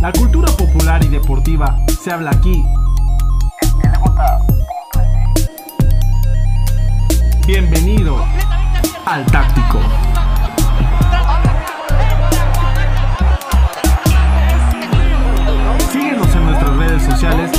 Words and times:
La 0.00 0.12
cultura 0.12 0.46
popular 0.52 1.02
y 1.04 1.08
deportiva 1.08 1.76
se 2.00 2.12
habla 2.12 2.30
aquí. 2.30 2.62
Bienvenido 7.48 8.24
al 9.04 9.26
Táctico. 9.26 9.80
Síguenos 15.90 16.32
en 16.32 16.44
nuestras 16.44 16.76
redes 16.76 17.02
sociales. 17.02 17.50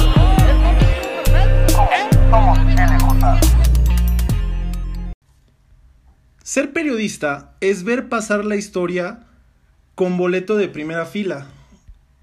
Ser 6.41 6.71
periodista 6.71 7.55
es 7.59 7.83
ver 7.83 8.07
pasar 8.07 8.45
la 8.45 8.55
historia 8.55 9.25
con 9.95 10.17
boleto 10.17 10.55
de 10.55 10.69
primera 10.69 11.05
fila. 11.05 11.47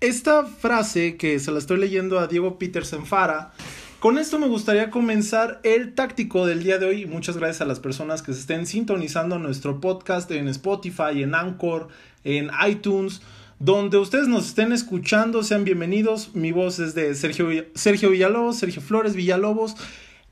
Esta 0.00 0.44
frase 0.44 1.16
que 1.16 1.38
se 1.38 1.50
la 1.50 1.58
estoy 1.58 1.78
leyendo 1.78 2.18
a 2.18 2.26
Diego 2.26 2.58
Petersen 2.58 3.06
Fara, 3.06 3.52
con 3.98 4.18
esto 4.18 4.38
me 4.38 4.46
gustaría 4.46 4.90
comenzar 4.90 5.58
el 5.62 5.94
táctico 5.94 6.44
del 6.44 6.62
día 6.62 6.76
de 6.76 6.84
hoy. 6.84 7.06
Muchas 7.06 7.38
gracias 7.38 7.62
a 7.62 7.64
las 7.64 7.80
personas 7.80 8.20
que 8.20 8.34
se 8.34 8.40
estén 8.40 8.66
sintonizando 8.66 9.38
nuestro 9.38 9.80
podcast 9.80 10.30
en 10.32 10.48
Spotify, 10.48 11.22
en 11.22 11.34
Anchor, 11.34 11.88
en 12.24 12.50
iTunes. 12.68 13.22
Donde 13.58 13.96
ustedes 13.96 14.28
nos 14.28 14.48
estén 14.48 14.72
escuchando, 14.72 15.42
sean 15.42 15.64
bienvenidos. 15.64 16.34
Mi 16.34 16.52
voz 16.52 16.78
es 16.78 16.94
de 16.94 17.14
Sergio, 17.14 17.48
Sergio 17.74 18.10
Villalobos, 18.10 18.58
Sergio 18.58 18.82
Flores 18.82 19.16
Villalobos. 19.16 19.76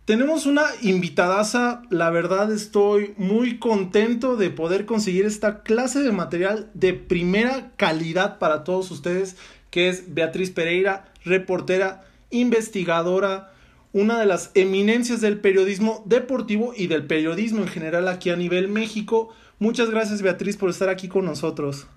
Tenemos 0.05 0.45
una 0.45 0.65
invitadaza, 0.83 1.81
la 1.89 2.11
verdad 2.11 2.53
estoy 2.53 3.15
muy 3.17 3.59
contento 3.59 4.37
de 4.37 4.51
poder 4.51 4.85
conseguir 4.85 5.25
esta 5.25 5.63
clase 5.63 6.03
de 6.03 6.13
material 6.13 6.71
de 6.75 6.93
primera 6.93 7.73
calidad 7.79 8.39
para 8.39 8.65
todos 8.65 8.91
ustedes, 8.91 9.37
que 9.75 9.89
es 9.89 10.15
Beatriz 10.15 10.53
Pereira, 10.53 11.07
reportera, 11.25 12.05
investigadora, 12.31 13.53
una 13.93 14.21
de 14.21 14.25
las 14.25 14.53
eminencias 14.55 15.21
del 15.21 15.41
periodismo 15.41 16.05
deportivo 16.07 16.73
y 16.77 16.87
del 16.87 17.09
periodismo 17.09 17.63
en 17.63 17.67
general 17.67 18.07
aquí 18.07 18.31
a 18.31 18.37
nivel 18.37 18.69
México. 18.69 19.35
Muchas 19.59 19.91
gracias 19.91 20.23
Beatriz 20.23 20.57
por 20.57 20.71
estar 20.71 20.89
aquí 20.89 21.09
con 21.09 21.25
nosotros. 21.25 21.89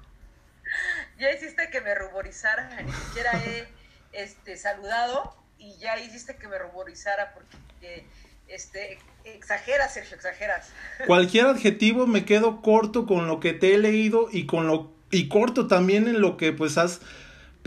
Ya 1.19 1.31
hiciste 1.31 1.69
que 1.71 1.79
me 1.81 1.93
ruborizara, 1.93 2.81
ni 2.81 2.91
siquiera 2.91 3.31
he 3.45 3.67
este, 4.11 4.57
saludado 4.57 5.35
y 5.59 5.77
ya 5.77 5.99
hiciste 5.99 6.35
que 6.37 6.47
me 6.47 6.57
ruborizara 6.57 7.35
porque 7.35 8.07
este, 8.47 8.97
exageras, 9.23 9.93
Sergio, 9.93 10.15
exageras. 10.15 10.71
Cualquier 11.05 11.45
adjetivo 11.45 12.07
me 12.07 12.25
quedo 12.25 12.63
corto 12.63 13.05
con 13.05 13.27
lo 13.27 13.39
que 13.39 13.53
te 13.53 13.75
he 13.75 13.77
leído 13.77 14.29
y 14.31 14.47
con 14.47 14.65
lo 14.65 14.97
y 15.11 15.29
corto 15.29 15.67
también 15.67 16.07
en 16.07 16.21
lo 16.21 16.37
que 16.37 16.53
pues 16.53 16.79
has 16.79 17.01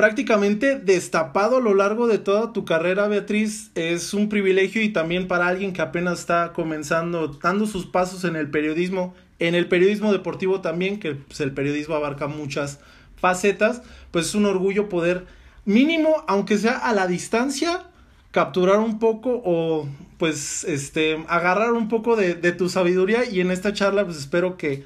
prácticamente 0.00 0.76
destapado 0.78 1.58
a 1.58 1.60
lo 1.60 1.74
largo 1.74 2.06
de 2.06 2.16
toda 2.16 2.54
tu 2.54 2.64
carrera, 2.64 3.06
Beatriz. 3.06 3.70
Es 3.74 4.14
un 4.14 4.30
privilegio 4.30 4.80
y 4.80 4.88
también 4.88 5.28
para 5.28 5.46
alguien 5.46 5.74
que 5.74 5.82
apenas 5.82 6.20
está 6.20 6.54
comenzando, 6.54 7.28
dando 7.28 7.66
sus 7.66 7.84
pasos 7.84 8.24
en 8.24 8.34
el 8.34 8.50
periodismo, 8.50 9.14
en 9.40 9.54
el 9.54 9.68
periodismo 9.68 10.10
deportivo 10.10 10.62
también, 10.62 10.98
que 11.00 11.16
pues, 11.16 11.42
el 11.42 11.52
periodismo 11.52 11.96
abarca 11.96 12.28
muchas 12.28 12.80
facetas, 13.16 13.82
pues 14.10 14.28
es 14.28 14.34
un 14.34 14.46
orgullo 14.46 14.88
poder 14.88 15.26
mínimo, 15.66 16.24
aunque 16.28 16.56
sea 16.56 16.78
a 16.78 16.94
la 16.94 17.06
distancia, 17.06 17.82
capturar 18.30 18.78
un 18.78 19.00
poco 19.00 19.42
o 19.44 19.86
pues 20.16 20.64
este 20.64 21.22
agarrar 21.28 21.74
un 21.74 21.88
poco 21.88 22.16
de, 22.16 22.32
de, 22.32 22.52
tu 22.52 22.70
sabiduría 22.70 23.26
y 23.26 23.42
en 23.42 23.50
esta 23.50 23.74
charla 23.74 24.06
pues 24.06 24.16
espero 24.16 24.56
que 24.56 24.82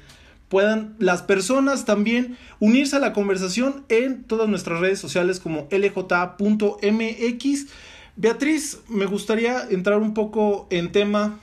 puedan 0.49 0.95
las 0.99 1.21
personas 1.21 1.85
también 1.85 2.37
unirse 2.59 2.95
a 2.95 2.99
la 2.99 3.13
conversación 3.13 3.85
en 3.89 4.23
todas 4.23 4.47
nuestras 4.47 4.79
redes 4.79 4.99
sociales 4.99 5.39
como 5.39 5.67
lj.mx. 5.71 7.65
Beatriz, 8.15 8.79
me 8.87 9.05
gustaría 9.05 9.61
entrar 9.69 9.99
un 9.99 10.13
poco 10.13 10.67
en 10.69 10.91
tema, 10.91 11.37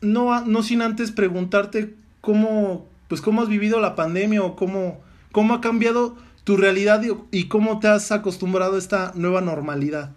no, 0.00 0.40
no 0.44 0.62
sin 0.62 0.82
antes 0.82 1.10
preguntarte 1.10 1.94
cómo, 2.20 2.86
pues 3.08 3.20
cómo 3.20 3.42
has 3.42 3.48
vivido 3.48 3.80
la 3.80 3.96
pandemia 3.96 4.42
o 4.42 4.54
cómo, 4.56 5.00
cómo 5.32 5.54
ha 5.54 5.60
cambiado 5.60 6.16
tu 6.44 6.56
realidad 6.56 7.02
y 7.32 7.48
cómo 7.48 7.80
te 7.80 7.88
has 7.88 8.12
acostumbrado 8.12 8.76
a 8.76 8.78
esta 8.78 9.10
nueva 9.16 9.40
normalidad. 9.40 10.10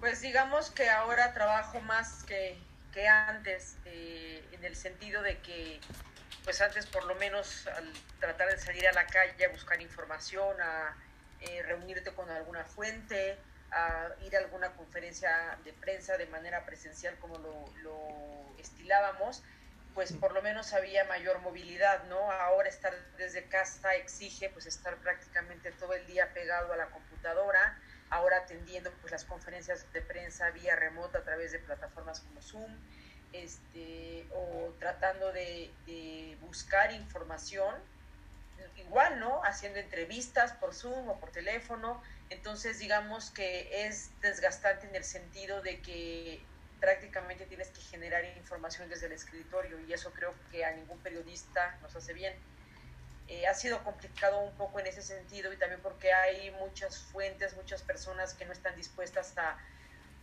Pues 0.00 0.20
digamos 0.20 0.70
que 0.70 0.90
ahora 0.90 1.32
trabajo 1.32 1.80
más 1.80 2.24
que, 2.24 2.58
que 2.92 3.08
antes, 3.08 3.76
eh, 3.86 4.44
en 4.52 4.64
el 4.64 4.76
sentido 4.76 5.22
de 5.22 5.38
que, 5.38 5.80
pues 6.44 6.60
antes 6.60 6.86
por 6.86 7.04
lo 7.04 7.14
menos 7.16 7.66
al 7.66 7.90
tratar 8.20 8.50
de 8.50 8.58
salir 8.58 8.86
a 8.86 8.92
la 8.92 9.06
calle 9.06 9.46
a 9.46 9.48
buscar 9.48 9.80
información, 9.80 10.60
a 10.60 10.94
eh, 11.40 11.62
reunirte 11.62 12.12
con 12.12 12.30
alguna 12.30 12.64
fuente, 12.64 13.36
a 13.70 14.08
ir 14.22 14.36
a 14.36 14.40
alguna 14.40 14.70
conferencia 14.72 15.58
de 15.64 15.72
prensa 15.72 16.16
de 16.18 16.26
manera 16.26 16.64
presencial 16.64 17.18
como 17.18 17.38
lo, 17.38 17.64
lo 17.82 18.58
estilábamos, 18.58 19.42
pues 19.94 20.12
por 20.12 20.32
lo 20.32 20.42
menos 20.42 20.72
había 20.74 21.04
mayor 21.04 21.40
movilidad, 21.40 22.04
¿no? 22.04 22.30
Ahora 22.30 22.68
estar 22.68 22.92
desde 23.16 23.44
casa 23.44 23.94
exige 23.94 24.50
pues 24.50 24.66
estar 24.66 24.96
prácticamente 24.96 25.70
todo 25.72 25.94
el 25.94 26.06
día 26.06 26.32
pegado 26.34 26.72
a 26.72 26.76
la 26.76 26.86
computadora, 26.86 27.78
ahora 28.10 28.38
atendiendo 28.38 28.92
pues 29.00 29.12
las 29.12 29.24
conferencias 29.24 29.90
de 29.92 30.02
prensa 30.02 30.50
vía 30.50 30.76
remota 30.76 31.18
a 31.18 31.22
través 31.22 31.52
de 31.52 31.58
plataformas 31.60 32.20
como 32.20 32.42
Zoom, 32.42 32.76
este, 33.34 34.26
o 34.32 34.72
tratando 34.78 35.32
de, 35.32 35.70
buscar 36.40 36.92
información, 36.92 37.74
igual, 38.76 39.18
¿no? 39.18 39.42
Haciendo 39.44 39.80
entrevistas 39.80 40.52
por 40.52 40.72
Zoom 40.72 41.08
o 41.08 41.18
por 41.18 41.30
teléfono, 41.30 42.00
entonces 42.30 42.78
digamos 42.78 43.30
que 43.30 43.86
es 43.86 44.10
desgastante 44.20 44.86
en 44.86 44.94
el 44.94 45.02
sentido 45.02 45.62
de 45.62 45.80
que 45.80 46.40
prácticamente 46.80 47.46
tienes 47.46 47.68
que 47.68 47.80
generar 47.80 48.24
información 48.36 48.88
desde 48.88 49.06
el 49.06 49.12
escritorio 49.12 49.80
y 49.80 49.92
eso 49.92 50.12
creo 50.12 50.32
que 50.52 50.64
a 50.64 50.72
ningún 50.72 50.98
periodista 51.00 51.76
nos 51.82 51.96
hace 51.96 52.12
bien. 52.12 52.34
Eh, 53.26 53.46
ha 53.46 53.54
sido 53.54 53.82
complicado 53.82 54.40
un 54.40 54.54
poco 54.54 54.78
en 54.78 54.86
ese 54.86 55.02
sentido 55.02 55.52
y 55.52 55.56
también 55.56 55.80
porque 55.80 56.12
hay 56.12 56.50
muchas 56.52 56.98
fuentes, 56.98 57.56
muchas 57.56 57.82
personas 57.82 58.34
que 58.34 58.44
no 58.44 58.52
están 58.52 58.76
dispuestas 58.76 59.36
a, 59.38 59.58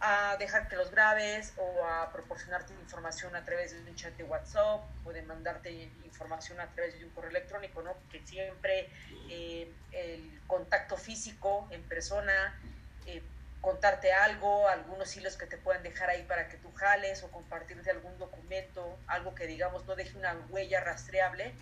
a 0.01 0.35
dejar 0.37 0.67
que 0.67 0.75
los 0.75 0.89
grabes 0.89 1.53
o 1.57 1.85
a 1.85 2.11
proporcionarte 2.11 2.73
información 2.73 3.35
a 3.35 3.45
través 3.45 3.71
de 3.71 3.89
un 3.89 3.95
chat 3.95 4.13
de 4.17 4.23
WhatsApp 4.23 4.83
o 5.05 5.13
de 5.13 5.21
mandarte 5.21 5.71
información 6.03 6.59
a 6.59 6.67
través 6.67 6.97
de 6.97 7.05
un 7.05 7.11
correo 7.11 7.29
electrónico, 7.29 7.83
¿no? 7.83 7.95
Que 8.11 8.19
siempre 8.25 8.89
eh, 9.29 9.71
el 9.91 10.41
contacto 10.47 10.97
físico 10.97 11.67
en 11.71 11.83
persona 11.83 12.59
eh, 13.05 13.21
contarte 13.61 14.11
algo, 14.11 14.67
algunos 14.67 15.15
hilos 15.15 15.37
que 15.37 15.45
te 15.45 15.57
puedan 15.57 15.83
dejar 15.83 16.09
ahí 16.09 16.23
para 16.23 16.49
que 16.49 16.57
tú 16.57 16.71
jales 16.71 17.21
o 17.23 17.29
compartirte 17.29 17.91
algún 17.91 18.17
documento, 18.17 18.97
algo 19.05 19.35
que 19.35 19.45
digamos 19.45 19.85
no 19.85 19.95
deje 19.95 20.17
una 20.17 20.35
huella 20.49 20.81
rastreable, 20.81 21.53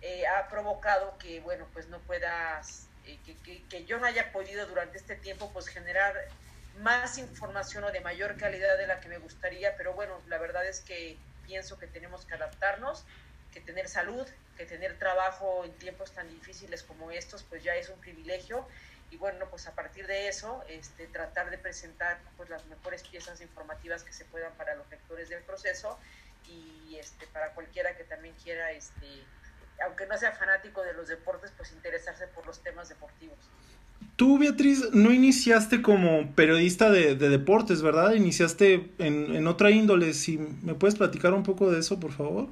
eh, 0.00 0.26
ha 0.26 0.48
provocado 0.48 1.16
que, 1.18 1.40
bueno, 1.40 1.66
pues 1.74 1.88
no 1.88 1.98
puedas, 2.00 2.88
eh, 3.04 3.18
que, 3.24 3.36
que, 3.36 3.62
que, 3.68 3.84
yo 3.84 3.98
no 3.98 4.06
haya 4.06 4.32
podido 4.32 4.66
durante 4.66 4.96
este 4.96 5.14
tiempo 5.14 5.52
pues 5.52 5.68
generar 5.68 6.14
más 6.78 7.18
información 7.18 7.84
o 7.84 7.92
de 7.92 8.00
mayor 8.00 8.36
calidad 8.36 8.76
de 8.78 8.86
la 8.86 9.00
que 9.00 9.08
me 9.08 9.18
gustaría, 9.18 9.76
pero 9.76 9.92
bueno, 9.94 10.20
la 10.28 10.38
verdad 10.38 10.66
es 10.66 10.80
que 10.80 11.18
pienso 11.44 11.78
que 11.78 11.86
tenemos 11.86 12.24
que 12.24 12.34
adaptarnos, 12.34 13.04
que 13.52 13.60
tener 13.60 13.88
salud, 13.88 14.26
que 14.56 14.64
tener 14.64 14.98
trabajo 14.98 15.64
en 15.64 15.72
tiempos 15.72 16.12
tan 16.12 16.28
difíciles 16.28 16.82
como 16.82 17.10
estos, 17.10 17.42
pues 17.42 17.62
ya 17.62 17.74
es 17.74 17.88
un 17.88 17.98
privilegio 18.00 18.66
y 19.12 19.18
bueno, 19.18 19.46
pues 19.50 19.66
a 19.66 19.74
partir 19.74 20.06
de 20.06 20.28
eso, 20.28 20.64
este, 20.68 21.06
tratar 21.06 21.50
de 21.50 21.58
presentar 21.58 22.18
pues, 22.38 22.48
las 22.48 22.64
mejores 22.64 23.02
piezas 23.02 23.42
informativas 23.42 24.04
que 24.04 24.12
se 24.12 24.24
puedan 24.24 24.54
para 24.54 24.74
los 24.74 24.88
lectores 24.90 25.28
del 25.28 25.42
proceso 25.42 25.98
y 26.46 26.96
este, 26.98 27.26
para 27.26 27.50
cualquiera 27.52 27.94
que 27.94 28.04
también 28.04 28.34
quiera, 28.42 28.70
este, 28.70 29.26
aunque 29.84 30.06
no 30.06 30.16
sea 30.16 30.32
fanático 30.32 30.82
de 30.82 30.94
los 30.94 31.08
deportes, 31.08 31.52
pues 31.56 31.72
interesarse 31.72 32.26
por 32.28 32.46
los 32.46 32.62
temas 32.62 32.88
deportivos. 32.88 33.38
Tú, 34.16 34.38
Beatriz, 34.38 34.90
no 34.92 35.10
iniciaste 35.12 35.82
como 35.82 36.30
periodista 36.34 36.90
de, 36.90 37.16
de 37.16 37.28
deportes, 37.28 37.82
¿verdad? 37.82 38.12
Iniciaste 38.12 38.90
en, 38.98 39.34
en, 39.34 39.46
otra 39.46 39.70
índole. 39.70 40.12
Si 40.12 40.38
me 40.38 40.74
puedes 40.74 40.96
platicar 40.96 41.32
un 41.32 41.42
poco 41.42 41.70
de 41.70 41.80
eso, 41.80 41.98
por 41.98 42.12
favor. 42.12 42.48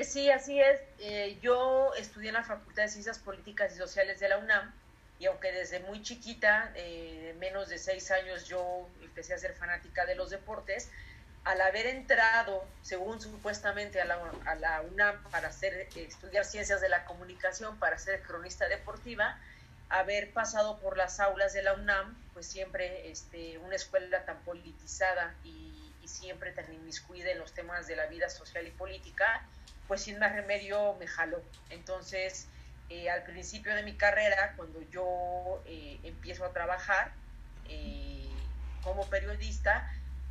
Sí, 0.00 0.30
así 0.30 0.58
es. 0.58 0.80
Eh, 1.00 1.38
yo 1.42 1.90
estudié 1.98 2.28
en 2.28 2.34
la 2.34 2.42
Facultad 2.42 2.84
de 2.84 2.88
Ciencias 2.88 3.18
Políticas 3.18 3.74
y 3.74 3.78
Sociales 3.78 4.18
de 4.20 4.28
la 4.28 4.38
UNAM 4.38 4.72
y 5.18 5.26
aunque 5.26 5.50
desde 5.52 5.80
muy 5.80 6.02
chiquita, 6.02 6.70
eh, 6.76 7.34
menos 7.38 7.68
de 7.68 7.78
seis 7.78 8.10
años, 8.10 8.44
yo 8.46 8.88
empecé 9.02 9.34
a 9.34 9.38
ser 9.38 9.54
fanática 9.54 10.06
de 10.06 10.14
los 10.14 10.30
deportes, 10.30 10.90
al 11.44 11.60
haber 11.60 11.86
entrado, 11.86 12.64
según 12.82 13.20
supuestamente 13.20 14.00
a 14.00 14.04
la, 14.04 14.18
a 14.44 14.54
la 14.56 14.82
UNAM 14.82 15.22
para 15.30 15.48
hacer, 15.48 15.88
estudiar 15.96 16.44
ciencias 16.44 16.80
de 16.80 16.88
la 16.88 17.04
comunicación, 17.04 17.78
para 17.78 17.98
ser 17.98 18.22
cronista 18.22 18.68
deportiva, 18.68 19.40
haber 19.90 20.32
pasado 20.32 20.78
por 20.78 20.96
las 20.96 21.20
aulas 21.20 21.52
de 21.52 21.62
la 21.62 21.74
UNAM, 21.74 22.16
pues 22.34 22.46
siempre 22.46 23.10
este, 23.10 23.58
una 23.58 23.76
escuela 23.76 24.24
tan 24.24 24.38
politizada 24.40 25.34
y, 25.44 25.72
y 26.02 26.08
siempre 26.08 26.52
tan 26.52 26.72
inmiscuida 26.72 27.30
en 27.30 27.38
los 27.38 27.52
temas 27.52 27.86
de 27.86 27.96
la 27.96 28.06
vida 28.06 28.28
social 28.28 28.66
y 28.66 28.70
política, 28.70 29.46
pues 29.86 30.02
sin 30.02 30.18
más 30.18 30.32
remedio 30.32 30.94
me 31.00 31.06
jaló. 31.06 31.42
Entonces, 31.70 32.46
eh, 32.90 33.10
al 33.10 33.22
principio 33.24 33.74
de 33.74 33.82
mi 33.82 33.94
carrera, 33.94 34.54
cuando 34.56 34.80
yo 34.90 35.62
eh, 35.66 35.98
empiezo 36.04 36.44
a 36.46 36.52
trabajar 36.52 37.12
eh, 37.68 38.26
como 38.82 39.08
periodista, 39.10 39.90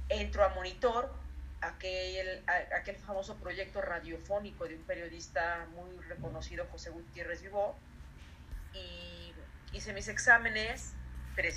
entro 0.10 0.44
a 0.44 0.50
Monitor, 0.50 1.14
aquel, 1.62 2.44
aquel 2.76 2.96
famoso 2.98 3.36
proyecto 3.36 3.82
radiofónico 3.82 4.68
de 4.68 4.76
un 4.76 4.84
periodista 4.84 5.68
muy 5.76 6.02
reconocido, 6.06 6.66
José 6.72 6.90
Gutiérrez 6.90 7.42
Vivó, 7.44 7.76
y 8.74 9.17
hice 9.78 9.94
mis 9.94 10.08
exámenes, 10.08 10.94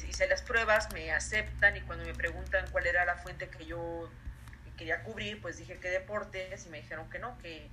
hice 0.07 0.29
las 0.29 0.43
pruebas, 0.43 0.93
me 0.93 1.11
aceptan 1.11 1.77
y 1.77 1.81
cuando 1.81 2.05
me 2.05 2.15
preguntan 2.15 2.67
cuál 2.71 2.87
era 2.87 3.07
la 3.07 3.17
fuente 3.17 3.49
que 3.49 3.65
yo 3.65 4.11
quería 4.77 5.03
cubrir, 5.03 5.41
pues 5.41 5.57
dije 5.57 5.79
que 5.79 5.89
deportes 5.89 6.67
y 6.67 6.69
me 6.69 6.83
dijeron 6.83 7.09
que 7.09 7.19
no, 7.19 7.39
que, 7.39 7.69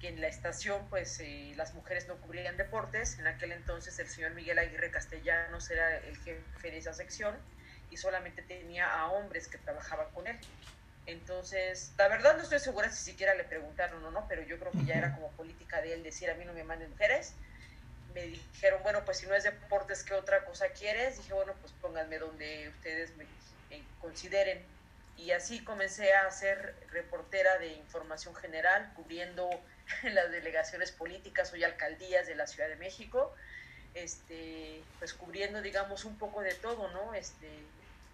que 0.00 0.08
en 0.08 0.20
la 0.20 0.28
estación 0.28 0.88
pues 0.88 1.18
eh, 1.18 1.52
las 1.56 1.74
mujeres 1.74 2.06
no 2.06 2.16
cubrían 2.18 2.56
deportes. 2.56 3.18
En 3.18 3.26
aquel 3.26 3.50
entonces 3.50 3.98
el 3.98 4.06
señor 4.06 4.34
Miguel 4.34 4.58
Aguirre 4.60 4.92
Castellanos 4.92 5.68
era 5.70 5.96
el 5.96 6.16
jefe 6.18 6.70
de 6.70 6.78
esa 6.78 6.92
sección 6.92 7.36
y 7.90 7.96
solamente 7.96 8.42
tenía 8.42 8.94
a 8.94 9.08
hombres 9.08 9.48
que 9.48 9.58
trabajaban 9.58 10.10
con 10.12 10.28
él. 10.28 10.38
Entonces, 11.06 11.92
la 11.96 12.06
verdad 12.06 12.36
no 12.36 12.42
estoy 12.42 12.60
segura 12.60 12.90
si 12.90 13.02
siquiera 13.02 13.34
le 13.34 13.42
preguntaron 13.42 14.04
o 14.04 14.10
no, 14.10 14.28
pero 14.28 14.42
yo 14.42 14.58
creo 14.58 14.70
que 14.70 14.84
ya 14.84 14.94
era 14.94 15.14
como 15.14 15.30
política 15.32 15.80
de 15.80 15.94
él 15.94 16.02
decir 16.02 16.30
a 16.30 16.34
mí 16.34 16.44
no 16.44 16.52
me 16.52 16.64
manden 16.64 16.90
mujeres 16.90 17.34
me 18.14 18.22
dijeron, 18.22 18.82
bueno, 18.82 19.04
pues 19.04 19.18
si 19.18 19.26
no 19.26 19.34
es 19.34 19.44
deportes, 19.44 20.02
¿qué 20.02 20.14
otra 20.14 20.44
cosa 20.44 20.68
quieres? 20.70 21.16
Dije, 21.18 21.32
bueno, 21.32 21.54
pues 21.60 21.72
pónganme 21.80 22.18
donde 22.18 22.68
ustedes 22.68 23.14
me, 23.16 23.26
consideren. 24.00 24.62
Y 25.16 25.32
así 25.32 25.62
comencé 25.64 26.14
a 26.14 26.30
ser 26.30 26.74
reportera 26.92 27.58
de 27.58 27.68
información 27.68 28.34
general, 28.34 28.92
cubriendo 28.94 29.48
las 30.04 30.30
delegaciones 30.30 30.92
políticas 30.92 31.52
y 31.54 31.64
alcaldías 31.64 32.26
de 32.26 32.36
la 32.36 32.46
Ciudad 32.46 32.68
de 32.68 32.76
México, 32.76 33.34
este, 33.94 34.82
pues 34.98 35.14
cubriendo, 35.14 35.60
digamos, 35.60 36.04
un 36.04 36.16
poco 36.18 36.40
de 36.42 36.54
todo, 36.54 36.88
¿no? 36.92 37.14
Este, 37.14 37.48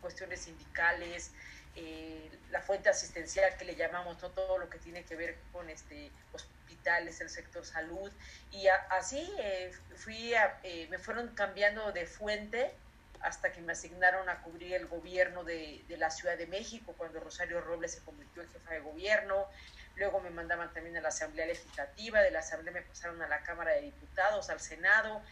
cuestiones 0.01 0.41
sindicales, 0.41 1.31
eh, 1.77 2.31
la 2.51 2.61
fuente 2.61 2.89
asistencial 2.89 3.57
que 3.57 3.65
le 3.65 3.75
llamamos, 3.75 4.21
¿no? 4.23 4.31
todo 4.31 4.59
lo 4.59 4.69
que 4.71 4.79
tiene 4.79 5.03
que 5.03 5.17
ver 5.17 5.37
con 5.53 5.69
este, 5.69 6.11
hospitales, 6.85 7.21
el 7.21 7.31
sector 7.31 7.65
salud. 7.65 8.11
Y 8.53 8.67
así 8.91 9.33
eh, 9.39 9.73
fui 9.97 10.35
eh, 10.63 10.87
me 10.91 10.99
fueron 10.99 11.29
cambiando 11.35 11.93
de 11.93 12.07
fuente 12.07 12.73
hasta 13.21 13.53
que 13.53 13.63
me 13.63 13.73
asignaron 13.73 14.29
a 14.29 14.43
cubrir 14.43 14.75
el 14.75 14.87
gobierno 14.87 15.45
de, 15.45 15.83
de, 15.89 15.97
la 15.97 16.11
Ciudad 16.11 16.37
de 16.37 16.47
México, 16.47 16.95
cuando 16.99 17.21
Rosario 17.21 17.63
Robles 17.63 17.93
se 17.93 18.01
convirtió 18.01 18.43
en 18.43 18.51
jefa 18.51 18.75
de 18.75 18.81
gobierno. 18.81 19.47
Luego 19.97 20.21
me 20.21 20.29
mandaban 20.29 20.73
también 20.75 20.97
a 20.99 21.01
la 21.01 21.09
Asamblea 21.09 21.47
Legislativa, 21.47 22.21
de 22.21 22.31
la 22.31 22.41
Asamblea 22.41 22.75
me 22.75 22.83
pasaron 22.83 23.23
a 23.23 23.29
la 23.29 23.41
Cámara 23.43 23.73
de 23.73 23.81
Diputados, 23.81 24.51
al 24.51 24.61
Senado. 24.61 25.23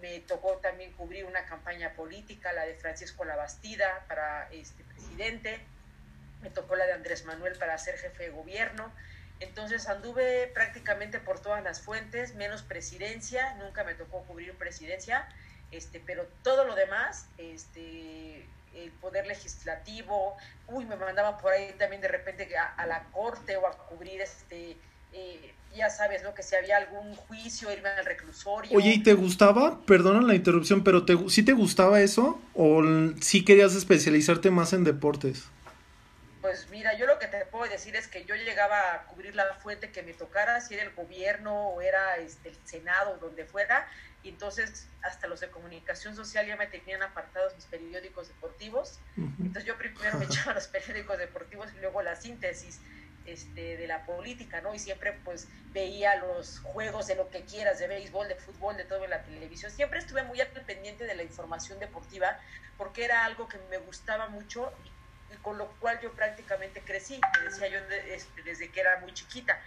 Me 0.00 0.20
tocó 0.20 0.56
también 0.58 0.92
cubrir 0.92 1.26
una 1.26 1.44
campaña 1.44 1.92
política, 1.92 2.52
la 2.52 2.64
de 2.64 2.74
Francisco 2.76 3.24
Labastida 3.24 4.04
para 4.08 4.48
este 4.50 4.82
presidente 4.84 5.60
me 6.44 6.50
tocó 6.50 6.76
la 6.76 6.84
de 6.84 6.92
Andrés 6.92 7.24
Manuel 7.24 7.56
para 7.58 7.76
ser 7.78 7.96
jefe 7.96 8.24
de 8.24 8.30
gobierno. 8.30 8.92
Entonces 9.40 9.88
anduve 9.88 10.50
prácticamente 10.54 11.18
por 11.18 11.40
todas 11.40 11.62
las 11.62 11.80
fuentes, 11.80 12.34
menos 12.34 12.62
presidencia, 12.62 13.54
nunca 13.54 13.84
me 13.84 13.94
tocó 13.94 14.22
cubrir 14.22 14.54
presidencia, 14.54 15.28
este, 15.70 16.00
pero 16.00 16.26
todo 16.42 16.64
lo 16.64 16.74
demás, 16.74 17.26
este, 17.36 18.46
el 18.74 18.90
poder 19.00 19.26
legislativo, 19.26 20.36
uy, 20.68 20.84
me 20.84 20.96
mandaban 20.96 21.38
por 21.38 21.52
ahí 21.52 21.74
también 21.78 22.00
de 22.00 22.08
repente 22.08 22.48
a, 22.56 22.86
la 22.86 23.04
corte 23.12 23.56
o 23.56 23.66
a 23.66 23.72
cubrir 23.72 24.20
este, 24.20 24.76
eh, 25.12 25.54
ya 25.76 25.90
sabes, 25.90 26.22
¿no? 26.22 26.34
Que 26.34 26.42
si 26.42 26.54
había 26.54 26.76
algún 26.76 27.14
juicio, 27.14 27.72
irme 27.72 27.88
al 27.88 28.04
reclusorio. 28.04 28.76
Oye, 28.76 28.94
¿y 28.94 29.02
te 29.02 29.14
gustaba? 29.14 29.80
Perdona 29.84 30.22
la 30.22 30.34
interrupción, 30.34 30.84
pero 30.84 31.04
te, 31.04 31.16
¿sí 31.28 31.42
te 31.42 31.52
gustaba 31.52 32.00
eso? 32.00 32.40
¿O 32.54 32.82
sí 33.20 33.44
querías 33.44 33.74
especializarte 33.74 34.50
más 34.50 34.72
en 34.72 34.84
deportes? 34.84 35.48
Pues 36.44 36.68
mira, 36.68 36.92
yo 36.92 37.06
lo 37.06 37.18
que 37.18 37.26
te 37.26 37.46
puedo 37.46 37.64
decir 37.70 37.96
es 37.96 38.06
que 38.06 38.26
yo 38.26 38.34
llegaba 38.34 38.92
a 38.92 39.06
cubrir 39.06 39.34
la 39.34 39.54
fuente 39.54 39.90
que 39.90 40.02
me 40.02 40.12
tocara, 40.12 40.60
si 40.60 40.74
era 40.74 40.82
el 40.82 40.92
gobierno 40.92 41.68
o 41.68 41.80
era 41.80 42.18
este, 42.18 42.50
el 42.50 42.56
Senado, 42.66 43.16
donde 43.16 43.46
fuera, 43.46 43.88
y 44.22 44.28
entonces 44.28 44.86
hasta 45.00 45.26
los 45.26 45.40
de 45.40 45.48
comunicación 45.48 46.14
social 46.14 46.46
ya 46.46 46.56
me 46.56 46.66
tenían 46.66 47.02
apartados 47.02 47.54
mis 47.54 47.64
periódicos 47.64 48.28
deportivos. 48.28 49.00
Entonces 49.16 49.64
yo 49.64 49.78
primero 49.78 50.18
me 50.18 50.24
echaba 50.26 50.52
los 50.52 50.66
periódicos 50.66 51.16
deportivos 51.16 51.70
y 51.74 51.80
luego 51.80 52.02
la 52.02 52.14
síntesis 52.14 52.78
este, 53.24 53.78
de 53.78 53.86
la 53.86 54.04
política, 54.04 54.60
¿no? 54.60 54.74
Y 54.74 54.78
siempre 54.78 55.18
pues 55.24 55.48
veía 55.72 56.16
los 56.16 56.58
juegos 56.58 57.06
de 57.06 57.14
lo 57.14 57.30
que 57.30 57.46
quieras, 57.46 57.78
de 57.78 57.88
béisbol, 57.88 58.28
de 58.28 58.34
fútbol, 58.34 58.76
de 58.76 58.84
todo 58.84 59.02
en 59.04 59.10
la 59.10 59.22
televisión. 59.22 59.72
Siempre 59.72 59.98
estuve 59.98 60.22
muy 60.24 60.42
al 60.42 60.48
pendiente 60.48 61.04
de 61.04 61.14
la 61.14 61.22
información 61.22 61.78
deportiva 61.78 62.38
porque 62.76 63.06
era 63.06 63.24
algo 63.24 63.48
que 63.48 63.56
me 63.70 63.78
gustaba 63.78 64.28
mucho 64.28 64.70
con 65.44 65.58
lo 65.58 65.68
cual 65.78 66.00
yo 66.00 66.12
prácticamente 66.12 66.80
crecí, 66.80 67.20
decía 67.44 67.68
yo 67.68 67.78
este, 68.08 68.42
desde 68.42 68.70
que 68.70 68.80
era 68.80 68.98
muy 69.00 69.12
chiquita. 69.12 69.60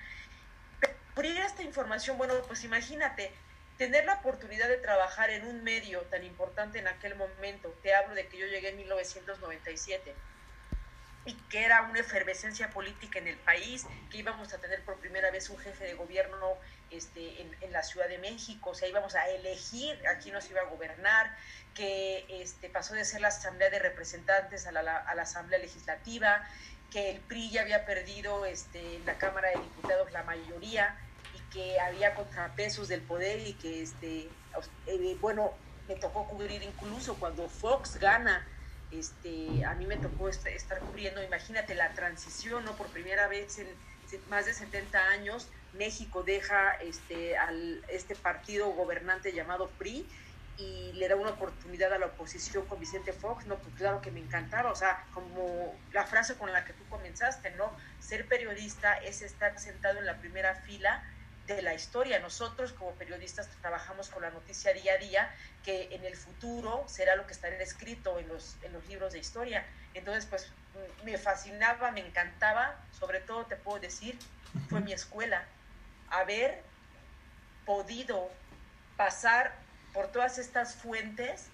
Por 1.13 1.25
ir 1.25 1.37
esta 1.37 1.63
información, 1.63 2.17
bueno, 2.17 2.33
pues 2.47 2.63
imagínate, 2.63 3.31
tener 3.77 4.05
la 4.05 4.15
oportunidad 4.15 4.67
de 4.67 4.77
trabajar 4.77 5.29
en 5.29 5.45
un 5.45 5.63
medio 5.63 6.01
tan 6.01 6.23
importante 6.23 6.79
en 6.79 6.87
aquel 6.87 7.15
momento, 7.15 7.69
te 7.83 7.93
hablo 7.93 8.15
de 8.15 8.27
que 8.27 8.37
yo 8.37 8.47
llegué 8.47 8.69
en 8.69 8.77
1997 8.77 10.15
y 11.27 11.33
que 11.49 11.65
era 11.65 11.81
una 11.83 11.99
efervescencia 11.99 12.69
política 12.69 13.19
en 13.19 13.27
el 13.27 13.35
país, 13.35 13.85
que 14.09 14.17
íbamos 14.17 14.53
a 14.53 14.59
tener 14.59 14.81
por 14.83 14.97
primera 14.97 15.29
vez 15.29 15.49
un 15.49 15.57
jefe 15.59 15.83
de 15.83 15.93
gobierno 15.93 16.55
este, 16.89 17.41
en, 17.41 17.73
la 17.73 17.83
Ciudad 17.83 18.07
de 18.07 18.17
México, 18.17 18.69
o 18.69 18.73
sea, 18.73 18.87
íbamos 18.87 19.13
a 19.13 19.27
elegir 19.29 20.01
a 20.07 20.19
quién 20.19 20.33
nos 20.33 20.49
iba 20.49 20.61
a 20.61 20.63
gobernar, 20.63 21.35
que 21.75 22.25
este, 22.29 22.69
pasó 22.69 22.93
de 22.93 23.03
ser 23.03 23.19
la 23.19 23.27
Asamblea 23.27 23.69
de 23.69 23.79
Representantes 23.79 24.67
a 24.67 24.71
la, 24.71 24.79
a 24.79 25.15
la 25.15 25.23
Asamblea 25.23 25.59
Legislativa, 25.59 26.47
que 26.91 27.11
el 27.11 27.19
PRI 27.19 27.51
ya 27.51 27.61
había 27.63 27.85
perdido 27.85 28.45
este, 28.45 28.95
en 28.95 29.05
la 29.05 29.17
Cámara 29.17 29.49
de 29.49 29.55
Diputados 29.55 30.09
la 30.13 30.23
mayoría 30.23 30.97
y 31.35 31.53
que 31.53 31.77
había 31.81 32.15
contrapesos 32.15 32.87
del 32.87 33.01
poder 33.01 33.45
y 33.45 33.53
que, 33.55 33.81
este, 33.83 34.29
eh, 34.85 35.17
bueno, 35.19 35.53
me 35.89 35.95
tocó 35.95 36.25
cubrir 36.29 36.63
incluso 36.63 37.15
cuando 37.15 37.49
Fox 37.49 37.97
gana 37.99 38.47
este, 38.91 39.65
a 39.65 39.73
mí 39.75 39.85
me 39.85 39.97
tocó 39.97 40.29
estar 40.29 40.79
cubriendo, 40.79 41.23
imagínate 41.23 41.75
la 41.75 41.91
transición, 41.93 42.65
¿no? 42.65 42.75
Por 42.75 42.87
primera 42.87 43.27
vez 43.27 43.59
en 43.59 43.67
más 44.29 44.45
de 44.45 44.53
70 44.53 44.97
años, 45.09 45.47
México 45.73 46.23
deja 46.23 46.75
este, 46.75 47.37
al, 47.37 47.83
este 47.89 48.15
partido 48.15 48.69
gobernante 48.71 49.33
llamado 49.33 49.69
PRI 49.77 50.07
y 50.57 50.91
le 50.93 51.07
da 51.07 51.15
una 51.15 51.31
oportunidad 51.31 51.93
a 51.93 51.99
la 51.99 52.07
oposición 52.07 52.65
con 52.65 52.79
Vicente 52.79 53.13
Fox, 53.13 53.45
¿no? 53.45 53.57
Pues 53.57 53.75
claro 53.75 54.01
que 54.01 54.09
me 54.09 54.19
encantaba, 54.19 54.71
o 54.71 54.75
sea, 54.75 55.05
como 55.13 55.75
la 55.91 56.05
frase 56.05 56.35
con 56.35 56.51
la 56.51 56.65
que 56.65 56.73
tú 56.73 56.83
comenzaste, 56.89 57.51
¿no? 57.51 57.71
Ser 57.99 58.27
periodista 58.27 58.95
es 58.95 59.21
estar 59.21 59.59
sentado 59.59 59.99
en 59.99 60.05
la 60.05 60.17
primera 60.17 60.55
fila 60.55 61.03
de 61.47 61.61
la 61.61 61.73
historia. 61.73 62.19
Nosotros 62.19 62.73
como 62.73 62.91
periodistas 62.91 63.47
trabajamos 63.61 64.09
con 64.09 64.21
la 64.21 64.29
noticia 64.29 64.73
día 64.73 64.93
a 64.93 64.97
día, 64.97 65.35
que 65.63 65.95
en 65.95 66.03
el 66.05 66.15
futuro 66.15 66.83
será 66.87 67.15
lo 67.15 67.25
que 67.25 67.33
estará 67.33 67.55
escrito 67.57 68.19
en 68.19 68.27
los, 68.27 68.57
en 68.63 68.73
los 68.73 68.85
libros 68.87 69.13
de 69.13 69.19
historia. 69.19 69.65
Entonces, 69.93 70.25
pues 70.25 70.51
me 71.03 71.17
fascinaba, 71.17 71.91
me 71.91 72.01
encantaba, 72.01 72.75
sobre 72.99 73.21
todo 73.21 73.45
te 73.45 73.55
puedo 73.55 73.79
decir, 73.79 74.19
fue 74.69 74.81
mi 74.81 74.93
escuela. 74.93 75.45
Haber 76.09 76.61
podido 77.65 78.29
pasar 78.95 79.55
por 79.93 80.11
todas 80.11 80.37
estas 80.37 80.75
fuentes, 80.75 81.47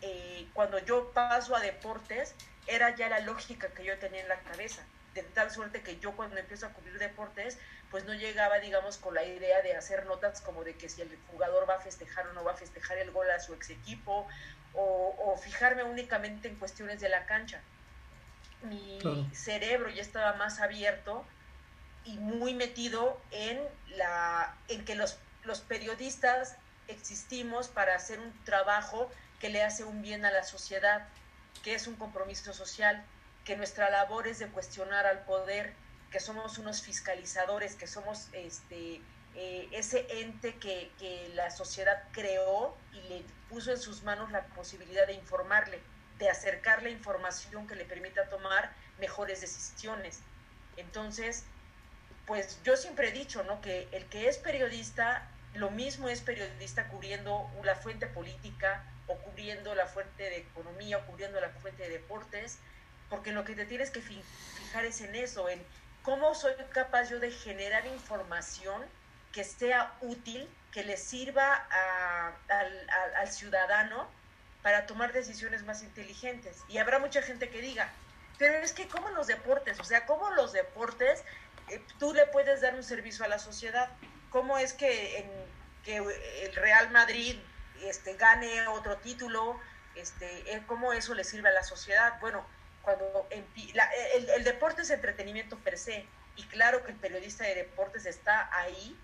eh, 0.00 0.48
cuando 0.54 0.78
yo 0.78 1.12
paso 1.12 1.54
a 1.54 1.60
deportes, 1.60 2.34
era 2.66 2.94
ya 2.96 3.08
la 3.08 3.20
lógica 3.20 3.68
que 3.68 3.84
yo 3.84 3.98
tenía 3.98 4.22
en 4.22 4.28
la 4.28 4.38
cabeza 4.40 4.82
de 5.14 5.22
tal 5.22 5.50
suerte 5.50 5.82
que 5.82 5.98
yo 5.98 6.12
cuando 6.12 6.36
empiezo 6.36 6.66
a 6.66 6.70
cubrir 6.70 6.98
deportes, 6.98 7.58
pues 7.92 8.06
no 8.06 8.14
llegaba, 8.14 8.58
digamos, 8.58 8.96
con 8.96 9.14
la 9.14 9.22
idea 9.22 9.60
de 9.60 9.76
hacer 9.76 10.06
notas 10.06 10.40
como 10.40 10.64
de 10.64 10.74
que 10.74 10.88
si 10.88 11.02
el 11.02 11.18
jugador 11.30 11.68
va 11.68 11.74
a 11.74 11.80
festejar 11.80 12.26
o 12.26 12.32
no 12.32 12.42
va 12.42 12.52
a 12.52 12.56
festejar 12.56 12.96
el 12.96 13.10
gol 13.10 13.30
a 13.30 13.38
su 13.38 13.52
ex 13.52 13.68
equipo, 13.68 14.26
o, 14.74 15.36
fijarme 15.36 15.82
únicamente 15.82 16.48
en 16.48 16.56
cuestiones 16.56 17.00
de 17.00 17.10
la 17.10 17.26
cancha. 17.26 17.60
Mi 18.62 18.98
cerebro 19.34 19.90
ya 19.90 20.00
estaba 20.00 20.32
más 20.34 20.60
abierto 20.60 21.26
y 22.04 22.16
muy 22.16 22.54
metido 22.54 23.20
en, 23.30 23.60
la, 23.96 24.56
en 24.68 24.86
que 24.86 24.94
los, 24.94 25.18
los 25.44 25.60
periodistas 25.60 26.56
existimos 26.88 27.68
para 27.68 27.94
hacer 27.94 28.20
un 28.20 28.32
trabajo 28.44 29.10
que 29.38 29.50
le 29.50 29.62
hace 29.62 29.84
un 29.84 30.00
bien 30.00 30.24
a 30.24 30.30
la 30.30 30.44
sociedad, 30.44 31.06
que 31.62 31.74
es 31.74 31.86
un 31.86 31.96
compromiso 31.96 32.54
social 32.54 33.04
que 33.44 33.56
nuestra 33.56 33.90
labor 33.90 34.28
es 34.28 34.38
de 34.38 34.46
cuestionar 34.46 35.06
al 35.06 35.24
poder, 35.24 35.74
que 36.12 36.20
somos 36.20 36.58
unos 36.58 36.82
fiscalizadores, 36.82 37.74
que 37.74 37.86
somos 37.86 38.28
este, 38.32 39.00
eh, 39.34 39.68
ese 39.72 40.06
ente 40.20 40.56
que, 40.56 40.92
que, 40.98 41.30
la 41.34 41.50
sociedad 41.50 42.04
creó 42.12 42.76
y 42.92 43.00
le 43.08 43.24
puso 43.48 43.72
en 43.72 43.78
sus 43.78 44.02
manos 44.02 44.30
la 44.30 44.44
posibilidad 44.48 45.06
de 45.06 45.14
informarle, 45.14 45.80
de 46.18 46.28
acercarle 46.28 46.90
información 46.90 47.66
que 47.66 47.74
le 47.74 47.84
permita 47.84 48.28
tomar 48.28 48.72
mejores 49.00 49.40
decisiones. 49.40 50.20
Entonces, 50.76 51.44
pues 52.26 52.58
yo 52.62 52.76
siempre 52.76 53.08
he 53.08 53.12
dicho, 53.12 53.42
¿no? 53.42 53.60
Que 53.60 53.88
el 53.92 54.06
que 54.06 54.28
es 54.28 54.38
periodista, 54.38 55.28
lo 55.54 55.70
mismo 55.70 56.08
es 56.08 56.20
periodista 56.20 56.88
cubriendo 56.88 57.50
la 57.64 57.74
fuente 57.74 58.06
política, 58.06 58.84
o 59.06 59.16
cubriendo 59.16 59.74
la 59.74 59.86
fuente 59.86 60.22
de 60.22 60.38
economía 60.38 60.98
o 60.98 61.06
cubriendo 61.06 61.40
la 61.40 61.50
fuente 61.50 61.84
de 61.84 61.90
deportes, 61.90 62.58
porque 63.08 63.32
lo 63.32 63.44
que 63.44 63.54
te 63.54 63.66
tienes 63.66 63.90
que 63.90 64.00
fijar 64.00 64.84
es 64.84 65.00
en 65.00 65.14
eso, 65.14 65.48
en 65.48 65.62
cómo 66.02 66.34
soy 66.34 66.54
capaz 66.72 67.10
yo 67.10 67.20
de 67.20 67.30
generar 67.30 67.86
información 67.86 68.82
que 69.32 69.44
sea 69.44 69.94
útil, 70.00 70.48
que 70.72 70.84
le 70.84 70.96
sirva 70.96 71.66
al, 73.18 73.28
ciudadano 73.30 74.08
para 74.62 74.86
tomar 74.86 75.12
decisiones 75.12 75.64
más 75.64 75.82
inteligentes. 75.82 76.58
Y 76.68 76.78
habrá 76.78 76.98
mucha 76.98 77.22
gente 77.22 77.48
que 77.48 77.60
diga, 77.60 77.88
pero 78.38 78.58
es 78.58 78.72
que 78.72 78.88
como 78.88 79.08
los 79.10 79.26
deportes, 79.26 79.80
o 79.80 79.84
sea, 79.84 80.06
como 80.06 80.30
los 80.30 80.52
deportes, 80.52 81.24
eh, 81.68 81.82
tú 81.98 82.12
le 82.12 82.26
puedes 82.26 82.60
dar 82.60 82.74
un 82.74 82.82
servicio 82.82 83.24
a 83.24 83.28
la 83.28 83.38
sociedad. 83.38 83.88
¿Cómo 84.30 84.58
es 84.58 84.72
que, 84.72 85.26
que 85.84 85.96
el 85.96 86.54
Real 86.54 86.90
Madrid 86.90 87.38
este, 87.82 88.14
gane 88.16 88.66
otro 88.68 88.98
título? 88.98 89.58
Este, 89.94 90.54
eh, 90.54 90.62
¿Cómo 90.66 90.92
eso 90.92 91.14
le 91.14 91.24
sirve 91.24 91.48
a 91.48 91.52
la 91.52 91.64
sociedad? 91.64 92.18
Bueno, 92.20 92.44
cuando 92.82 93.26
el, 93.30 94.28
el 94.28 94.44
deporte 94.44 94.82
es 94.82 94.90
entretenimiento 94.90 95.56
per 95.58 95.78
se, 95.78 96.06
y 96.36 96.44
claro 96.44 96.84
que 96.84 96.92
el 96.92 96.96
periodista 96.96 97.44
de 97.44 97.54
deportes 97.54 98.06
está 98.06 98.48
ahí 98.56 98.96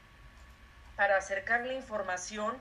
para 0.97 1.17
acercar 1.17 1.65
la 1.65 1.75
información 1.75 2.57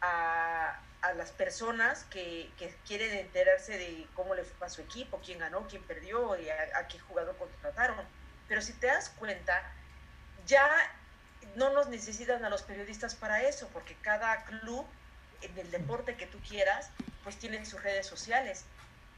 a, 0.00 0.80
las 1.16 1.30
personas 1.30 2.04
que, 2.10 2.50
quieren 2.84 3.16
enterarse 3.16 3.78
de 3.78 4.08
cómo 4.14 4.34
le 4.34 4.42
fue 4.42 4.66
a 4.66 4.70
su 4.70 4.80
equipo, 4.80 5.20
quién 5.24 5.38
ganó, 5.38 5.68
quién 5.68 5.82
perdió, 5.84 6.36
y 6.36 6.48
a, 6.48 6.88
qué 6.88 6.98
jugador 6.98 7.36
contrataron. 7.36 8.04
Pero 8.48 8.60
si 8.60 8.72
te 8.72 8.88
das 8.88 9.10
cuenta, 9.10 9.62
ya 10.46 10.68
no 11.54 11.70
nos 11.70 11.88
necesitan 11.88 12.44
a 12.44 12.50
los 12.50 12.64
periodistas 12.64 13.14
para 13.14 13.42
eso, 13.42 13.68
porque 13.72 13.94
cada 14.02 14.44
club 14.46 14.84
en 15.42 15.56
el 15.58 15.70
deporte 15.70 16.16
que 16.16 16.26
tú 16.26 16.40
quieras, 16.40 16.90
pues 17.22 17.38
tienen 17.38 17.64
sus 17.66 17.80
redes 17.84 18.06
sociales. 18.06 18.64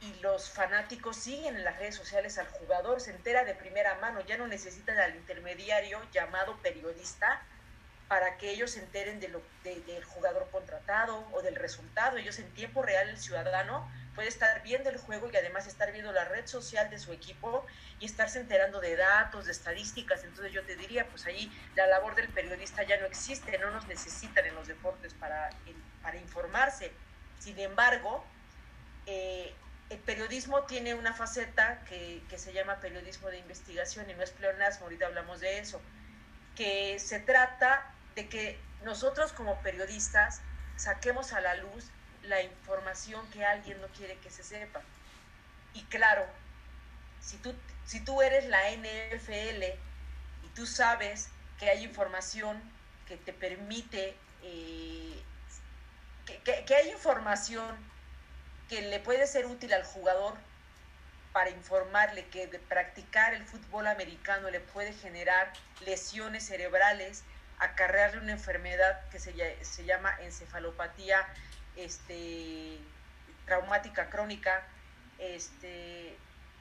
Y 0.01 0.13
los 0.21 0.49
fanáticos 0.49 1.17
siguen 1.17 1.57
en 1.57 1.63
las 1.63 1.77
redes 1.77 1.95
sociales 1.95 2.37
al 2.37 2.47
jugador, 2.47 3.01
se 3.01 3.11
entera 3.11 3.43
de 3.43 3.53
primera 3.53 3.95
mano, 3.95 4.21
ya 4.21 4.37
no 4.37 4.47
necesitan 4.47 4.97
al 4.97 5.15
intermediario 5.15 6.01
llamado 6.11 6.57
periodista 6.61 7.41
para 8.09 8.37
que 8.37 8.49
ellos 8.49 8.71
se 8.71 8.79
enteren 8.79 9.19
de 9.19 9.27
lo, 9.27 9.41
del 9.63 10.03
jugador 10.03 10.49
contratado 10.51 11.27
o 11.31 11.41
del 11.43 11.55
resultado. 11.55 12.17
Ellos 12.17 12.39
en 12.39 12.49
tiempo 12.55 12.81
real, 12.81 13.07
el 13.07 13.19
ciudadano 13.19 13.87
puede 14.15 14.27
estar 14.27 14.63
viendo 14.63 14.89
el 14.89 14.97
juego 14.97 15.29
y 15.31 15.37
además 15.37 15.67
estar 15.67 15.91
viendo 15.91 16.11
la 16.11 16.25
red 16.25 16.47
social 16.47 16.89
de 16.89 16.97
su 16.97 17.13
equipo 17.13 17.65
y 17.99 18.05
estarse 18.05 18.39
enterando 18.39 18.81
de 18.81 18.95
datos, 18.95 19.45
de 19.45 19.51
estadísticas. 19.51 20.23
Entonces 20.23 20.51
yo 20.51 20.63
te 20.63 20.75
diría, 20.75 21.07
pues 21.07 21.27
ahí 21.27 21.51
la 21.75 21.85
labor 21.85 22.15
del 22.15 22.29
periodista 22.29 22.81
ya 22.81 22.97
no 22.97 23.05
existe, 23.05 23.57
no 23.59 23.69
nos 23.69 23.87
necesitan 23.87 24.43
en 24.43 24.55
los 24.55 24.67
deportes 24.67 25.13
para, 25.13 25.51
para 26.01 26.17
informarse. 26.17 26.91
Sin 27.37 27.59
embargo, 27.59 28.25
eh, 29.05 29.53
el 29.89 29.97
periodismo 29.99 30.63
tiene 30.63 30.93
una 30.93 31.13
faceta 31.13 31.83
que, 31.85 32.21
que, 32.29 32.37
se 32.37 32.53
llama 32.53 32.79
periodismo 32.79 33.29
de 33.29 33.39
investigación 33.39 34.09
y 34.09 34.13
no 34.13 34.21
es 34.21 34.31
pleonasmo, 34.31 34.85
ahorita 34.85 35.07
hablamos 35.07 35.39
de 35.39 35.59
eso, 35.59 35.81
que 36.55 36.99
se 36.99 37.19
trata 37.19 37.91
de 38.15 38.29
que 38.29 38.59
nosotros 38.83 39.33
como 39.33 39.59
periodistas 39.61 40.41
saquemos 40.75 41.33
a 41.33 41.41
la 41.41 41.55
luz 41.55 41.85
la 42.23 42.41
información 42.41 43.27
que 43.31 43.43
alguien 43.45 43.79
no 43.81 43.87
quiere 43.87 44.17
que 44.17 44.29
se 44.29 44.43
sepa. 44.43 44.81
Y 45.73 45.83
claro, 45.85 46.25
si 47.21 47.37
tú, 47.37 47.53
si 47.85 47.99
tú 48.01 48.21
eres 48.21 48.45
la 48.45 48.71
NFL 48.71 49.63
y 50.43 50.47
tú 50.55 50.65
sabes 50.65 51.29
que 51.59 51.69
hay 51.69 51.83
información 51.83 52.61
que 53.07 53.17
te 53.17 53.33
permite, 53.33 54.15
eh, 54.43 55.23
que, 56.25 56.63
que 56.65 56.75
hay 56.75 56.91
información 56.91 57.75
que 58.69 58.81
le 58.81 58.99
puede 58.99 59.25
ser 59.27 59.47
útil 59.47 59.73
al 59.73 59.83
jugador 59.83 60.35
para 61.33 61.49
informarle 61.49 62.25
que 62.27 62.47
de 62.47 62.59
practicar 62.59 63.33
el 63.33 63.43
fútbol 63.43 63.87
americano 63.87 64.49
le 64.49 64.59
puede 64.59 64.93
generar 64.93 65.51
lesiones 65.81 66.45
cerebrales, 66.45 67.23
acarrearle 67.59 68.21
una 68.21 68.31
enfermedad 68.31 68.99
que 69.09 69.19
se, 69.19 69.33
se 69.63 69.85
llama 69.85 70.15
encefalopatía 70.21 71.27
este, 71.75 72.77
traumática 73.45 74.09
crónica, 74.09 74.63
este, 75.17 76.15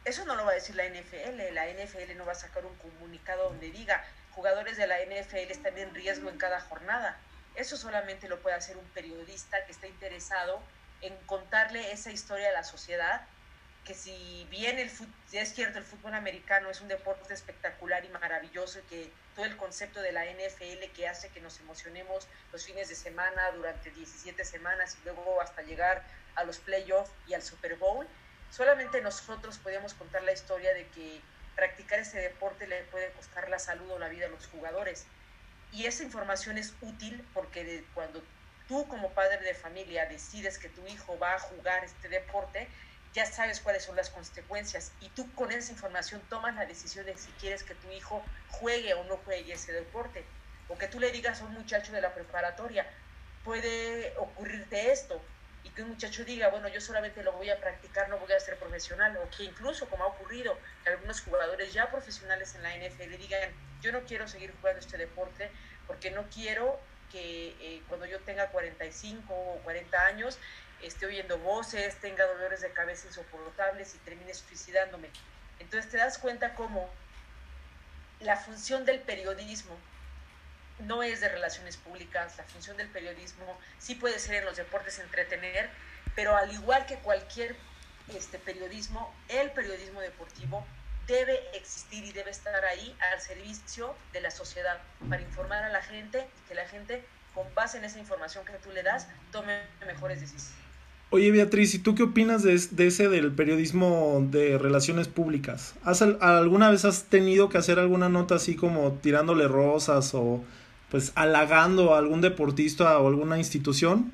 eso 0.04 0.24
no 0.24 0.34
lo 0.34 0.44
va 0.44 0.52
a 0.52 0.54
decir 0.54 0.74
la 0.74 0.84
NFL, 0.84 1.52
la 1.52 1.66
NFL 1.66 2.16
no 2.16 2.26
va 2.26 2.32
a 2.32 2.36
sacar 2.36 2.64
un 2.64 2.74
comunicado 2.76 3.50
donde 3.50 3.70
diga 3.70 4.04
jugadores 4.32 4.76
de 4.76 4.86
la 4.86 4.98
NFL 5.00 5.50
están 5.50 5.76
en 5.78 5.94
riesgo 5.94 6.30
en 6.30 6.38
cada 6.38 6.60
jornada. 6.60 7.18
Eso 7.56 7.76
solamente 7.76 8.28
lo 8.28 8.38
puede 8.40 8.56
hacer 8.56 8.76
un 8.76 8.84
periodista 8.90 9.64
que 9.66 9.72
está 9.72 9.86
interesado 9.88 10.62
en 11.00 11.16
contarle 11.26 11.92
esa 11.92 12.10
historia 12.10 12.48
a 12.48 12.52
la 12.52 12.64
sociedad 12.64 13.22
que 13.88 13.94
si 13.94 14.46
bien 14.50 14.78
el 14.78 14.90
es 15.32 15.54
cierto 15.54 15.78
el 15.78 15.84
fútbol 15.84 16.12
americano 16.12 16.68
es 16.68 16.82
un 16.82 16.88
deporte 16.88 17.32
espectacular 17.32 18.04
y 18.04 18.08
maravilloso 18.10 18.80
y 18.80 18.82
que 18.82 19.12
todo 19.34 19.46
el 19.46 19.56
concepto 19.56 20.02
de 20.02 20.12
la 20.12 20.26
NFL 20.26 20.92
que 20.94 21.08
hace 21.08 21.30
que 21.30 21.40
nos 21.40 21.58
emocionemos 21.60 22.28
los 22.52 22.66
fines 22.66 22.90
de 22.90 22.94
semana 22.94 23.50
durante 23.52 23.90
17 23.90 24.44
semanas 24.44 24.98
y 25.00 25.04
luego 25.04 25.40
hasta 25.40 25.62
llegar 25.62 26.04
a 26.34 26.44
los 26.44 26.58
playoffs 26.58 27.10
y 27.26 27.34
al 27.34 27.42
Super 27.42 27.76
Bowl, 27.76 28.06
solamente 28.50 29.00
nosotros 29.00 29.56
podemos 29.58 29.94
contar 29.94 30.22
la 30.22 30.32
historia 30.32 30.74
de 30.74 30.86
que 30.88 31.22
practicar 31.56 31.98
ese 31.98 32.20
deporte 32.20 32.66
le 32.66 32.82
puede 32.84 33.10
costar 33.12 33.48
la 33.48 33.58
salud 33.58 33.90
o 33.90 33.98
la 33.98 34.08
vida 34.08 34.26
a 34.26 34.28
los 34.28 34.46
jugadores. 34.48 35.06
Y 35.72 35.86
esa 35.86 36.02
información 36.02 36.58
es 36.58 36.74
útil 36.82 37.26
porque 37.32 37.84
cuando 37.94 38.22
tú 38.68 38.86
como 38.86 39.10
padre 39.10 39.38
de 39.38 39.54
familia 39.54 40.06
decides 40.06 40.58
que 40.58 40.68
tu 40.68 40.86
hijo 40.86 41.18
va 41.18 41.34
a 41.34 41.38
jugar 41.38 41.84
este 41.84 42.08
deporte, 42.08 42.68
ya 43.14 43.24
sabes 43.24 43.60
cuáles 43.60 43.84
son 43.84 43.96
las 43.96 44.10
consecuencias 44.10 44.92
y 45.00 45.08
tú 45.08 45.32
con 45.32 45.50
esa 45.50 45.72
información 45.72 46.20
tomas 46.28 46.54
la 46.54 46.66
decisión 46.66 47.06
de 47.06 47.16
si 47.16 47.30
quieres 47.40 47.62
que 47.62 47.74
tu 47.74 47.90
hijo 47.90 48.22
juegue 48.50 48.94
o 48.94 49.04
no 49.04 49.16
juegue 49.16 49.54
ese 49.54 49.72
deporte. 49.72 50.24
O 50.68 50.76
que 50.76 50.86
tú 50.86 51.00
le 51.00 51.10
digas 51.10 51.40
a 51.40 51.46
un 51.46 51.54
muchacho 51.54 51.92
de 51.92 52.02
la 52.02 52.12
preparatoria, 52.12 52.86
puede 53.42 54.12
ocurrirte 54.18 54.92
esto. 54.92 55.20
Y 55.64 55.70
que 55.70 55.82
un 55.82 55.88
muchacho 55.88 56.24
diga, 56.24 56.48
bueno, 56.48 56.68
yo 56.68 56.80
solamente 56.80 57.22
lo 57.22 57.32
voy 57.32 57.48
a 57.50 57.58
practicar, 57.58 58.08
no 58.10 58.18
voy 58.18 58.32
a 58.32 58.40
ser 58.40 58.58
profesional. 58.58 59.16
O 59.16 59.30
que 59.34 59.44
incluso, 59.44 59.88
como 59.88 60.04
ha 60.04 60.08
ocurrido, 60.08 60.58
que 60.84 60.90
algunos 60.90 61.22
jugadores 61.22 61.72
ya 61.72 61.90
profesionales 61.90 62.54
en 62.54 62.62
la 62.62 62.76
NFL 62.76 63.16
digan, 63.16 63.50
yo 63.80 63.92
no 63.92 64.02
quiero 64.02 64.28
seguir 64.28 64.54
jugando 64.60 64.80
este 64.80 64.98
deporte 64.98 65.50
porque 65.86 66.10
no 66.10 66.28
quiero 66.28 66.78
que 67.10 67.56
eh, 67.60 67.82
cuando 67.88 68.06
yo 68.06 68.20
tenga 68.20 68.48
45 68.48 69.32
o 69.32 69.60
40 69.64 70.06
años 70.06 70.38
esté 70.82 71.06
oyendo 71.06 71.38
voces, 71.38 71.96
tenga 71.96 72.26
dolores 72.26 72.60
de 72.60 72.70
cabeza 72.70 73.06
insoportables 73.06 73.94
y 73.94 73.98
termine 73.98 74.32
suicidándome. 74.34 75.08
Entonces 75.58 75.90
te 75.90 75.96
das 75.96 76.18
cuenta 76.18 76.54
cómo 76.54 76.88
la 78.20 78.36
función 78.36 78.84
del 78.84 79.00
periodismo 79.00 79.76
no 80.80 81.02
es 81.02 81.20
de 81.20 81.28
relaciones 81.28 81.76
públicas, 81.76 82.36
la 82.36 82.44
función 82.44 82.76
del 82.76 82.88
periodismo 82.88 83.58
sí 83.78 83.96
puede 83.96 84.18
ser 84.18 84.36
en 84.36 84.44
los 84.44 84.56
deportes 84.56 84.98
entretener, 85.00 85.68
pero 86.14 86.36
al 86.36 86.52
igual 86.52 86.86
que 86.86 86.96
cualquier 86.96 87.56
este, 88.14 88.38
periodismo, 88.38 89.12
el 89.28 89.50
periodismo 89.50 90.00
deportivo 90.00 90.64
debe 91.08 91.40
existir 91.54 92.04
y 92.04 92.12
debe 92.12 92.30
estar 92.30 92.64
ahí 92.64 92.94
al 93.12 93.20
servicio 93.20 93.94
de 94.12 94.20
la 94.20 94.30
sociedad 94.30 94.78
para 95.08 95.22
informar 95.22 95.64
a 95.64 95.70
la 95.70 95.82
gente 95.82 96.18
y 96.18 96.48
que 96.48 96.54
la 96.54 96.68
gente, 96.68 97.02
con 97.34 97.52
base 97.54 97.78
en 97.78 97.84
esa 97.84 97.98
información 97.98 98.44
que 98.44 98.52
tú 98.62 98.70
le 98.70 98.82
das, 98.82 99.08
tome 99.32 99.62
mejores 99.86 100.20
decisiones. 100.20 100.52
Oye 101.10 101.30
Beatriz, 101.30 101.74
¿y 101.74 101.78
tú 101.78 101.94
qué 101.94 102.02
opinas 102.02 102.42
de, 102.42 102.54
ese 102.54 103.08
del 103.08 103.32
periodismo 103.32 104.20
de 104.30 104.58
relaciones 104.58 105.08
públicas? 105.08 105.74
¿Has, 105.82 106.02
¿Alguna 106.02 106.70
vez 106.70 106.84
has 106.84 107.04
tenido 107.04 107.48
que 107.48 107.56
hacer 107.56 107.78
alguna 107.78 108.10
nota 108.10 108.34
así 108.34 108.56
como 108.56 108.92
tirándole 108.92 109.48
rosas 109.48 110.12
o 110.12 110.44
pues 110.90 111.12
halagando 111.14 111.94
a 111.94 111.98
algún 111.98 112.20
deportista 112.20 112.98
o 112.98 113.08
alguna 113.08 113.38
institución? 113.38 114.12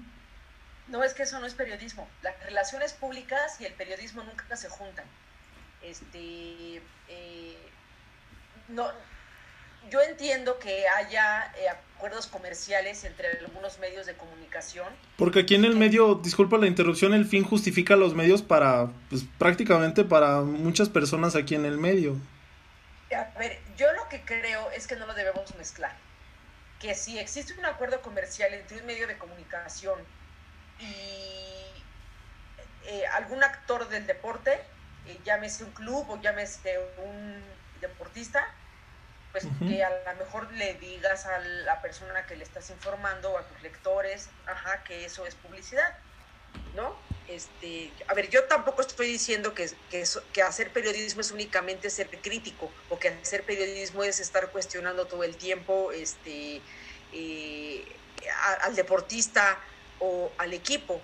No, 0.87 1.03
es 1.03 1.15
que 1.15 1.25
eso 1.25 1.41
no 1.41 1.47
es 1.47 1.55
periodismo. 1.55 2.09
Las 2.23 2.41
relaciones 2.45 2.93
públicas 2.93 3.61
y 3.61 3.65
el 3.65 3.73
periodismo 3.73 4.23
nunca 4.23 4.55
se 4.55 4.69
juntan. 4.69 5.05
Este, 5.85 6.83
eh, 7.09 7.57
no, 8.69 8.91
yo 9.91 10.01
entiendo 10.01 10.59
que 10.59 10.89
haya 10.89 11.53
eh, 11.59 11.69
acuerdos 11.97 12.27
comerciales 12.27 13.05
entre 13.05 13.29
algunos 13.39 13.79
medios 13.79 14.07
de 14.07 14.15
comunicación. 14.15 14.89
Porque 15.17 15.41
aquí 15.41 15.55
en 15.55 15.65
el 15.65 15.77
medio, 15.77 16.15
disculpa 16.17 16.59
la 16.59 16.67
interrupción, 16.67 17.15
el 17.15 17.27
fin 17.27 17.45
justifica 17.45 17.97
los 17.97 18.15
medios 18.15 18.43
para, 18.43 18.89
pues 19.11 19.25
prácticamente 19.39 20.05
para 20.05 20.41
muchas 20.41 20.89
personas 20.89 21.37
aquí 21.37 21.55
en 21.55 21.67
el 21.67 21.79
medio. 21.79 22.17
A 23.15 23.39
ver, 23.39 23.61
yo 23.77 23.93
lo 23.93 24.09
que 24.09 24.23
creo 24.23 24.71
es 24.71 24.87
que 24.87 24.97
no 24.97 25.07
lo 25.07 25.15
debemos 25.15 25.55
mezclar. 25.57 25.95
Que 26.81 26.95
si 26.95 27.19
existe 27.19 27.55
un 27.59 27.65
acuerdo 27.65 28.01
comercial 28.01 28.53
entre 28.55 28.81
un 28.81 28.87
medio 28.87 29.07
de 29.07 29.17
comunicación 29.17 30.01
y 30.81 31.45
eh, 32.87 33.07
algún 33.13 33.45
actor 33.45 33.89
del 33.89 34.07
deporte, 34.07 34.61
eh, 35.07 35.19
llámese 35.25 35.65
un 35.65 35.71
club 35.73 36.09
o 36.11 36.21
llámese 36.21 36.79
un 37.05 37.43
deportista, 37.81 38.47
pues 39.33 39.47
que 39.67 39.83
a 39.83 39.91
lo 39.91 40.19
mejor 40.19 40.53
le 40.53 40.75
digas 40.75 41.27
a 41.27 41.39
la 41.41 41.83
persona 41.83 42.25
que 42.27 42.37
le 42.37 42.45
estás 42.45 42.71
informando 42.71 43.33
o 43.33 43.39
a 43.39 43.43
tus 43.43 43.61
lectores, 43.63 44.31
ajá, 44.47 44.85
que 44.85 45.05
eso 45.05 45.27
es 45.27 45.35
publicidad. 45.35 45.97
¿no? 46.75 46.97
Este, 47.29 47.91
a 48.07 48.15
ver, 48.15 48.29
yo 48.29 48.45
tampoco 48.45 48.83
estoy 48.83 49.07
diciendo 49.07 49.55
que, 49.55 49.71
que, 49.91 50.43
hacer 50.43 50.73
periodismo 50.73 51.21
es 51.21 51.31
únicamente 51.31 51.89
ser 51.89 52.09
crítico 52.21 52.71
o 52.91 52.99
que 52.99 53.09
hacer 53.09 53.45
periodismo 53.45 54.05
es 54.05 54.21
estar 54.21 54.51
cuestionando 54.51 55.07
todo 55.07 55.25
el 55.25 55.37
tiempo 55.37 55.91
este, 55.93 56.61
eh, 57.13 57.97
al 58.63 58.75
deportista 58.77 59.59
o 60.01 60.33
al 60.37 60.53
equipo, 60.53 61.01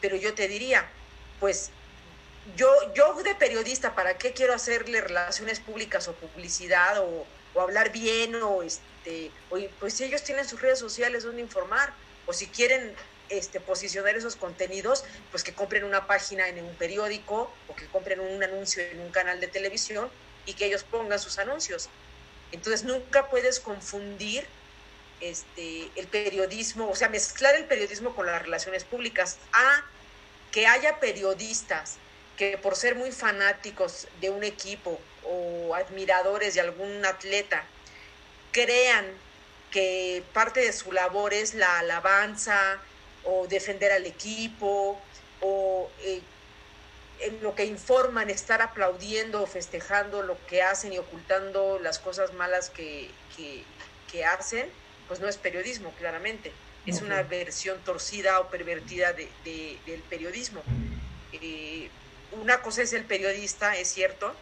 pero 0.00 0.16
yo 0.16 0.34
te 0.34 0.46
diría, 0.48 0.86
pues 1.40 1.70
yo, 2.56 2.68
yo 2.94 3.14
de 3.22 3.34
periodista, 3.34 3.94
¿para 3.94 4.18
qué 4.18 4.32
quiero 4.32 4.54
hacerle 4.54 5.00
relaciones 5.00 5.60
públicas 5.60 6.08
o 6.08 6.14
publicidad 6.14 7.00
o, 7.00 7.26
o 7.54 7.60
hablar 7.60 7.92
bien 7.92 8.34
o 8.42 8.62
este, 8.62 9.30
o, 9.50 9.58
pues 9.78 9.94
si 9.94 10.04
ellos 10.04 10.22
tienen 10.22 10.48
sus 10.48 10.60
redes 10.60 10.78
sociales 10.78 11.22
donde 11.24 11.40
informar 11.40 11.92
o 12.26 12.32
si 12.32 12.46
quieren 12.46 12.94
este, 13.28 13.60
posicionar 13.60 14.16
esos 14.16 14.36
contenidos, 14.36 15.04
pues 15.30 15.42
que 15.42 15.54
compren 15.54 15.84
una 15.84 16.06
página 16.06 16.48
en 16.48 16.64
un 16.64 16.74
periódico 16.74 17.52
o 17.68 17.76
que 17.76 17.86
compren 17.86 18.20
un 18.20 18.42
anuncio 18.42 18.82
en 18.82 19.00
un 19.00 19.10
canal 19.10 19.40
de 19.40 19.48
televisión 19.48 20.10
y 20.44 20.54
que 20.54 20.66
ellos 20.66 20.84
pongan 20.84 21.18
sus 21.18 21.38
anuncios. 21.38 21.88
Entonces 22.50 22.84
nunca 22.84 23.28
puedes 23.30 23.60
confundir 23.60 24.46
este, 25.20 25.88
el 25.96 26.08
periodismo, 26.08 26.90
o 26.90 26.96
sea, 26.96 27.08
mezclar 27.08 27.54
el 27.54 27.64
periodismo 27.64 28.14
con 28.14 28.26
las 28.26 28.42
relaciones 28.42 28.84
públicas. 28.84 29.38
A 29.52 29.84
que 30.50 30.66
haya 30.66 31.00
periodistas 31.00 31.96
que 32.42 32.58
por 32.58 32.74
ser 32.74 32.96
muy 32.96 33.12
fanáticos 33.12 34.08
de 34.20 34.28
un 34.28 34.42
equipo 34.42 34.98
o 35.22 35.76
admiradores 35.76 36.54
de 36.54 36.60
algún 36.60 37.06
atleta, 37.06 37.62
crean 38.50 39.06
que 39.70 40.24
parte 40.32 40.58
de 40.58 40.72
su 40.72 40.90
labor 40.90 41.34
es 41.34 41.54
la 41.54 41.78
alabanza, 41.78 42.80
o 43.22 43.46
defender 43.46 43.92
al 43.92 44.06
equipo 44.06 45.00
o 45.40 45.88
eh, 46.00 46.20
en 47.20 47.40
lo 47.44 47.54
que 47.54 47.64
informan 47.64 48.28
estar 48.28 48.60
aplaudiendo 48.60 49.44
o 49.44 49.46
festejando 49.46 50.24
lo 50.24 50.36
que 50.48 50.62
hacen 50.62 50.92
y 50.92 50.98
ocultando 50.98 51.78
las 51.78 52.00
cosas 52.00 52.34
malas 52.34 52.70
que, 52.70 53.08
hacen, 54.26 54.68
pues 55.06 55.20
no 55.20 55.28
es 55.28 55.36
periodismo, 55.36 55.92
claramente. 55.96 56.50
Es 56.86 57.02
una 57.02 57.22
versión 57.22 57.78
torcida 57.84 58.40
o 58.40 58.48
pervertida 58.50 59.12
de, 59.12 59.28
del 59.86 60.00
periodismo. 60.10 60.60
Eh, 61.34 61.88
una 62.40 62.62
cosa 62.62 62.82
es 62.82 62.92
el 62.92 63.04
periodista, 63.04 63.76
es 63.76 63.88
cierto, 63.88 64.34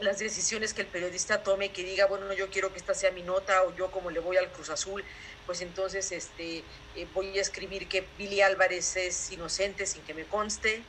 las 0.00 0.18
decisiones 0.18 0.74
que 0.74 0.82
el 0.82 0.88
periodista 0.88 1.42
tome, 1.42 1.70
que 1.70 1.82
diga, 1.82 2.06
bueno, 2.06 2.32
yo 2.34 2.50
quiero 2.50 2.72
que 2.72 2.78
esta 2.78 2.94
sea 2.94 3.10
mi 3.12 3.22
nota, 3.22 3.62
o 3.62 3.74
yo 3.76 3.90
como 3.90 4.10
le 4.10 4.20
voy 4.20 4.36
al 4.36 4.50
Cruz 4.52 4.70
Azul, 4.70 5.02
pues 5.46 5.60
entonces 5.62 6.12
este, 6.12 6.62
eh, 6.94 7.06
voy 7.14 7.38
a 7.38 7.40
escribir 7.40 7.88
que 7.88 8.04
Billy 8.18 8.42
Álvarez 8.42 8.96
es 8.96 9.30
inocente 9.32 9.86
sin 9.86 10.02
que 10.02 10.12
me 10.12 10.24
conste, 10.24 10.82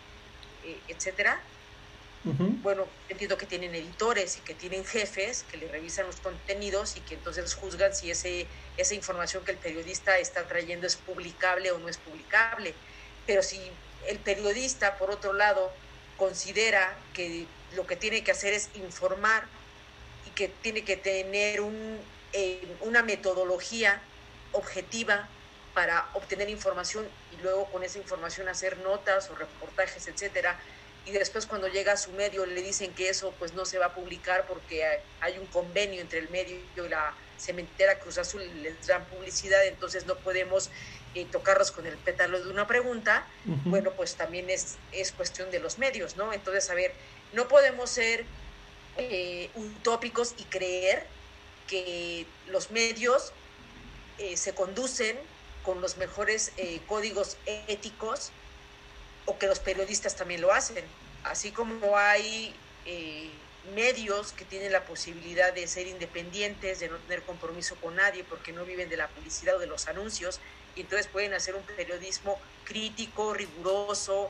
eh, 0.66 0.80
etcétera. 0.88 1.42
Bueno, 2.62 2.86
entiendo 3.08 3.38
que 3.38 3.46
tienen 3.46 3.74
editores 3.74 4.38
y 4.38 4.42
que 4.42 4.54
tienen 4.54 4.84
jefes 4.84 5.46
que 5.50 5.56
le 5.56 5.70
revisan 5.70 6.08
los 6.08 6.18
contenidos 6.18 6.98
y 6.98 7.00
que 7.00 7.14
entonces 7.14 7.54
juzgan 7.54 7.96
si 7.96 8.12
ese, 8.12 8.48
esa 8.76 8.96
información 8.96 9.46
que 9.46 9.52
el 9.52 9.58
periodista 9.58 10.18
está 10.18 10.46
trayendo 10.46 10.88
es 10.88 10.98
publicable 10.98 11.72
o 11.72 11.80
no 11.80 11.88
es 11.88 11.98
publicable. 11.98 12.74
Pero 13.26 13.42
si 13.44 13.62
el 14.08 14.20
periodista, 14.20 14.98
por 14.98 15.10
otro 15.10 15.32
lado, 15.32 15.72
considera 16.18 16.98
que 17.14 17.46
lo 17.76 17.86
que 17.88 17.96
tiene 17.96 18.24
que 18.24 18.32
hacer 18.32 18.54
es 18.54 18.70
informar 18.76 19.46
y 20.26 20.32
que 20.32 20.48
tiene 20.48 20.84
que 20.84 20.98
tener 20.98 21.62
un, 21.62 22.00
eh, 22.34 22.68
una 22.82 23.04
metodología 23.04 24.02
objetiva 24.52 25.30
para 25.74 26.10
obtener 26.14 26.50
información 26.50 27.08
y 27.38 27.42
luego 27.44 27.66
con 27.66 27.84
esa 27.84 28.00
información 28.00 28.50
hacer 28.50 28.78
notas 28.80 29.30
o 29.30 29.36
reportajes, 29.36 30.08
etcétera. 30.08 30.60
Y 31.06 31.12
después 31.12 31.46
cuando 31.46 31.68
llega 31.68 31.94
a 31.94 31.98
su 31.98 32.12
medio 32.12 32.46
le 32.46 32.62
dicen 32.62 32.94
que 32.94 33.10
eso 33.10 33.34
pues 33.40 33.54
no 33.54 33.64
se 33.64 33.78
va 33.78 33.88
a 33.88 33.94
publicar 33.94 34.46
porque 34.48 34.84
hay 35.22 35.38
un 35.38 35.46
convenio 35.46 36.02
entre 36.02 36.20
el 36.20 36.30
medio 36.30 36.58
y 36.76 36.90
la 36.90 37.14
cementera 37.38 38.00
Cruz 38.00 38.18
Azul 38.18 38.42
les 38.62 38.88
dan 38.88 39.06
publicidad, 39.06 39.66
entonces 39.68 40.06
no 40.06 40.16
podemos 40.16 40.70
eh, 41.18 41.26
tocarlos 41.32 41.72
con 41.72 41.88
el 41.88 41.98
pétalo 41.98 42.44
de 42.44 42.50
una 42.50 42.68
pregunta. 42.68 43.26
Bueno, 43.66 43.92
pues 43.92 44.16
también 44.16 44.50
es, 44.50 44.78
es 44.92 45.12
cuestión 45.12 45.50
de 45.50 45.60
los 45.60 45.80
medios, 45.80 46.16
¿no? 46.16 46.32
Entonces, 46.32 46.70
a 46.70 46.76
ver, 46.76 46.94
no 47.34 47.48
podemos 47.48 47.90
ser 47.90 48.26
eh, 48.98 49.50
utópicos 49.56 50.36
y 50.38 50.44
creer 50.44 51.08
que 51.68 52.26
los 52.48 52.70
medios 52.72 53.34
eh, 54.20 54.38
se 54.38 54.54
conducen 54.54 55.18
con 55.64 55.82
los 55.82 55.98
mejores 55.98 56.52
eh, 56.58 56.80
códigos 56.88 57.38
éticos 57.46 58.32
o 59.26 59.38
que 59.38 59.48
los 59.48 59.60
periodistas 59.60 60.16
también 60.16 60.42
lo 60.42 60.54
hacen. 60.54 60.86
Así 61.24 61.52
como 61.52 61.98
hay 61.98 62.56
eh, 62.86 63.30
medios 63.76 64.32
que 64.32 64.46
tienen 64.46 64.72
la 64.72 64.86
posibilidad 64.86 65.54
de 65.54 65.68
ser 65.68 65.88
independientes, 65.88 66.80
de 66.80 66.90
no 66.90 66.98
tener 66.98 67.24
compromiso 67.24 67.76
con 67.76 67.96
nadie 67.96 68.24
porque 68.24 68.54
no 68.54 68.64
viven 68.64 68.88
de 68.88 68.98
la 68.98 69.08
publicidad 69.10 69.58
o 69.58 69.60
de 69.60 69.68
los 69.68 69.88
anuncios, 69.88 70.40
y 70.78 70.82
entonces 70.82 71.08
pueden 71.08 71.34
hacer 71.34 71.56
un 71.56 71.64
periodismo 71.64 72.40
crítico, 72.64 73.34
riguroso, 73.34 74.30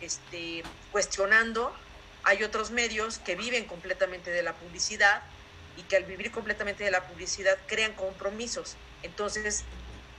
este, 0.00 0.64
cuestionando. 0.90 1.72
Hay 2.24 2.42
otros 2.42 2.72
medios 2.72 3.18
que 3.18 3.36
viven 3.36 3.66
completamente 3.66 4.30
de 4.32 4.42
la 4.42 4.52
publicidad 4.52 5.22
y 5.76 5.82
que 5.82 5.96
al 5.96 6.04
vivir 6.04 6.32
completamente 6.32 6.82
de 6.82 6.90
la 6.90 7.06
publicidad 7.06 7.56
crean 7.66 7.92
compromisos. 7.92 8.76
Entonces, 9.04 9.64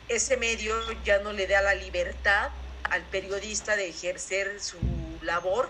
ese 0.07 0.37
medio 0.37 0.73
ya 1.03 1.19
no 1.19 1.33
le 1.33 1.47
da 1.47 1.61
la 1.61 1.75
libertad 1.75 2.49
al 2.83 3.01
periodista 3.03 3.75
de 3.75 3.89
ejercer 3.89 4.61
su 4.61 4.77
labor 5.21 5.69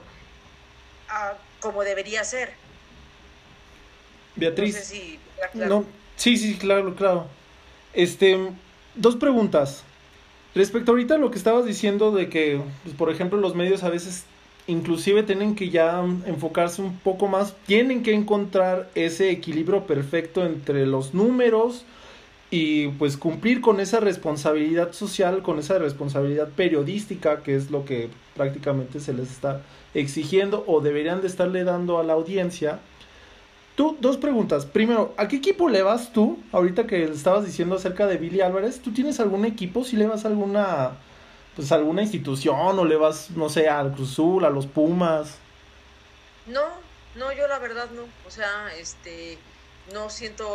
ah, 1.09 1.33
como 1.59 1.83
debería 1.83 2.23
ser. 2.23 2.53
Beatriz. 4.35 4.93
No 5.55 5.85
sí, 6.15 6.37
sí, 6.37 6.55
claro, 6.57 6.95
claro. 6.95 7.27
Este, 7.93 8.37
dos 8.93 9.15
preguntas. 9.15 9.83
Respecto 10.57 10.91
ahorita 10.91 11.15
a 11.15 11.17
lo 11.19 11.29
que 11.29 11.37
estabas 11.37 11.65
diciendo 11.65 12.11
de 12.11 12.29
que, 12.29 12.59
pues, 12.83 12.95
por 12.95 13.11
ejemplo, 13.11 13.37
los 13.39 13.53
medios 13.53 13.83
a 13.83 13.89
veces 13.89 14.25
inclusive 14.65 15.21
tienen 15.21 15.53
que 15.53 15.69
ya 15.69 16.03
enfocarse 16.25 16.81
un 16.81 16.97
poco 16.97 17.27
más, 17.27 17.55
tienen 17.67 18.01
que 18.01 18.15
encontrar 18.15 18.89
ese 18.95 19.29
equilibrio 19.29 19.85
perfecto 19.85 20.43
entre 20.43 20.87
los 20.87 21.13
números 21.13 21.85
y 22.49 22.87
pues 22.87 23.17
cumplir 23.17 23.61
con 23.61 23.79
esa 23.79 23.99
responsabilidad 23.99 24.93
social, 24.93 25.43
con 25.43 25.59
esa 25.59 25.77
responsabilidad 25.77 26.49
periodística, 26.49 27.43
que 27.43 27.55
es 27.55 27.69
lo 27.69 27.85
que 27.85 28.09
prácticamente 28.35 28.99
se 28.99 29.13
les 29.13 29.29
está 29.29 29.61
exigiendo 29.93 30.63
o 30.65 30.81
deberían 30.81 31.21
de 31.21 31.27
estarle 31.27 31.65
dando 31.65 31.99
a 31.99 32.03
la 32.03 32.13
audiencia. 32.13 32.79
Tú, 33.77 33.95
dos 34.01 34.17
preguntas. 34.17 34.65
Primero, 34.65 35.13
¿a 35.17 35.27
qué 35.27 35.35
equipo 35.35 35.69
le 35.69 35.83
vas 35.83 36.11
tú? 36.11 36.39
Ahorita 36.51 36.87
que 36.87 37.03
estabas 37.03 37.45
diciendo 37.45 37.75
acerca 37.75 38.07
de 38.07 38.17
Billy 38.17 38.41
Álvarez, 38.41 38.81
¿tú 38.81 38.91
tienes 38.91 39.19
algún 39.19 39.45
equipo? 39.45 39.83
Si 39.83 39.95
le 39.95 40.07
vas 40.07 40.25
a 40.25 40.29
alguna 40.29 40.97
pues 41.55 41.71
alguna 41.71 42.01
institución 42.01 42.79
o 42.79 42.85
le 42.85 42.95
vas, 42.95 43.29
no 43.31 43.49
sé, 43.49 43.69
al 43.69 43.93
Cruzul, 43.93 44.45
a 44.45 44.49
los 44.49 44.65
Pumas? 44.65 45.35
No, 46.47 46.63
no, 47.15 47.31
yo 47.33 47.47
la 47.47 47.59
verdad 47.59 47.87
no. 47.91 48.01
O 48.27 48.31
sea, 48.31 48.75
este, 48.79 49.37
no 49.93 50.09
siento 50.09 50.47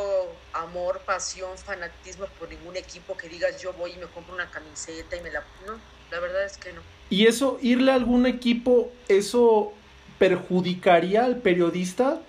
amor, 0.52 1.00
pasión, 1.06 1.56
fanatismo 1.58 2.26
por 2.40 2.48
ningún 2.48 2.76
equipo 2.76 3.16
que 3.16 3.28
digas 3.28 3.62
yo 3.62 3.72
voy 3.74 3.92
y 3.92 3.98
me 3.98 4.06
compro 4.06 4.35
una 4.35 4.50
camiseta 4.50 5.16
y 5.16 5.20
me 5.20 5.30
la... 5.30 5.44
No, 5.64 5.74
la 6.11 6.18
verdad 6.18 6.44
es 6.44 6.56
que 6.56 6.72
no. 6.72 6.80
¿Y 7.08 7.28
eso, 7.28 7.58
irle 7.62 7.92
a 7.92 7.94
algún 7.94 8.26
equipo, 8.26 8.90
eso 9.06 9.72
perjudicaría 10.18 11.24
al 11.24 11.37
periodista? 11.37 12.20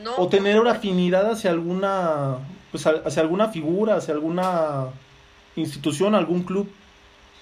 No. 0.00 0.16
¿O 0.16 0.28
tener 0.28 0.58
una 0.58 0.72
afinidad 0.72 1.30
hacia 1.30 1.50
alguna, 1.50 2.38
pues 2.70 2.86
hacia 2.86 3.22
alguna 3.22 3.48
figura, 3.48 3.96
hacia 3.96 4.14
alguna 4.14 4.88
institución, 5.56 6.14
algún 6.14 6.44
club? 6.44 6.72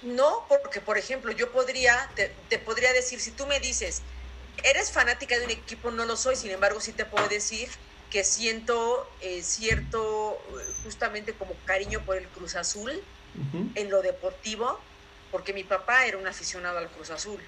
No, 0.01 0.45
porque 0.49 0.81
por 0.81 0.97
ejemplo, 0.97 1.31
yo 1.31 1.51
podría, 1.51 2.09
te, 2.15 2.59
podría 2.59 2.91
decir, 2.93 3.19
si 3.19 3.31
tú 3.31 3.45
me 3.45 3.59
dices, 3.59 4.01
eres 4.63 4.91
fanática 4.91 5.37
de 5.37 5.45
un 5.45 5.51
equipo, 5.51 5.91
no 5.91 6.05
lo 6.05 6.17
soy, 6.17 6.35
sin 6.35 6.51
embargo, 6.51 6.79
sí 6.81 6.91
te 6.91 7.05
puedo 7.05 7.27
decir 7.29 7.69
que 8.09 8.23
siento 8.23 9.09
eh, 9.21 9.41
cierto, 9.41 10.37
justamente 10.83 11.33
como 11.33 11.53
cariño 11.65 12.01
por 12.01 12.17
el 12.17 12.27
Cruz 12.27 12.55
Azul 12.55 12.91
en 13.75 13.89
lo 13.89 14.01
deportivo, 14.01 14.77
porque 15.31 15.53
mi 15.53 15.63
papá 15.63 16.05
era 16.05 16.17
un 16.17 16.27
aficionado 16.27 16.77
al 16.79 16.89
Cruz 16.89 17.11
Azul 17.11 17.39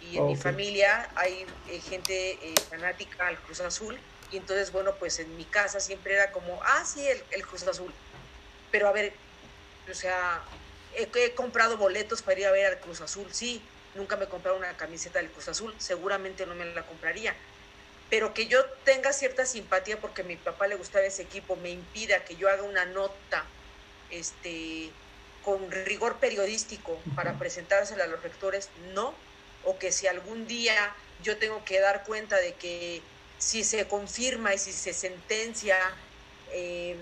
y 0.00 0.18
en 0.18 0.26
mi 0.26 0.36
familia 0.36 1.08
hay 1.16 1.46
eh, 1.68 1.80
gente 1.80 2.32
eh, 2.32 2.54
fanática 2.70 3.26
al 3.26 3.36
Cruz 3.40 3.60
Azul 3.60 3.98
y 4.30 4.38
entonces, 4.38 4.72
bueno, 4.72 4.94
pues 4.96 5.18
en 5.18 5.36
mi 5.36 5.44
casa 5.44 5.80
siempre 5.80 6.14
era 6.14 6.32
como, 6.32 6.60
ah, 6.62 6.84
sí, 6.84 7.06
el, 7.06 7.22
el 7.30 7.46
Cruz 7.46 7.62
Azul. 7.66 7.92
Pero 8.70 8.88
a 8.88 8.92
ver, 8.92 9.12
o 9.90 9.94
sea, 9.94 10.42
he, 10.94 11.34
comprado 11.34 11.76
boletos 11.76 12.22
para 12.22 12.40
ir 12.40 12.46
a 12.46 12.50
ver 12.50 12.66
al 12.66 12.80
Cruz 12.80 13.00
Azul, 13.00 13.26
sí, 13.32 13.62
nunca 13.94 14.16
me 14.16 14.24
he 14.24 14.28
comprado 14.28 14.56
una 14.56 14.76
camiseta 14.76 15.18
del 15.18 15.30
Cruz 15.30 15.48
Azul, 15.48 15.74
seguramente 15.78 16.46
no 16.46 16.54
me 16.54 16.64
la 16.64 16.82
compraría. 16.84 17.34
Pero 18.10 18.34
que 18.34 18.46
yo 18.46 18.64
tenga 18.84 19.12
cierta 19.12 19.46
simpatía 19.46 20.00
porque 20.00 20.22
a 20.22 20.24
mi 20.24 20.36
papá 20.36 20.66
le 20.68 20.76
gustaba 20.76 21.04
ese 21.04 21.22
equipo, 21.22 21.56
me 21.56 21.70
impida 21.70 22.24
que 22.24 22.36
yo 22.36 22.48
haga 22.48 22.62
una 22.62 22.84
nota 22.84 23.44
este, 24.10 24.90
con 25.44 25.70
rigor 25.70 26.18
periodístico 26.18 27.00
para 27.14 27.38
presentársela 27.38 28.04
a 28.04 28.06
los 28.08 28.22
rectores, 28.22 28.70
no, 28.94 29.14
o 29.64 29.78
que 29.78 29.90
si 29.90 30.06
algún 30.06 30.46
día 30.46 30.94
yo 31.22 31.36
tengo 31.38 31.64
que 31.64 31.80
dar 31.80 32.04
cuenta 32.04 32.36
de 32.36 32.54
que 32.54 33.02
si 33.46 33.62
se 33.62 33.86
confirma 33.86 34.54
y 34.54 34.58
si 34.58 34.72
se 34.72 34.92
sentencia 34.92 35.78
eh, 36.50 36.96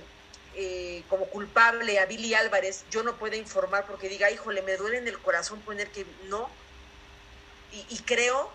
eh, 0.55 1.03
como 1.09 1.25
culpable 1.25 1.99
a 1.99 2.05
Billy 2.05 2.35
Álvarez, 2.35 2.85
yo 2.91 3.03
no 3.03 3.17
puedo 3.17 3.35
informar 3.35 3.87
porque 3.87 4.11
diga, 4.11 4.31
híjole, 4.31 4.61
me 4.61 4.77
duele 4.77 4.99
en 4.99 5.09
el 5.09 5.19
corazón 5.19 5.63
poner 5.63 5.89
que 5.89 6.05
no. 6.29 6.51
Y, 7.73 7.99
creo 8.01 8.53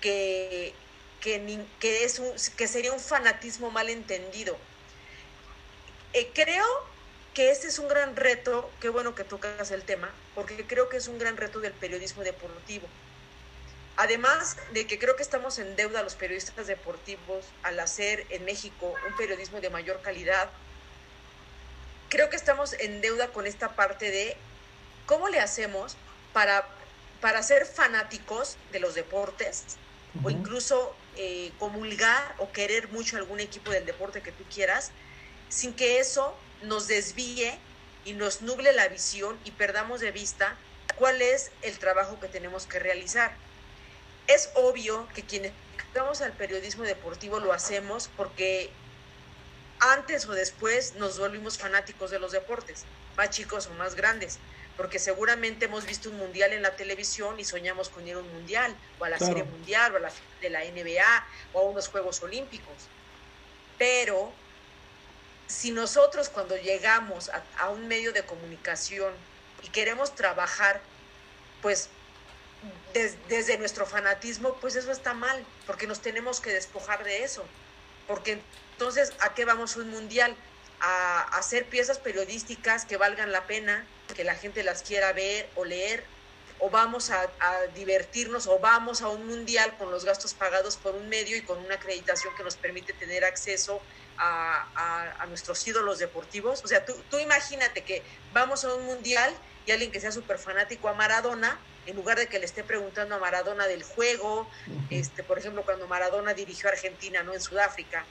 que, 0.00 0.72
que, 1.20 2.04
es 2.04 2.20
un, 2.20 2.32
que 2.56 2.68
sería 2.68 2.92
un 2.92 3.00
fanatismo 3.00 3.72
mal 3.72 3.90
entendido. 3.90 4.56
Eh, 6.12 6.30
creo 6.32 6.64
que 7.34 7.50
este 7.50 7.66
es 7.66 7.80
un 7.80 7.88
gran 7.88 8.14
reto, 8.14 8.70
qué 8.80 8.88
bueno 8.88 9.16
que 9.16 9.24
tocas 9.24 9.72
el 9.72 9.82
tema, 9.82 10.10
porque 10.36 10.64
creo 10.64 10.88
que 10.88 10.98
es 10.98 11.08
un 11.08 11.18
gran 11.18 11.36
reto 11.36 11.58
del 11.58 11.72
periodismo 11.72 12.22
deportivo. 12.22 12.86
Además 14.00 14.56
de 14.72 14.86
que 14.86 14.98
creo 14.98 15.14
que 15.14 15.22
estamos 15.22 15.58
en 15.58 15.76
deuda 15.76 16.02
los 16.02 16.14
periodistas 16.14 16.66
deportivos 16.66 17.44
al 17.62 17.78
hacer 17.78 18.26
en 18.30 18.46
México 18.46 18.94
un 19.06 19.14
periodismo 19.14 19.60
de 19.60 19.68
mayor 19.68 20.00
calidad, 20.00 20.48
creo 22.08 22.30
que 22.30 22.36
estamos 22.36 22.72
en 22.72 23.02
deuda 23.02 23.28
con 23.28 23.46
esta 23.46 23.76
parte 23.76 24.10
de 24.10 24.38
cómo 25.04 25.28
le 25.28 25.38
hacemos 25.38 25.98
para, 26.32 26.66
para 27.20 27.42
ser 27.42 27.66
fanáticos 27.66 28.56
de 28.72 28.80
los 28.80 28.94
deportes 28.94 29.76
o 30.24 30.30
incluso 30.30 30.96
eh, 31.18 31.52
comulgar 31.58 32.36
o 32.38 32.50
querer 32.52 32.88
mucho 32.88 33.18
algún 33.18 33.38
equipo 33.38 33.70
del 33.70 33.84
deporte 33.84 34.22
que 34.22 34.32
tú 34.32 34.44
quieras, 34.44 34.92
sin 35.50 35.74
que 35.74 36.00
eso 36.00 36.34
nos 36.62 36.88
desvíe 36.88 37.58
y 38.06 38.14
nos 38.14 38.40
nuble 38.40 38.72
la 38.72 38.88
visión 38.88 39.38
y 39.44 39.50
perdamos 39.50 40.00
de 40.00 40.10
vista 40.10 40.56
cuál 40.96 41.20
es 41.20 41.50
el 41.60 41.78
trabajo 41.78 42.18
que 42.18 42.28
tenemos 42.28 42.64
que 42.64 42.78
realizar. 42.78 43.49
Es 44.30 44.50
obvio 44.54 45.08
que 45.14 45.24
quienes 45.24 45.52
vamos 45.94 46.20
al 46.20 46.32
periodismo 46.32 46.84
deportivo 46.84 47.40
lo 47.40 47.52
hacemos 47.52 48.08
porque 48.16 48.70
antes 49.80 50.26
o 50.26 50.32
después 50.32 50.94
nos 50.94 51.18
volvimos 51.18 51.58
fanáticos 51.58 52.12
de 52.12 52.20
los 52.20 52.30
deportes, 52.30 52.84
más 53.16 53.30
chicos 53.30 53.66
o 53.66 53.74
más 53.74 53.96
grandes, 53.96 54.38
porque 54.76 54.98
seguramente 54.98 55.64
hemos 55.64 55.84
visto 55.84 56.10
un 56.10 56.16
mundial 56.18 56.52
en 56.52 56.62
la 56.62 56.76
televisión 56.76 57.40
y 57.40 57.44
soñamos 57.44 57.88
con 57.88 58.06
ir 58.06 58.14
a 58.14 58.18
un 58.18 58.32
mundial, 58.32 58.74
o 59.00 59.04
a 59.04 59.08
la 59.08 59.18
serie 59.18 59.42
mundial, 59.42 59.94
o 59.94 59.96
a 59.96 60.00
la 60.00 60.12
de 60.40 60.50
la 60.50 60.60
NBA, 60.60 61.26
o 61.52 61.60
a 61.60 61.62
unos 61.64 61.88
Juegos 61.88 62.22
Olímpicos. 62.22 62.88
Pero 63.78 64.32
si 65.48 65.72
nosotros 65.72 66.28
cuando 66.28 66.56
llegamos 66.56 67.30
a, 67.58 67.70
un 67.70 67.88
medio 67.88 68.12
de 68.12 68.22
comunicación 68.22 69.12
y 69.62 69.68
queremos 69.68 70.14
trabajar, 70.14 70.80
pues 71.62 71.88
desde 73.28 73.58
nuestro 73.58 73.86
fanatismo, 73.86 74.54
pues 74.60 74.76
eso 74.76 74.90
está 74.90 75.14
mal, 75.14 75.44
porque 75.66 75.86
nos 75.86 76.00
tenemos 76.00 76.40
que 76.40 76.50
despojar 76.50 77.04
de 77.04 77.24
eso, 77.24 77.44
porque 78.06 78.40
entonces, 78.72 79.12
¿a 79.20 79.34
qué 79.34 79.44
vamos 79.44 79.76
un 79.76 79.90
mundial? 79.90 80.34
A, 80.80 81.20
hacer 81.38 81.66
piezas 81.66 81.98
periodísticas 81.98 82.86
que 82.86 82.96
valgan 82.96 83.30
la 83.30 83.46
pena, 83.46 83.86
que 84.16 84.24
la 84.24 84.34
gente 84.34 84.62
las 84.62 84.82
quiera 84.82 85.12
ver 85.12 85.48
o 85.54 85.64
leer, 85.64 86.02
o 86.58 86.70
vamos 86.70 87.10
a, 87.10 87.30
divertirnos, 87.74 88.46
o 88.46 88.58
vamos 88.58 89.02
a 89.02 89.08
un 89.08 89.26
mundial 89.26 89.76
con 89.76 89.90
los 89.90 90.04
gastos 90.04 90.34
pagados 90.34 90.76
por 90.76 90.94
un 90.94 91.08
medio 91.08 91.36
y 91.36 91.42
con 91.42 91.58
una 91.58 91.74
acreditación 91.74 92.34
que 92.36 92.42
nos 92.42 92.56
permite 92.56 92.92
tener 92.94 93.24
acceso 93.24 93.80
a, 94.18 95.26
nuestros 95.28 95.66
ídolos 95.66 95.98
deportivos. 95.98 96.62
O 96.64 96.68
sea, 96.68 96.84
tú, 96.84 96.94
tú, 97.10 97.18
imagínate 97.18 97.82
que 97.82 98.02
vamos 98.32 98.64
a 98.64 98.74
un 98.74 98.84
mundial 98.84 99.32
y 99.70 99.72
alguien 99.72 99.92
que 99.92 100.00
sea 100.00 100.10
súper 100.10 100.38
fanático 100.38 100.88
a 100.88 100.94
Maradona, 100.94 101.56
en 101.86 101.94
lugar 101.94 102.18
de 102.18 102.26
que 102.26 102.40
le 102.40 102.44
esté 102.44 102.64
preguntando 102.64 103.14
a 103.14 103.18
Maradona 103.18 103.68
del 103.68 103.84
juego, 103.84 104.50
este, 104.90 105.22
por 105.22 105.38
ejemplo, 105.38 105.62
cuando 105.62 105.86
Maradona 105.86 106.34
dirigió 106.34 106.68
a 106.68 106.72
Argentina, 106.72 107.22
no 107.22 107.32
en 107.34 107.40
Sudáfrica, 107.40 108.04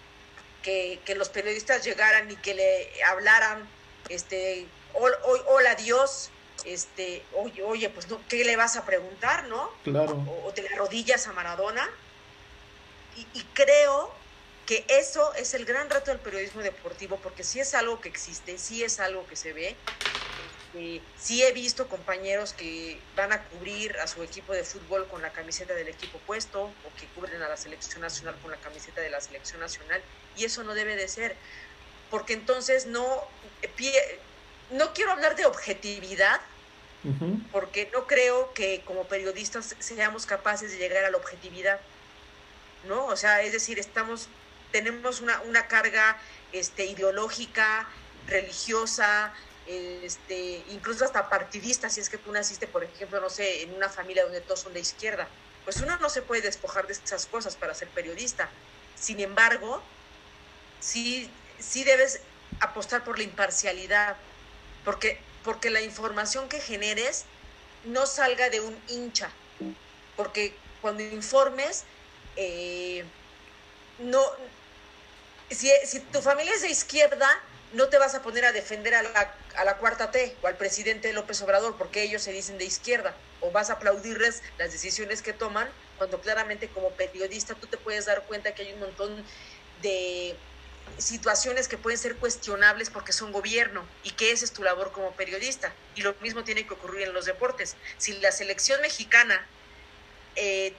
que, 0.63 1.01
los 1.17 1.27
periodistas 1.27 1.83
llegaran 1.83 2.31
y 2.31 2.37
que 2.37 2.53
le 2.53 3.03
hablaran, 3.03 3.67
este, 4.07 4.67
hola 4.93 5.75
Dios, 5.75 6.31
este, 6.63 7.23
oye, 7.33 7.61
oye, 7.61 7.89
pues 7.89 8.07
no, 8.07 8.21
¿qué 8.29 8.45
le 8.45 8.55
vas 8.55 8.77
a 8.77 8.85
preguntar, 8.85 9.45
no? 9.49 9.69
Claro. 9.83 10.23
O, 10.45 10.53
te 10.53 10.61
le 10.61 10.69
arrodillas 10.69 11.27
a 11.27 11.33
Maradona. 11.33 11.89
Y, 13.17 13.27
y, 13.37 13.43
creo 13.53 14.13
que 14.65 14.85
eso 14.87 15.33
es 15.33 15.53
el 15.53 15.65
gran 15.65 15.89
reto 15.89 16.11
del 16.11 16.19
periodismo 16.19 16.61
deportivo, 16.61 17.17
porque 17.17 17.43
sí 17.43 17.59
es 17.59 17.73
algo 17.73 17.99
que 17.99 18.07
existe, 18.07 18.57
sí 18.57 18.81
es 18.81 19.01
algo 19.01 19.27
que 19.27 19.35
se 19.35 19.51
ve, 19.51 19.75
eh, 20.75 21.01
sí 21.17 21.43
he 21.43 21.51
visto 21.51 21.87
compañeros 21.87 22.53
que 22.53 22.99
van 23.15 23.33
a 23.33 23.43
cubrir 23.43 23.97
a 23.97 24.07
su 24.07 24.21
equipo 24.21 24.53
de 24.53 24.63
fútbol 24.63 25.07
con 25.07 25.21
la 25.21 25.31
camiseta 25.31 25.73
del 25.73 25.87
equipo 25.87 26.19
puesto 26.19 26.63
o 26.63 26.99
que 26.99 27.07
cubren 27.07 27.41
a 27.41 27.49
la 27.49 27.57
selección 27.57 28.01
nacional 28.01 28.35
con 28.41 28.51
la 28.51 28.57
camiseta 28.57 29.01
de 29.01 29.09
la 29.09 29.19
selección 29.19 29.59
nacional 29.59 30.01
y 30.37 30.45
eso 30.45 30.63
no 30.63 30.75
debe 30.75 30.95
de 30.95 31.07
ser, 31.07 31.35
porque 32.11 32.33
entonces 32.33 32.85
no, 32.85 33.23
eh, 33.63 34.19
no 34.71 34.93
quiero 34.93 35.11
hablar 35.11 35.35
de 35.35 35.45
objetividad, 35.45 36.39
porque 37.53 37.89
no 37.93 38.07
creo 38.07 38.53
que 38.53 38.81
como 38.83 39.05
periodistas 39.05 39.75
seamos 39.79 40.25
capaces 40.25 40.71
de 40.71 40.77
llegar 40.77 41.05
a 41.05 41.09
la 41.09 41.17
objetividad, 41.17 41.79
¿no? 42.87 43.05
O 43.05 43.15
sea, 43.15 43.41
es 43.41 43.53
decir, 43.53 43.79
estamos, 43.79 44.27
tenemos 44.73 45.21
una, 45.21 45.39
una 45.41 45.67
carga 45.67 46.17
este, 46.51 46.85
ideológica, 46.85 47.87
religiosa, 48.27 49.33
este, 49.69 50.63
incluso 50.69 51.05
hasta 51.05 51.29
partidista, 51.29 51.89
si 51.89 51.99
es 51.99 52.09
que 52.09 52.17
tú 52.17 52.31
naciste, 52.31 52.65
por 52.65 52.83
ejemplo, 52.83 53.21
no 53.21 53.29
sé, 53.29 53.61
en 53.61 53.73
una 53.75 53.87
familia 53.87 54.23
donde 54.23 54.41
todos 54.41 54.61
son 54.61 54.73
de 54.73 54.79
izquierda, 54.79 55.27
pues 55.63 55.77
uno 55.77 55.95
no 55.97 56.09
se 56.09 56.23
puede 56.23 56.41
despojar 56.41 56.87
de 56.87 56.93
esas 56.93 57.27
cosas 57.27 57.55
para 57.55 57.75
ser 57.75 57.87
periodista. 57.89 58.49
Sin 58.95 59.19
embargo, 59.19 59.83
sí, 60.79 61.29
sí 61.59 61.83
debes 61.83 62.19
apostar 62.59 63.03
por 63.03 63.19
la 63.19 63.23
imparcialidad, 63.23 64.17
porque, 64.83 65.21
porque 65.43 65.69
la 65.69 65.81
información 65.81 66.49
que 66.49 66.59
generes 66.59 67.25
no 67.85 68.07
salga 68.07 68.49
de 68.49 68.61
un 68.61 68.75
hincha, 68.87 69.29
porque 70.17 70.55
cuando 70.81 71.03
informes, 71.03 71.83
eh, 72.37 73.03
no, 73.99 74.23
si, 75.51 75.71
si 75.85 75.99
tu 75.99 76.23
familia 76.23 76.55
es 76.55 76.63
de 76.63 76.69
izquierda, 76.69 77.29
no 77.73 77.87
te 77.87 77.97
vas 77.97 78.15
a 78.15 78.21
poner 78.21 78.45
a 78.45 78.51
defender 78.51 78.95
a 78.95 79.03
la, 79.03 79.33
a 79.55 79.65
la, 79.65 79.77
cuarta 79.77 80.11
T 80.11 80.35
o 80.41 80.47
al 80.47 80.55
presidente 80.55 81.13
López 81.13 81.41
Obrador 81.41 81.77
porque 81.77 82.03
ellos 82.03 82.21
se 82.21 82.31
dicen 82.31 82.57
de 82.57 82.65
izquierda 82.65 83.13
o 83.41 83.51
vas 83.51 83.69
a 83.69 83.73
aplaudirles 83.73 84.41
las 84.57 84.71
decisiones 84.71 85.21
que 85.21 85.33
toman 85.33 85.69
cuando 85.97 86.19
claramente 86.21 86.67
como 86.69 86.89
periodista 86.91 87.55
tú 87.55 87.67
te 87.67 87.77
puedes 87.77 88.05
dar 88.05 88.23
cuenta 88.23 88.53
que 88.53 88.63
hay 88.63 88.73
un 88.73 88.79
montón 88.79 89.23
de 89.81 90.35
situaciones 90.97 91.67
que 91.67 91.77
pueden 91.77 91.99
ser 91.99 92.15
cuestionables 92.15 92.89
porque 92.89 93.13
son 93.13 93.31
gobierno 93.31 93.85
y 94.03 94.11
que 94.11 94.31
esa 94.31 94.45
es 94.45 94.51
tu 94.51 94.63
labor 94.63 94.91
como 94.91 95.11
periodista. 95.11 95.71
Y 95.95 96.01
lo 96.01 96.15
mismo 96.21 96.43
tiene 96.43 96.65
que 96.65 96.73
ocurrir 96.73 97.07
en 97.07 97.13
los 97.13 97.25
deportes. 97.25 97.75
Si 97.97 98.13
la 98.13 98.31
selección 98.31 98.81
mexicana 98.81 99.45
eh, 100.35 100.73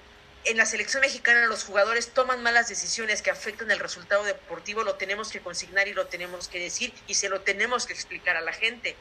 en 0.44 0.56
la 0.56 0.66
selección 0.66 1.02
mexicana 1.02 1.46
los 1.46 1.64
jugadores 1.64 2.08
toman 2.08 2.42
malas 2.42 2.68
decisiones 2.68 3.22
que 3.22 3.30
afectan 3.30 3.70
el 3.70 3.78
resultado 3.78 4.24
deportivo, 4.24 4.82
lo 4.82 4.94
tenemos 4.94 5.30
que 5.30 5.40
consignar 5.40 5.88
y 5.88 5.92
lo 5.92 6.06
tenemos 6.06 6.48
que 6.48 6.58
decir 6.58 6.92
y 7.06 7.14
se 7.14 7.28
lo 7.28 7.42
tenemos 7.42 7.86
que 7.86 7.92
explicar 7.92 8.36
a 8.36 8.40
la 8.40 8.52
gente. 8.52 8.96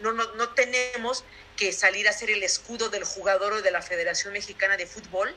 No, 0.00 0.12
no, 0.12 0.34
no 0.34 0.50
tenemos 0.50 1.24
que 1.56 1.72
salir 1.72 2.08
a 2.08 2.12
ser 2.12 2.30
el 2.30 2.42
escudo 2.42 2.88
del 2.88 3.04
jugador 3.04 3.54
o 3.54 3.62
de 3.62 3.70
la 3.70 3.82
Federación 3.82 4.32
Mexicana 4.32 4.76
de 4.76 4.86
Fútbol 4.86 5.34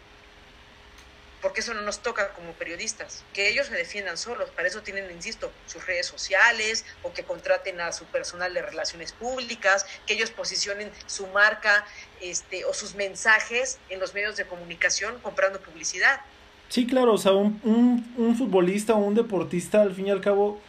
porque 1.41 1.61
eso 1.61 1.73
no 1.73 1.81
nos 1.81 1.99
toca 1.99 2.33
como 2.33 2.53
periodistas, 2.53 3.23
que 3.33 3.49
ellos 3.49 3.67
se 3.67 3.75
defiendan 3.75 4.17
solos, 4.17 4.49
para 4.51 4.67
eso 4.67 4.81
tienen, 4.81 5.09
insisto, 5.11 5.51
sus 5.65 5.85
redes 5.85 6.05
sociales 6.05 6.85
o 7.03 7.13
que 7.13 7.23
contraten 7.23 7.79
a 7.81 7.91
su 7.91 8.05
personal 8.05 8.53
de 8.53 8.61
relaciones 8.61 9.13
públicas, 9.13 9.85
que 10.05 10.13
ellos 10.13 10.31
posicionen 10.31 10.91
su 11.05 11.27
marca 11.27 11.85
este, 12.21 12.65
o 12.65 12.73
sus 12.73 12.95
mensajes 12.95 13.79
en 13.89 13.99
los 13.99 14.13
medios 14.13 14.35
de 14.35 14.45
comunicación 14.45 15.19
comprando 15.21 15.59
publicidad. 15.59 16.21
Sí, 16.67 16.85
claro, 16.85 17.13
o 17.13 17.17
sea, 17.17 17.31
un, 17.31 17.59
un, 17.63 18.13
un 18.17 18.37
futbolista 18.37 18.93
o 18.93 18.97
un 18.97 19.15
deportista, 19.15 19.81
al 19.81 19.95
fin 19.95 20.07
y 20.07 20.11
al 20.11 20.21
cabo, 20.21 20.59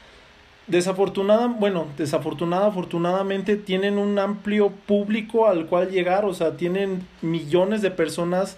desafortunada, 0.67 1.49
bueno, 1.49 1.89
desafortunada, 1.99 2.69
afortunadamente 2.69 3.57
tienen 3.57 3.99
un 3.99 4.19
amplio 4.19 4.71
público 4.71 5.49
al 5.49 5.67
cual 5.67 5.91
llegar, 5.91 6.25
o 6.25 6.33
sea, 6.33 6.57
tienen 6.57 7.07
millones 7.21 7.83
de 7.83 7.91
personas 7.91 8.57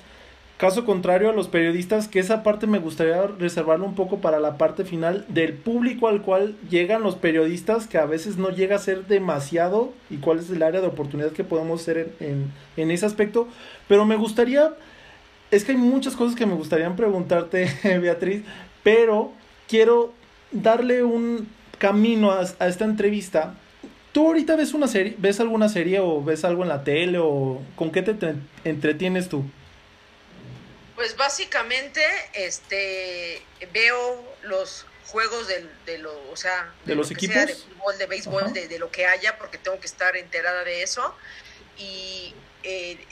Caso 0.62 0.84
contrario 0.84 1.28
a 1.28 1.32
los 1.32 1.48
periodistas, 1.48 2.06
que 2.06 2.20
esa 2.20 2.44
parte 2.44 2.68
me 2.68 2.78
gustaría 2.78 3.20
reservarlo 3.26 3.84
un 3.84 3.96
poco 3.96 4.20
para 4.20 4.38
la 4.38 4.58
parte 4.58 4.84
final 4.84 5.24
del 5.26 5.54
público 5.54 6.06
al 6.06 6.22
cual 6.22 6.54
llegan 6.70 7.02
los 7.02 7.16
periodistas, 7.16 7.88
que 7.88 7.98
a 7.98 8.06
veces 8.06 8.36
no 8.36 8.48
llega 8.50 8.76
a 8.76 8.78
ser 8.78 9.08
demasiado, 9.08 9.92
y 10.08 10.18
cuál 10.18 10.38
es 10.38 10.48
el 10.50 10.62
área 10.62 10.80
de 10.80 10.86
oportunidad 10.86 11.32
que 11.32 11.42
podemos 11.42 11.80
hacer 11.80 12.12
en, 12.20 12.52
en, 12.76 12.90
ese 12.92 13.04
aspecto. 13.04 13.48
Pero 13.88 14.04
me 14.04 14.14
gustaría, 14.14 14.72
es 15.50 15.64
que 15.64 15.72
hay 15.72 15.78
muchas 15.78 16.14
cosas 16.14 16.36
que 16.36 16.46
me 16.46 16.54
gustaría 16.54 16.94
preguntarte, 16.94 17.68
Beatriz, 18.00 18.44
pero 18.84 19.32
quiero 19.66 20.12
darle 20.52 21.02
un 21.02 21.48
camino 21.78 22.30
a, 22.30 22.42
a 22.60 22.68
esta 22.68 22.84
entrevista 22.84 23.56
¿Tú 24.12 24.28
ahorita 24.28 24.54
ves 24.54 24.74
una 24.74 24.86
serie, 24.86 25.16
ves 25.18 25.40
alguna 25.40 25.68
serie 25.68 25.98
o 25.98 26.22
ves 26.22 26.44
algo 26.44 26.62
en 26.62 26.68
la 26.68 26.84
tele 26.84 27.18
o 27.18 27.60
con 27.74 27.90
qué 27.90 28.02
te 28.02 28.14
entretienes 28.62 29.28
tú? 29.28 29.42
Pues 31.02 31.16
básicamente, 31.16 32.00
este, 32.32 33.42
veo 33.72 34.24
los 34.42 34.86
juegos 35.06 35.48
de, 35.48 35.68
de 35.84 35.98
lo, 35.98 36.12
o 36.30 36.36
sea, 36.36 36.72
de, 36.84 36.94
los 36.94 37.10
equipos, 37.10 37.44
de 37.44 37.54
fútbol, 37.56 37.98
de 37.98 38.06
béisbol, 38.06 38.52
de, 38.52 38.68
de, 38.68 38.78
lo 38.78 38.88
que 38.92 39.04
haya, 39.06 39.36
porque 39.36 39.58
tengo 39.58 39.80
que 39.80 39.86
estar 39.86 40.16
enterada 40.16 40.62
de 40.62 40.84
eso 40.84 41.12
y 41.76 42.32
eh, 42.62 43.04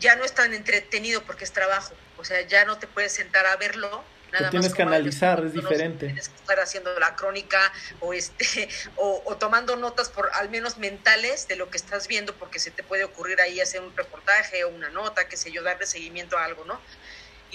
ya 0.00 0.16
no 0.16 0.24
es 0.24 0.32
tan 0.32 0.54
entretenido 0.54 1.22
porque 1.22 1.44
es 1.44 1.52
trabajo, 1.52 1.94
o 2.16 2.24
sea, 2.24 2.40
ya 2.40 2.64
no 2.64 2.78
te 2.78 2.88
puedes 2.88 3.12
sentar 3.12 3.46
a 3.46 3.54
verlo 3.54 4.02
tienes 4.50 4.74
que 4.74 4.82
analizar, 4.82 5.44
es 5.44 5.52
diferente. 5.52 6.06
Tienes 6.06 6.28
que 6.28 6.36
estar 6.36 6.60
haciendo 6.60 6.98
la 6.98 7.16
crónica 7.16 7.72
o, 8.00 8.12
este, 8.12 8.68
o, 8.96 9.36
tomando 9.36 9.76
notas 9.76 10.08
por 10.08 10.30
al 10.34 10.50
menos 10.50 10.78
mentales 10.78 11.48
de 11.48 11.56
lo 11.56 11.70
que 11.70 11.76
estás 11.76 12.08
viendo, 12.08 12.34
porque 12.34 12.58
se 12.58 12.70
te 12.70 12.82
puede 12.82 13.04
ocurrir 13.04 13.40
ahí 13.40 13.60
hacer 13.60 13.80
un 13.80 13.96
reportaje 13.96 14.64
o 14.64 14.68
una 14.68 14.90
nota, 14.90 15.28
qué 15.28 15.36
sé 15.36 15.50
yo, 15.52 15.62
darle 15.62 15.86
seguimiento 15.86 16.38
a 16.38 16.44
algo, 16.44 16.64
¿no? 16.64 16.80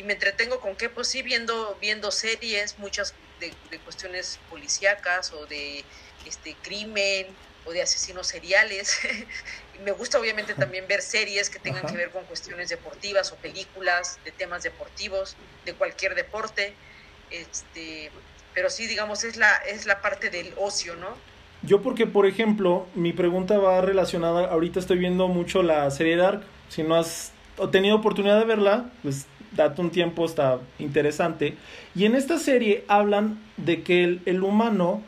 Y 0.02 0.04
me 0.04 0.14
entretengo 0.14 0.60
con 0.60 0.76
qué, 0.76 0.90
pues 0.90 1.10
sí, 1.10 1.22
viendo, 1.22 1.78
viendo 1.80 2.10
series, 2.10 2.80
muchas 2.80 3.14
de, 3.40 3.54
de 3.70 3.78
cuestiones 3.78 4.40
policíacas 4.50 5.32
o 5.32 5.46
de 5.46 5.86
este 6.26 6.56
crimen 6.64 7.28
o 7.66 7.72
de 7.72 7.84
asesinos 7.84 8.26
seriales. 8.26 9.00
me 9.86 9.92
gusta 9.92 10.20
obviamente 10.20 10.56
también 10.56 10.88
ver 10.88 11.04
series 11.04 11.52
que 11.52 11.60
tengan 11.60 11.86
que 11.86 11.96
ver 11.96 12.10
con 12.10 12.24
cuestiones 12.24 12.70
deportivas 12.70 13.32
o 13.32 13.36
películas 13.36 14.18
de 14.26 14.32
temas 14.32 14.64
deportivos, 14.64 15.36
de 15.66 15.76
cualquier 15.76 16.16
deporte. 16.16 16.74
Este, 17.30 18.10
pero 18.56 18.72
sí, 18.72 18.88
digamos, 18.88 19.24
es 19.24 19.38
la, 19.38 19.56
es 19.68 19.86
la 19.86 20.02
parte 20.02 20.32
del 20.32 20.52
ocio, 20.58 20.96
¿no? 20.96 21.16
Yo 21.62 21.84
porque, 21.84 22.08
por 22.08 22.26
ejemplo, 22.26 22.88
mi 22.96 23.14
pregunta 23.14 23.60
va 23.60 23.82
relacionada, 23.82 24.48
ahorita 24.48 24.80
estoy 24.80 24.98
viendo 24.98 25.28
mucho 25.28 25.62
la 25.62 25.92
serie 25.92 26.16
Dark, 26.16 26.44
si 26.70 26.82
no 26.82 26.96
has 26.96 27.34
tenido 27.72 27.98
oportunidad 27.98 28.40
de 28.40 28.46
verla, 28.46 28.90
pues 29.04 29.28
date 29.52 29.82
un 29.82 29.90
tiempo, 29.90 30.26
está 30.26 30.60
interesante. 30.80 31.56
Y 31.96 32.06
en 32.06 32.16
esta 32.16 32.40
serie 32.40 32.84
hablan 32.88 33.40
de 33.58 33.84
que 33.84 34.04
el, 34.04 34.22
el 34.26 34.44
humano 34.44 35.02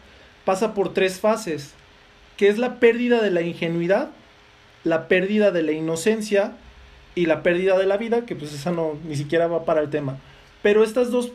pasa 0.45 0.73
por 0.73 0.93
tres 0.93 1.19
fases, 1.19 1.73
que 2.37 2.47
es 2.47 2.57
la 2.57 2.79
pérdida 2.79 3.21
de 3.21 3.31
la 3.31 3.41
ingenuidad, 3.41 4.09
la 4.83 5.07
pérdida 5.07 5.51
de 5.51 5.63
la 5.63 5.71
inocencia 5.71 6.53
y 7.15 7.25
la 7.25 7.43
pérdida 7.43 7.77
de 7.77 7.85
la 7.85 7.97
vida, 7.97 8.25
que 8.25 8.35
pues 8.35 8.53
esa 8.53 8.71
no 8.71 8.97
ni 9.07 9.15
siquiera 9.15 9.47
va 9.47 9.65
para 9.65 9.81
el 9.81 9.89
tema. 9.89 10.17
Pero 10.61 10.83
estas 10.83 11.11
dos 11.11 11.31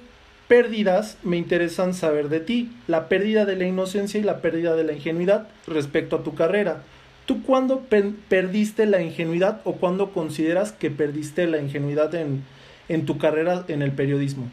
pérdidas 0.49 1.19
me 1.23 1.37
interesan 1.37 1.95
saber 1.95 2.29
de 2.29 2.41
ti, 2.41 2.73
la 2.87 3.09
pérdida 3.09 3.45
de 3.45 3.57
la 3.57 3.67
inocencia 3.67 4.19
y 4.19 4.23
la 4.23 4.41
pérdida 4.41 4.75
de 4.75 4.85
la 4.85 4.95
ingenuidad 4.95 5.49
respecto 5.67 6.17
a 6.17 6.23
tu 6.23 6.35
carrera. 6.35 6.83
¿Tú 7.27 7.43
cuándo 7.43 7.87
perdiste 8.29 8.87
la 8.87 9.03
ingenuidad 9.03 9.61
o 9.65 9.75
cuándo 9.75 10.13
consideras 10.13 10.73
que 10.73 10.91
perdiste 10.91 11.47
la 11.47 11.59
ingenuidad 11.59 12.15
en, 12.15 12.43
en 12.89 13.07
tu 13.07 13.19
carrera 13.19 13.65
en 13.69 13.83
el 13.83 13.93
periodismo? 13.93 14.51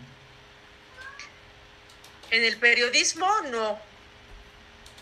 En 2.32 2.44
el 2.44 2.58
periodismo 2.58 3.28
no. 3.52 3.80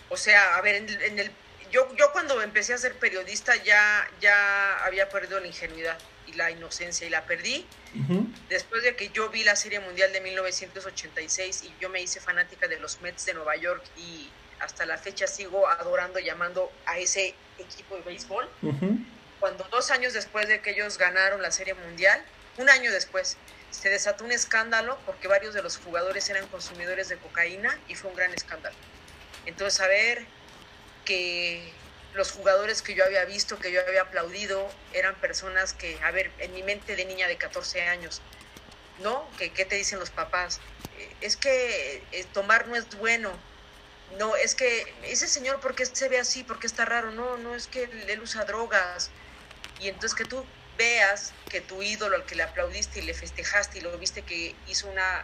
O 0.09 0.17
sea, 0.17 0.55
a 0.55 0.61
ver, 0.61 0.75
en 0.75 1.19
el 1.19 1.31
yo, 1.73 1.87
yo 1.95 2.11
cuando 2.11 2.39
empecé 2.41 2.75
a 2.75 2.77
ser 2.77 2.93
periodista 2.93 3.55
ya, 3.63 4.07
ya 4.21 4.85
había 4.85 5.09
perdido 5.09 5.39
la 5.39 5.47
ingenuidad 5.47 5.97
y 6.27 6.33
la 6.33 6.51
inocencia 6.51 7.07
y 7.07 7.09
la 7.09 7.25
perdí. 7.25 7.65
Después 8.47 8.83
de 8.83 8.95
que 8.95 9.09
yo 9.09 9.29
vi 9.29 9.43
la 9.43 9.55
Serie 9.55 9.79
Mundial 9.79 10.13
de 10.13 10.21
1986 10.21 11.63
y 11.63 11.73
yo 11.81 11.89
me 11.89 12.01
hice 12.01 12.19
fanática 12.19 12.67
de 12.67 12.79
los 12.79 13.01
Mets 13.01 13.25
de 13.25 13.33
Nueva 13.33 13.55
York 13.55 13.83
y 13.97 14.29
hasta 14.59 14.85
la 14.85 14.97
fecha 14.99 15.25
sigo 15.25 15.67
adorando, 15.67 16.19
llamando 16.19 16.71
a 16.85 16.99
ese 16.99 17.33
equipo 17.57 17.95
de 17.95 18.01
béisbol. 18.03 18.47
Cuando 19.39 19.67
dos 19.71 19.89
años 19.89 20.13
después 20.13 20.47
de 20.47 20.61
que 20.61 20.71
ellos 20.71 20.99
ganaron 20.99 21.41
la 21.41 21.51
Serie 21.51 21.73
Mundial, 21.73 22.23
un 22.57 22.69
año 22.69 22.91
después, 22.91 23.37
se 23.71 23.89
desató 23.89 24.23
un 24.23 24.31
escándalo 24.31 24.99
porque 25.05 25.27
varios 25.27 25.53
de 25.53 25.63
los 25.63 25.77
jugadores 25.77 26.29
eran 26.29 26.47
consumidores 26.47 27.09
de 27.09 27.17
cocaína 27.17 27.79
y 27.87 27.95
fue 27.95 28.11
un 28.11 28.15
gran 28.15 28.33
escándalo. 28.33 28.75
Entonces, 29.45 29.79
a 29.81 29.87
ver, 29.87 30.27
que 31.05 31.73
los 32.13 32.31
jugadores 32.31 32.81
que 32.81 32.93
yo 32.93 33.03
había 33.03 33.25
visto, 33.25 33.59
que 33.59 33.71
yo 33.71 33.81
había 33.81 34.03
aplaudido, 34.03 34.71
eran 34.93 35.19
personas 35.19 35.73
que, 35.73 35.99
a 36.03 36.11
ver, 36.11 36.31
en 36.37 36.53
mi 36.53 36.63
mente 36.63 36.95
de 36.95 37.05
niña 37.05 37.27
de 37.27 37.37
14 37.37 37.81
años, 37.81 38.21
¿no? 38.99 39.35
¿Qué, 39.37 39.51
qué 39.53 39.65
te 39.65 39.75
dicen 39.75 39.99
los 39.99 40.11
papás? 40.11 40.61
Eh, 40.91 41.17
es 41.21 41.37
que 41.37 42.07
eh, 42.11 42.23
tomar 42.33 42.67
no 42.67 42.75
es 42.75 42.89
bueno. 42.95 43.43
No, 44.19 44.35
es 44.35 44.55
que 44.55 44.99
ese 45.03 45.27
señor, 45.27 45.59
¿por 45.59 45.75
qué 45.75 45.85
se 45.85 46.07
ve 46.09 46.19
así? 46.19 46.43
¿Por 46.43 46.59
qué 46.59 46.67
está 46.67 46.85
raro? 46.85 47.11
No, 47.11 47.37
no, 47.37 47.55
es 47.55 47.67
que 47.67 47.83
él 47.83 48.21
usa 48.21 48.45
drogas. 48.45 49.11
Y 49.79 49.89
entonces 49.89 50.15
que 50.15 50.25
tú 50.25 50.45
veas 50.83 51.33
que 51.49 51.61
tu 51.61 51.81
ídolo 51.81 52.17
al 52.17 52.25
que 52.25 52.35
le 52.35 52.43
aplaudiste 52.43 52.99
y 52.99 53.03
le 53.03 53.13
festejaste 53.13 53.77
y 53.77 53.81
lo 53.81 53.97
viste 53.97 54.23
que 54.23 54.53
hizo 54.67 54.87
una 54.89 55.23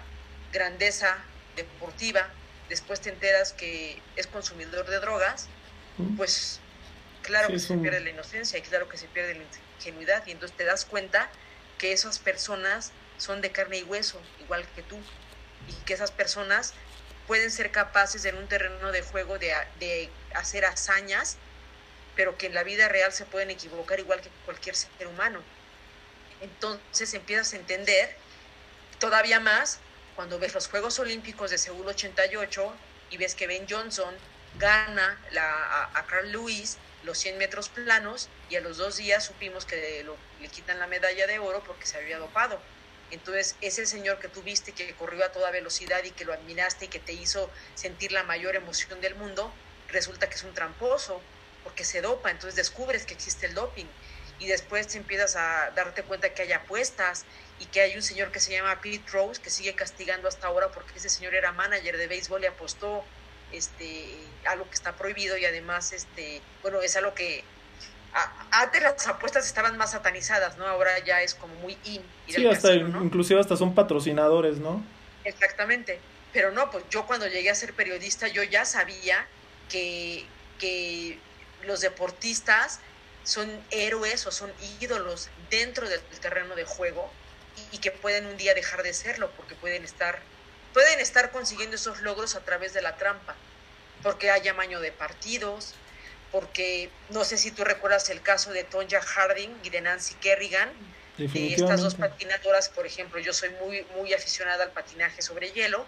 grandeza 0.53 1.17
deportiva, 1.57 2.29
después 2.69 3.01
te 3.01 3.09
enteras 3.09 3.51
que 3.51 4.01
es 4.15 4.27
consumidor 4.27 4.85
de 4.89 4.99
drogas, 4.99 5.47
pues 6.15 6.61
claro 7.23 7.49
que 7.49 7.59
se 7.59 7.77
pierde 7.77 7.99
la 7.99 8.11
inocencia 8.11 8.57
y 8.57 8.61
claro 8.61 8.87
que 8.87 8.97
se 8.97 9.07
pierde 9.07 9.35
la 9.35 9.43
ingenuidad 9.77 10.25
y 10.27 10.31
entonces 10.31 10.55
te 10.55 10.63
das 10.63 10.85
cuenta 10.85 11.29
que 11.77 11.91
esas 11.91 12.19
personas 12.19 12.93
son 13.17 13.41
de 13.41 13.51
carne 13.51 13.79
y 13.79 13.83
hueso, 13.83 14.21
igual 14.39 14.65
que 14.75 14.83
tú, 14.83 14.97
y 15.67 15.73
que 15.85 15.93
esas 15.93 16.11
personas 16.11 16.73
pueden 17.27 17.51
ser 17.51 17.71
capaces 17.71 18.23
en 18.23 18.37
un 18.37 18.47
terreno 18.47 18.93
de 18.93 19.01
juego 19.01 19.37
de, 19.37 19.53
de 19.79 20.09
hacer 20.35 20.63
hazañas, 20.63 21.37
pero 22.19 22.37
que 22.37 22.47
en 22.47 22.53
la 22.53 22.63
vida 22.63 22.89
real 22.89 23.13
se 23.13 23.23
pueden 23.23 23.49
equivocar 23.49 23.97
igual 23.97 24.19
que 24.19 24.27
cualquier 24.43 24.75
ser 24.75 25.07
humano. 25.07 25.41
Entonces 26.41 27.13
empiezas 27.13 27.53
a 27.53 27.55
entender 27.55 28.13
todavía 28.99 29.39
más 29.39 29.79
cuando 30.17 30.37
ves 30.37 30.53
los 30.53 30.67
Juegos 30.67 30.99
Olímpicos 30.99 31.49
de 31.49 31.57
Seúl 31.57 31.87
88 31.87 32.75
y 33.11 33.15
ves 33.15 33.35
que 33.35 33.47
Ben 33.47 33.65
Johnson 33.69 34.13
gana 34.57 35.17
a, 35.93 36.05
Carl 36.07 36.29
Lewis 36.29 36.77
los 37.03 37.17
100 37.19 37.37
metros 37.37 37.69
planos 37.69 38.27
y 38.49 38.57
a 38.57 38.59
los 38.59 38.75
dos 38.75 38.97
días 38.97 39.23
supimos 39.23 39.63
que 39.63 40.05
le 40.41 40.47
quitan 40.49 40.77
la 40.77 40.87
medalla 40.87 41.25
de 41.25 41.39
oro 41.39 41.63
porque 41.65 41.85
se 41.85 41.99
había 41.99 42.17
dopado. 42.17 42.59
Entonces, 43.11 43.55
ese 43.61 43.85
señor 43.85 44.19
que 44.19 44.27
tú 44.27 44.41
viste 44.43 44.73
que 44.73 44.93
corrió 44.95 45.23
a 45.23 45.31
toda 45.31 45.51
velocidad 45.51 46.03
y 46.03 46.11
que 46.11 46.25
lo 46.25 46.33
admiraste 46.33 46.83
y 46.83 46.87
que 46.89 46.99
te 46.99 47.13
hizo 47.13 47.49
sentir 47.75 48.11
la 48.11 48.23
mayor 48.23 48.57
emoción 48.57 48.99
del 48.99 49.15
mundo, 49.15 49.53
resulta 49.87 50.27
que 50.27 50.35
es 50.35 50.43
un 50.43 50.53
tramposo 50.53 51.21
porque 51.63 51.83
se 51.83 52.01
dopa, 52.01 52.31
entonces 52.31 52.55
descubres 52.55 53.05
que 53.05 53.13
existe 53.13 53.45
el 53.45 53.53
doping 53.53 53.85
y 54.39 54.47
después 54.47 54.95
empiezas 54.95 55.35
a 55.35 55.71
darte 55.75 56.03
cuenta 56.03 56.33
que 56.33 56.43
hay 56.43 56.51
apuestas 56.53 57.25
y 57.59 57.65
que 57.65 57.81
hay 57.81 57.95
un 57.95 58.01
señor 58.01 58.31
que 58.31 58.39
se 58.39 58.53
llama 58.53 58.79
Pete 58.81 59.03
Rose 59.11 59.41
que 59.41 59.49
sigue 59.49 59.75
castigando 59.75 60.27
hasta 60.27 60.47
ahora 60.47 60.69
porque 60.71 60.97
ese 60.97 61.09
señor 61.09 61.35
era 61.35 61.51
manager 61.51 61.97
de 61.97 62.07
béisbol 62.07 62.43
y 62.43 62.45
apostó 62.47 63.03
este, 63.51 64.15
algo 64.45 64.65
que 64.65 64.75
está 64.75 64.95
prohibido 64.95 65.37
y 65.37 65.45
además, 65.45 65.91
este, 65.91 66.41
bueno, 66.61 66.81
es 66.81 66.95
algo 66.95 67.13
que 67.13 67.43
antes 68.51 68.81
las 68.81 69.07
apuestas 69.07 69.45
estaban 69.45 69.77
más 69.77 69.91
satanizadas, 69.91 70.57
¿no? 70.57 70.65
Ahora 70.65 70.97
ya 70.99 71.21
es 71.21 71.35
como 71.35 71.53
muy 71.55 71.77
in. 71.83 72.01
Sí, 72.27 72.45
hasta 72.47 72.73
inclusive 72.73 73.39
hasta 73.39 73.55
son 73.55 73.75
patrocinadores, 73.75 74.57
¿no? 74.57 74.83
Exactamente. 75.23 75.99
Pero 76.33 76.51
no, 76.51 76.71
pues 76.71 76.83
yo 76.89 77.05
cuando 77.05 77.27
llegué 77.27 77.49
a 77.49 77.55
ser 77.55 77.73
periodista 77.73 78.27
yo 78.27 78.43
ya 78.43 78.65
sabía 78.65 79.27
que, 79.69 80.25
que 80.57 80.98
los 81.69 81.81
deportistas 81.81 82.79
son 83.23 83.47
héroes 83.69 84.25
o 84.25 84.31
son 84.31 84.51
ídolos 84.81 85.29
dentro 85.49 85.87
del 85.87 86.01
terreno 86.19 86.55
de 86.55 86.65
juego 86.65 87.09
y 87.71 87.77
que 87.77 87.91
pueden 87.91 88.25
un 88.25 88.37
día 88.37 88.53
dejar 88.55 88.81
de 88.81 88.93
serlo 88.93 89.29
porque 89.37 89.55
pueden 89.55 89.83
estar 89.83 90.19
pueden 90.73 90.99
estar 90.99 91.31
consiguiendo 91.31 91.75
esos 91.75 92.01
logros 92.01 92.35
a 92.35 92.41
través 92.41 92.73
de 92.73 92.81
la 92.81 92.95
trampa, 92.95 93.35
porque 94.03 94.31
hay 94.31 94.47
amaño 94.47 94.79
de 94.79 94.91
partidos, 94.91 95.73
porque 96.31 96.89
no 97.09 97.23
sé 97.23 97.37
si 97.37 97.51
tú 97.51 97.63
recuerdas 97.63 98.09
el 98.09 98.21
caso 98.21 98.51
de 98.51 98.63
Tonya 98.63 99.01
Harding 99.01 99.49
y 99.63 99.69
de 99.69 99.81
Nancy 99.81 100.13
Kerrigan, 100.15 100.69
de 101.17 101.53
estas 101.53 101.81
dos 101.81 101.95
patinadoras, 101.95 102.69
por 102.69 102.85
ejemplo, 102.85 103.19
yo 103.19 103.33
soy 103.33 103.49
muy, 103.61 103.85
muy 103.95 104.13
aficionada 104.13 104.63
al 104.63 104.71
patinaje 104.71 105.21
sobre 105.21 105.51
hielo, 105.51 105.85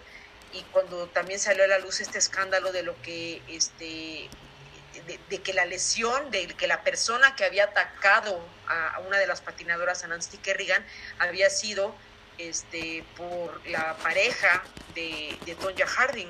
y 0.52 0.64
cuando 0.72 1.08
también 1.08 1.40
salió 1.40 1.64
a 1.64 1.68
la 1.68 1.80
luz 1.80 2.02
este 2.02 2.18
escándalo 2.18 2.72
de 2.72 2.84
lo 2.84 3.00
que 3.02 3.42
este 3.48 4.30
de, 5.08 5.42
que 5.42 5.54
la 5.54 5.66
lesión, 5.66 6.32
de 6.32 6.48
que 6.48 6.68
la 6.68 6.84
persona 6.84 7.36
que 7.36 7.46
había 7.46 7.66
atacado 7.66 8.44
a, 8.68 9.00
una 9.08 9.18
de 9.18 9.28
las 9.28 9.42
patinadoras, 9.42 10.04
a 10.04 10.08
Nancy 10.08 10.38
Kerrigan, 10.38 10.86
había 11.20 11.50
sido 11.50 11.96
este, 12.38 13.04
por 13.16 13.66
la 13.68 13.98
pareja 13.98 14.64
de, 14.96 15.38
de 15.46 15.56
Tonya 15.56 15.88
Harding. 15.88 16.30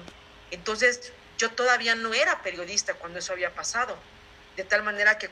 Entonces, 0.52 1.14
yo 1.38 1.52
todavía 1.52 1.96
no 1.96 2.14
era 2.14 2.42
periodista 2.42 2.94
cuando 2.96 3.20
eso 3.20 3.34
había 3.34 3.54
pasado. 3.54 3.98
De 4.58 4.64
tal 4.64 4.84
manera 4.84 5.18
que, 5.18 5.30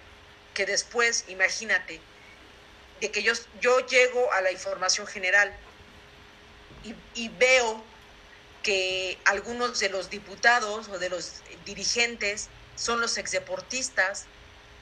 que 0.53 0.65
después, 0.65 1.25
imagínate, 1.27 1.99
de 3.01 3.11
que 3.11 3.23
yo, 3.23 3.33
yo 3.61 3.85
llego 3.87 4.31
a 4.33 4.41
la 4.41 4.51
información 4.51 5.07
general 5.07 5.53
y 7.13 7.29
veo 7.29 7.83
que 8.63 9.17
algunos 9.25 9.79
de 9.79 9.89
los 9.89 10.09
diputados 10.09 10.87
o 10.89 10.99
de 10.99 11.09
los 11.09 11.41
dirigentes 11.65 12.49
son 12.79 13.01
los 13.01 13.17
exdeportistas 13.17 14.25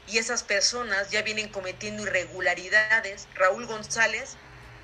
y 0.07 0.19
esas 0.19 0.43
personas 0.43 1.09
ya 1.09 1.23
vienen 1.23 1.49
cometiendo 1.49 2.03
irregularidades. 2.03 3.27
Raúl 3.33 3.65
González, 3.65 4.37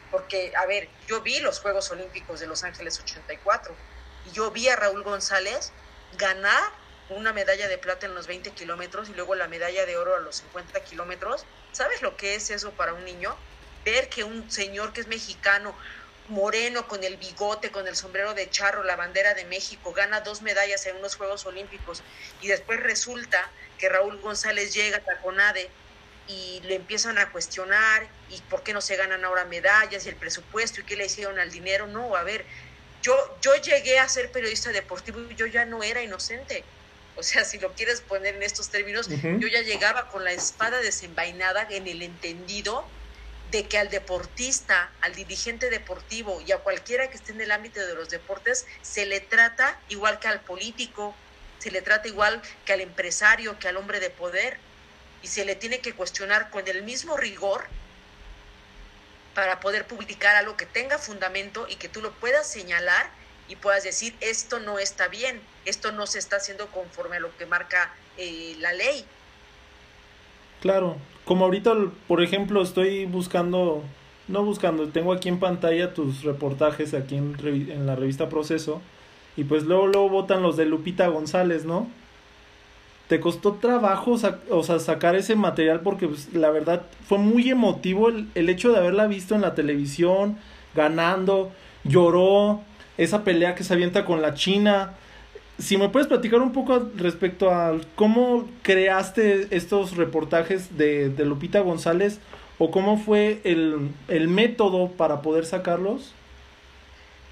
porque, 0.09 0.51
a 0.57 0.65
ver, 0.65 0.89
yo 1.07 1.21
vi 1.21 1.39
los 1.39 1.59
Juegos 1.59 1.91
Olímpicos 1.91 2.39
de 2.39 2.47
Los 2.47 2.63
Ángeles 2.63 2.99
84 2.99 3.75
y 4.25 4.31
yo 4.31 4.49
vi 4.51 4.67
a 4.67 4.75
Raúl 4.75 5.03
González 5.03 5.71
ganar 6.17 6.63
una 7.09 7.33
medalla 7.33 7.67
de 7.67 7.77
plata 7.77 8.07
en 8.07 8.15
los 8.15 8.25
20 8.25 8.51
kilómetros 8.51 9.09
y 9.09 9.13
luego 9.13 9.35
la 9.35 9.47
medalla 9.47 9.85
de 9.85 9.95
oro 9.95 10.15
a 10.15 10.19
los 10.19 10.37
50 10.37 10.83
kilómetros. 10.83 11.45
¿Sabes 11.71 12.01
lo 12.01 12.17
que 12.17 12.33
es 12.33 12.49
eso 12.49 12.71
para 12.71 12.93
un 12.93 13.05
niño? 13.05 13.35
Ver 13.85 14.09
que 14.09 14.23
un 14.23 14.49
señor 14.49 14.91
que 14.91 15.01
es 15.01 15.07
mexicano, 15.07 15.75
moreno, 16.29 16.87
con 16.87 17.03
el 17.03 17.17
bigote, 17.17 17.71
con 17.71 17.87
el 17.87 17.95
sombrero 17.95 18.33
de 18.33 18.49
charro, 18.49 18.83
la 18.83 18.95
bandera 18.95 19.33
de 19.33 19.45
México, 19.45 19.93
gana 19.93 20.21
dos 20.21 20.41
medallas 20.41 20.85
en 20.85 20.95
unos 20.97 21.15
Juegos 21.15 21.45
Olímpicos 21.45 22.03
y 22.41 22.47
después 22.47 22.79
resulta 22.79 23.49
que 23.77 23.89
Raúl 23.89 24.19
González 24.21 24.73
llega 24.73 24.97
a 24.97 25.01
Taconade 25.01 25.69
y 26.27 26.61
le 26.63 26.75
empiezan 26.75 27.17
a 27.17 27.31
cuestionar 27.31 28.07
y 28.29 28.39
por 28.49 28.63
qué 28.63 28.73
no 28.73 28.81
se 28.81 28.95
ganan 28.95 29.25
ahora 29.25 29.43
medallas 29.45 30.05
y 30.05 30.09
el 30.09 30.15
presupuesto 30.15 30.81
y 30.81 30.85
qué 30.85 30.95
le 30.95 31.05
hicieron 31.05 31.37
al 31.39 31.51
dinero. 31.51 31.87
No, 31.87 32.15
a 32.15 32.23
ver, 32.23 32.45
yo, 33.01 33.37
yo 33.41 33.55
llegué 33.55 33.99
a 33.99 34.07
ser 34.07 34.31
periodista 34.31 34.71
deportivo 34.71 35.19
y 35.29 35.35
yo 35.35 35.45
ya 35.45 35.65
no 35.65 35.83
era 35.83 36.01
inocente. 36.01 36.63
O 37.15 37.23
sea, 37.23 37.43
si 37.43 37.59
lo 37.59 37.73
quieres 37.73 38.01
poner 38.01 38.35
en 38.35 38.43
estos 38.43 38.69
términos, 38.69 39.07
yo 39.09 39.47
ya 39.47 39.61
llegaba 39.61 40.09
con 40.09 40.23
la 40.23 40.31
espada 40.31 40.79
desenvainada 40.79 41.67
en 41.69 41.87
el 41.87 42.01
entendido 42.01 42.85
de 43.53 43.67
que 43.67 43.77
al 43.77 43.91
deportista, 43.91 44.89
al 45.01 45.13
dirigente 45.13 45.69
deportivo 45.69 46.41
y 46.41 46.51
a 46.51 46.57
cualquiera 46.57 47.07
que 47.11 47.17
esté 47.17 47.33
en 47.33 47.41
el 47.41 47.51
ámbito 47.51 47.85
de 47.85 47.93
los 47.93 48.09
deportes, 48.09 48.65
se 48.81 49.05
le 49.05 49.19
trata 49.19 49.79
igual 49.89 50.19
que 50.19 50.27
al 50.27 50.41
político, 50.41 51.13
se 51.59 51.69
le 51.69 51.83
trata 51.83 52.07
igual 52.07 52.41
que 52.65 52.73
al 52.73 52.81
empresario, 52.81 53.59
que 53.59 53.67
al 53.67 53.77
hombre 53.77 53.99
de 53.99 54.09
poder, 54.09 54.57
y 55.21 55.27
se 55.27 55.45
le 55.45 55.55
tiene 55.55 55.81
que 55.81 55.93
cuestionar 55.93 56.49
con 56.49 56.67
el 56.67 56.81
mismo 56.81 57.15
rigor 57.15 57.67
para 59.35 59.59
poder 59.59 59.85
publicar 59.85 60.35
algo 60.35 60.57
que 60.57 60.65
tenga 60.65 60.97
fundamento 60.97 61.67
y 61.69 61.75
que 61.75 61.89
tú 61.89 62.01
lo 62.01 62.11
puedas 62.13 62.49
señalar 62.49 63.07
y 63.47 63.55
puedas 63.55 63.83
decir, 63.83 64.15
esto 64.19 64.61
no 64.61 64.79
está 64.79 65.09
bien, 65.09 65.39
esto 65.65 65.91
no 65.91 66.07
se 66.07 66.17
está 66.17 66.37
haciendo 66.37 66.71
conforme 66.71 67.17
a 67.17 67.19
lo 67.19 67.37
que 67.37 67.45
marca 67.45 67.93
eh, 68.17 68.55
la 68.57 68.73
ley. 68.73 69.05
Claro, 70.59 70.97
como 71.25 71.45
ahorita, 71.45 71.73
por 72.07 72.21
ejemplo, 72.21 72.61
estoy 72.61 73.05
buscando, 73.05 73.83
no 74.27 74.43
buscando, 74.43 74.87
tengo 74.89 75.13
aquí 75.13 75.29
en 75.29 75.39
pantalla 75.39 75.93
tus 75.93 76.23
reportajes 76.23 76.93
aquí 76.93 77.15
en, 77.15 77.35
en 77.43 77.85
la 77.85 77.95
revista 77.95 78.29
Proceso, 78.29 78.81
y 79.35 79.45
pues 79.45 79.63
luego, 79.63 79.87
luego 79.87 80.09
votan 80.09 80.43
los 80.43 80.57
de 80.57 80.65
Lupita 80.65 81.07
González, 81.07 81.65
¿no? 81.65 81.87
¿Te 83.07 83.19
costó 83.19 83.53
trabajo 83.53 84.17
o 84.49 84.63
sea, 84.63 84.79
sacar 84.79 85.15
ese 85.15 85.35
material? 85.35 85.81
Porque 85.81 86.07
pues, 86.07 86.33
la 86.33 86.49
verdad 86.51 86.83
fue 87.07 87.17
muy 87.17 87.49
emotivo 87.49 88.09
el, 88.09 88.27
el 88.33 88.49
hecho 88.49 88.71
de 88.71 88.77
haberla 88.77 89.07
visto 89.07 89.35
en 89.35 89.41
la 89.41 89.55
televisión, 89.55 90.37
ganando, 90.73 91.51
lloró, 91.83 92.61
esa 92.97 93.23
pelea 93.23 93.55
que 93.55 93.63
se 93.63 93.73
avienta 93.73 94.05
con 94.05 94.21
la 94.21 94.33
China. 94.33 94.93
Si 95.63 95.77
me 95.77 95.89
puedes 95.89 96.07
platicar 96.07 96.41
un 96.41 96.51
poco 96.51 96.91
respecto 96.95 97.49
a 97.49 97.79
cómo 97.95 98.49
creaste 98.63 99.47
estos 99.51 99.95
reportajes 99.95 100.77
de, 100.77 101.09
de 101.09 101.25
Lupita 101.25 101.61
González 101.61 102.19
o 102.57 102.69
cómo 102.69 102.97
fue 102.97 103.39
el, 103.45 103.91
el, 104.09 104.27
método 104.27 104.91
para 104.91 105.21
poder 105.21 105.45
sacarlos. 105.45 106.13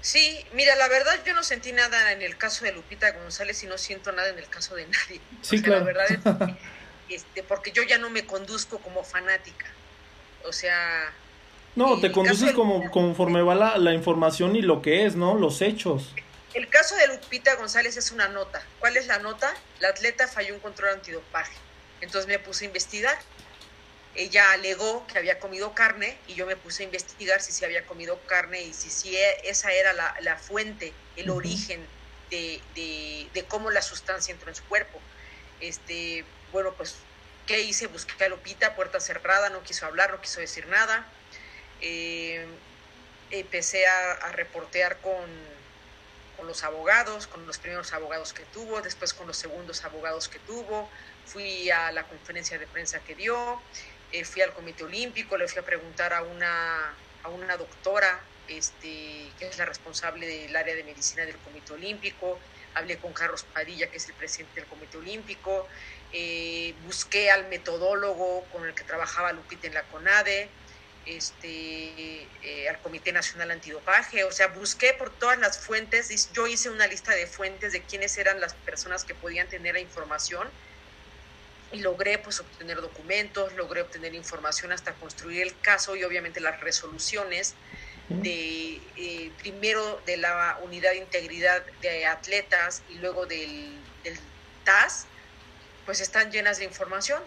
Sí, 0.00 0.38
mira, 0.54 0.74
la 0.76 0.88
verdad 0.88 1.12
yo 1.26 1.34
no 1.34 1.42
sentí 1.42 1.72
nada 1.72 2.12
en 2.12 2.22
el 2.22 2.36
caso 2.36 2.64
de 2.64 2.72
Lupita 2.72 3.12
González 3.12 3.62
y 3.62 3.66
no 3.66 3.76
siento 3.76 4.12
nada 4.12 4.30
en 4.30 4.38
el 4.38 4.48
caso 4.48 4.74
de 4.74 4.86
nadie. 4.86 5.20
Sí, 5.42 5.60
claro. 5.60 5.80
La 5.80 5.86
verdad 5.86 6.56
es 7.08 7.16
este, 7.22 7.42
porque 7.42 7.70
yo 7.70 7.82
ya 7.82 7.98
no 7.98 8.08
me 8.08 8.24
conduzco 8.24 8.78
como 8.78 9.04
fanática. 9.04 9.66
O 10.44 10.52
sea, 10.52 11.12
no, 11.76 12.00
te 12.00 12.10
conduces 12.10 12.52
como 12.52 12.90
conforme 12.90 13.42
va 13.42 13.54
la, 13.54 13.78
la, 13.78 13.94
información 13.94 14.56
y 14.56 14.62
lo 14.62 14.82
que 14.82 15.06
es, 15.06 15.16
¿no? 15.16 15.38
Los 15.38 15.62
hechos. 15.62 16.14
El 16.54 16.68
caso 16.68 16.94
de 16.96 17.06
Lupita 17.06 17.54
González 17.56 17.96
es 17.96 18.10
una 18.10 18.28
nota. 18.28 18.62
¿Cuál 18.78 18.96
es 18.96 19.06
la 19.06 19.18
nota? 19.18 19.54
La 19.80 19.88
atleta 19.88 20.28
falló 20.28 20.54
un 20.54 20.60
control 20.60 20.90
antidopaje. 20.90 21.54
Entonces 22.00 22.28
me 22.28 22.38
puse 22.38 22.64
a 22.64 22.68
investigar. 22.68 23.18
Ella 24.14 24.52
alegó 24.52 25.06
que 25.06 25.18
había 25.18 25.38
comido 25.38 25.74
carne 25.74 26.18
y 26.26 26.34
yo 26.34 26.44
me 26.44 26.56
puse 26.56 26.82
a 26.82 26.86
investigar 26.86 27.40
si 27.40 27.52
se 27.52 27.64
había 27.64 27.86
comido 27.86 28.20
carne 28.26 28.60
y 28.60 28.74
si, 28.74 28.90
si 28.90 29.16
esa 29.44 29.72
era 29.72 29.94
la, 29.94 30.14
la 30.20 30.36
fuente, 30.36 30.92
el 31.16 31.30
uh 31.30 31.34
-huh. 31.34 31.36
origen 31.38 31.86
de, 32.28 32.60
de, 32.74 33.28
de, 33.32 33.44
cómo 33.44 33.70
la 33.70 33.80
sustancia 33.80 34.32
entró 34.32 34.50
en 34.50 34.54
su 34.54 34.64
cuerpo. 34.64 35.00
Este, 35.60 36.26
bueno, 36.52 36.74
pues, 36.74 36.96
¿qué 37.46 37.60
hice? 37.60 37.86
Busqué 37.86 38.24
a 38.24 38.28
Lupita, 38.28 38.74
puerta 38.74 39.00
cerrada, 39.00 39.48
no 39.48 39.62
quiso 39.62 39.86
hablar, 39.86 40.10
no 40.10 40.20
quiso 40.20 40.40
decir 40.40 40.66
nada 40.66 41.06
eh, 41.82 42.46
empecé 43.30 43.86
a, 43.86 44.12
a 44.12 44.32
reportear 44.32 44.98
con, 44.98 45.28
con, 46.42 46.48
los 46.48 46.64
abogados, 46.64 47.28
con 47.28 47.46
los 47.46 47.58
primeros 47.58 47.92
abogados 47.92 48.32
que 48.32 48.42
tuvo, 48.46 48.82
después 48.82 49.14
con 49.14 49.28
los 49.28 49.36
segundos 49.36 49.84
abogados 49.84 50.26
que 50.26 50.40
tuvo, 50.40 50.90
fui 51.24 51.70
a 51.70 51.92
la 51.92 52.02
conferencia 52.02 52.58
de 52.58 52.66
prensa 52.66 52.98
que 52.98 53.14
dio, 53.14 53.62
eh, 54.10 54.24
fui 54.24 54.42
al 54.42 54.52
Comité 54.52 54.82
Olímpico, 54.82 55.36
le 55.38 55.46
fui 55.46 55.60
a 55.60 55.64
preguntar 55.64 56.12
a 56.12 56.22
una, 56.22 56.94
a 57.22 57.28
una 57.28 57.56
doctora 57.56 58.20
este, 58.48 59.30
que 59.38 59.46
es 59.46 59.56
la 59.56 59.66
responsable 59.66 60.26
del 60.26 60.56
área 60.56 60.74
de 60.74 60.82
medicina 60.82 61.24
del 61.24 61.36
Comité 61.36 61.74
Olímpico, 61.74 62.40
hablé 62.74 62.98
con 62.98 63.12
Carlos 63.12 63.44
Padilla, 63.44 63.88
que 63.88 63.98
es 63.98 64.08
el 64.08 64.14
presidente 64.14 64.62
del 64.62 64.68
Comité 64.68 64.98
Olímpico, 64.98 65.68
eh, 66.12 66.74
busqué 66.84 67.30
al 67.30 67.48
metodólogo 67.50 68.44
con 68.50 68.66
el 68.66 68.74
que 68.74 68.82
trabajaba 68.82 69.32
Lupita 69.32 69.68
en 69.68 69.74
la 69.74 69.84
CONADE, 69.84 70.48
este, 71.06 72.28
eh, 72.42 72.68
al 72.68 72.80
Comité 72.80 73.12
Nacional 73.12 73.50
Antidopaje, 73.50 74.24
o 74.24 74.32
sea, 74.32 74.48
busqué 74.48 74.92
por 74.94 75.10
todas 75.10 75.38
las 75.38 75.58
fuentes, 75.58 76.32
yo 76.32 76.46
hice 76.46 76.70
una 76.70 76.86
lista 76.86 77.12
de 77.12 77.26
fuentes 77.26 77.72
de 77.72 77.82
quiénes 77.82 78.16
eran 78.18 78.40
las 78.40 78.54
personas 78.54 79.04
que 79.04 79.14
podían 79.14 79.48
tener 79.48 79.74
la 79.74 79.80
información 79.80 80.48
y 81.72 81.80
logré 81.80 82.18
pues 82.18 82.40
obtener 82.40 82.80
documentos, 82.80 83.52
logré 83.54 83.80
obtener 83.80 84.14
información 84.14 84.72
hasta 84.72 84.92
construir 84.94 85.42
el 85.42 85.58
caso 85.60 85.96
y 85.96 86.04
obviamente 86.04 86.40
las 86.40 86.60
resoluciones 86.60 87.54
de 88.08 88.80
eh, 88.96 89.30
primero 89.38 90.00
de 90.04 90.18
la 90.18 90.58
unidad 90.62 90.90
de 90.90 90.98
integridad 90.98 91.64
de 91.80 92.04
atletas 92.04 92.82
y 92.90 92.94
luego 92.96 93.26
del, 93.26 93.72
del 94.04 94.18
TAS, 94.64 95.06
pues 95.86 96.00
están 96.00 96.30
llenas 96.30 96.58
de 96.58 96.64
información. 96.64 97.22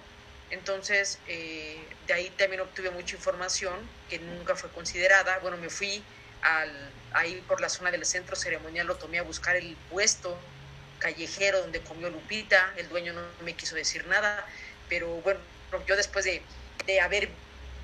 Entonces, 0.56 1.20
eh, 1.28 1.78
de 2.08 2.14
ahí 2.14 2.30
también 2.32 2.62
obtuve 2.62 2.90
mucha 2.90 3.16
información 3.16 3.74
que 4.10 4.20
nunca 4.20 4.56
fue 4.56 4.70
considerada. 4.72 5.38
Bueno, 5.40 5.58
me 5.58 5.70
fui 5.70 6.02
al, 6.42 6.72
ahí 7.12 7.44
por 7.48 7.60
la 7.60 7.68
zona 7.68 7.92
del 7.92 8.06
centro 8.06 8.38
ceremonial, 8.38 8.88
lo 8.88 8.96
tomé 8.96 9.20
a 9.20 9.24
buscar 9.24 9.58
el 9.58 9.76
puesto 9.90 10.40
callejero 11.00 11.60
donde 11.60 11.82
comió 11.82 12.10
Lupita, 12.10 12.74
el 12.78 12.88
dueño 12.88 13.12
no 13.12 13.22
me 13.44 13.54
quiso 13.54 13.76
decir 13.76 14.08
nada, 14.08 14.48
pero 14.88 15.08
bueno, 15.22 15.42
yo 15.86 15.98
después 15.98 16.24
de, 16.24 16.42
de 16.86 17.02
haber 17.02 17.30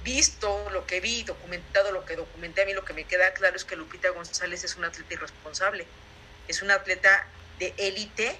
visto 0.06 0.70
lo 0.72 0.88
que 0.88 1.02
vi, 1.02 1.24
documentado 1.24 1.92
lo 1.92 2.06
que 2.06 2.16
documenté, 2.16 2.62
a 2.62 2.66
mí 2.66 2.74
lo 2.74 2.86
que 2.86 2.94
me 2.94 3.04
queda 3.04 3.34
claro 3.34 3.58
es 3.58 3.66
que 3.66 3.76
Lupita 3.76 4.10
González 4.12 4.64
es 4.64 4.78
una 4.78 4.88
atleta 4.88 5.14
irresponsable, 5.14 5.86
es 6.48 6.62
una 6.62 6.76
atleta 6.76 7.28
de 7.60 7.74
élite, 7.78 8.38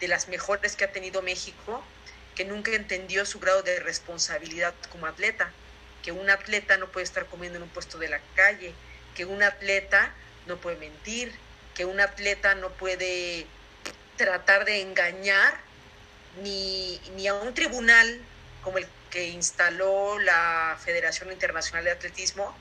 de 0.00 0.08
las 0.08 0.28
mejores 0.28 0.76
que 0.76 0.84
ha 0.84 0.92
tenido 0.92 1.20
México, 1.20 1.84
que 2.36 2.44
nunca 2.44 2.70
entendió 2.72 3.26
su 3.26 3.40
grado 3.40 3.62
de 3.62 3.80
responsabilidad 3.80 4.74
como 4.92 5.06
atleta, 5.06 5.50
que 6.02 6.12
un 6.12 6.30
atleta 6.30 6.76
no 6.76 6.86
puede 6.88 7.04
estar 7.04 7.26
comiendo 7.26 7.56
en 7.56 7.64
un 7.64 7.68
puesto 7.70 7.98
de 7.98 8.08
la 8.08 8.20
calle, 8.36 8.74
que 9.16 9.24
un 9.24 9.42
atleta 9.42 10.12
no 10.46 10.58
puede 10.58 10.76
mentir, 10.76 11.32
que 11.74 11.84
un 11.84 11.98
atleta 11.98 12.54
no 12.54 12.70
puede 12.70 13.46
tratar 14.16 14.64
de 14.66 14.82
engañar 14.82 15.58
ni, 16.42 17.00
ni 17.16 17.26
a 17.26 17.34
un 17.34 17.54
tribunal 17.54 18.20
como 18.62 18.78
el 18.78 18.86
que 19.10 19.28
instaló 19.28 20.18
la 20.18 20.78
Federación 20.84 21.32
Internacional 21.32 21.84
de 21.84 21.92
Atletismo 21.92 22.54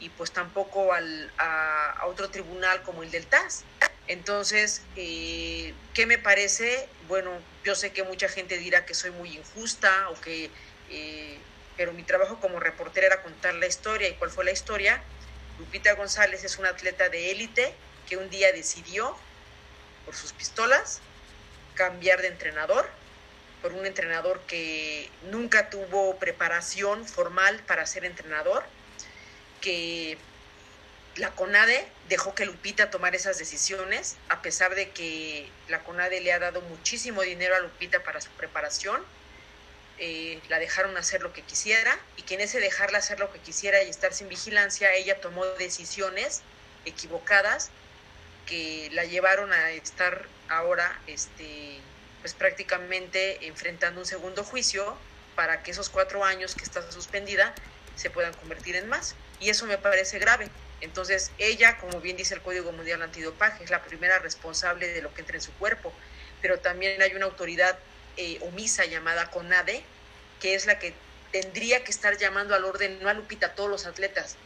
y 0.00 0.10
pues 0.10 0.32
tampoco 0.32 0.92
al, 0.92 1.32
a, 1.38 1.92
a, 1.92 2.06
otro 2.06 2.28
tribunal 2.28 2.82
como 2.82 3.02
el 3.02 3.10
del 3.10 3.26
TAS. 3.26 3.64
Entonces, 4.06 4.82
eh, 4.96 5.74
¿qué 5.94 6.06
me 6.06 6.18
parece? 6.18 6.88
Bueno, 7.08 7.30
yo 7.64 7.74
sé 7.74 7.92
que 7.92 8.02
mucha 8.02 8.28
gente 8.28 8.58
dirá 8.58 8.84
que 8.84 8.94
soy 8.94 9.10
muy 9.10 9.36
injusta 9.36 10.10
o 10.10 10.20
que, 10.20 10.50
eh, 10.90 11.38
pero 11.76 11.92
mi 11.92 12.02
trabajo 12.02 12.38
como 12.40 12.60
reportera 12.60 13.06
era 13.06 13.22
contar 13.22 13.54
la 13.54 13.66
historia 13.66 14.08
y 14.08 14.14
cuál 14.14 14.30
fue 14.30 14.44
la 14.44 14.52
historia. 14.52 15.02
Lupita 15.58 15.94
González 15.94 16.44
es 16.44 16.58
una 16.58 16.70
atleta 16.70 17.08
de 17.08 17.30
élite 17.30 17.74
que 18.08 18.16
un 18.16 18.28
día 18.28 18.52
decidió, 18.52 19.16
por 20.04 20.14
sus 20.14 20.32
pistolas, 20.32 21.00
cambiar 21.74 22.20
de 22.20 22.28
entrenador, 22.28 22.88
por 23.62 23.72
un 23.72 23.86
entrenador 23.86 24.40
que 24.46 25.08
nunca 25.22 25.70
tuvo 25.70 26.18
preparación 26.18 27.06
formal 27.06 27.62
para 27.66 27.86
ser 27.86 28.04
entrenador, 28.04 28.64
que 29.62 30.18
la 31.16 31.30
CONADE 31.30 31.86
dejó 32.08 32.34
que 32.34 32.44
Lupita 32.44 32.90
tomara 32.90 33.16
esas 33.16 33.38
decisiones, 33.38 34.16
a 34.28 34.42
pesar 34.42 34.74
de 34.74 34.90
que 34.90 35.48
la 35.68 35.84
CONADE 35.84 36.20
le 36.20 36.32
ha 36.32 36.38
dado 36.38 36.60
muchísimo 36.62 37.22
dinero 37.22 37.54
a 37.54 37.60
Lupita 37.60 38.02
para 38.02 38.20
su 38.20 38.30
preparación. 38.30 39.02
Eh, 39.98 40.40
la 40.48 40.58
dejaron 40.58 40.96
hacer 40.96 41.22
lo 41.22 41.32
que 41.32 41.42
quisiera 41.42 41.96
y 42.16 42.22
que 42.22 42.34
en 42.34 42.40
ese 42.40 42.58
dejarla 42.58 42.98
hacer 42.98 43.20
lo 43.20 43.32
que 43.32 43.38
quisiera 43.38 43.80
y 43.84 43.88
estar 43.88 44.12
sin 44.12 44.28
vigilancia, 44.28 44.92
ella 44.92 45.20
tomó 45.20 45.44
decisiones 45.46 46.42
equivocadas 46.84 47.70
que 48.44 48.90
la 48.92 49.04
llevaron 49.04 49.52
a 49.52 49.70
estar 49.70 50.26
ahora 50.48 51.00
este, 51.06 51.78
pues 52.22 52.34
prácticamente 52.34 53.46
enfrentando 53.46 54.00
un 54.00 54.06
segundo 54.06 54.42
juicio 54.42 54.96
para 55.36 55.62
que 55.62 55.70
esos 55.70 55.90
cuatro 55.90 56.24
años 56.24 56.56
que 56.56 56.64
está 56.64 56.90
suspendida 56.90 57.54
se 57.94 58.10
puedan 58.10 58.34
convertir 58.34 58.74
en 58.76 58.88
más. 58.88 59.14
Y 59.40 59.50
eso 59.50 59.66
me 59.66 59.78
parece 59.78 60.18
grave. 60.18 60.50
Entonces, 60.84 61.30
ella, 61.38 61.78
como 61.78 62.02
bien 62.02 62.18
dice 62.18 62.34
el 62.34 62.42
Código 62.42 62.70
Mundial 62.70 63.00
Antidopaje, 63.00 63.64
es 63.64 63.70
la 63.70 63.82
primera 63.82 64.18
responsable 64.18 64.86
de 64.88 65.00
lo 65.00 65.14
que 65.14 65.22
entra 65.22 65.36
en 65.36 65.42
su 65.42 65.52
cuerpo, 65.54 65.94
pero 66.42 66.58
también 66.58 67.00
hay 67.00 67.14
una 67.14 67.24
autoridad 67.24 67.78
eh, 68.18 68.38
omisa 68.42 68.84
llamada 68.84 69.30
CONADE, 69.30 69.82
que 70.42 70.54
es 70.54 70.66
la 70.66 70.78
que 70.78 70.92
tendría 71.32 71.82
que 71.82 71.90
estar 71.90 72.18
llamando 72.18 72.54
al 72.54 72.66
orden, 72.66 73.02
no 73.02 73.08
a 73.08 73.14
Lupita, 73.14 73.46
a 73.46 73.54
todos 73.54 73.70
los 73.70 73.86
atletas, 73.86 74.36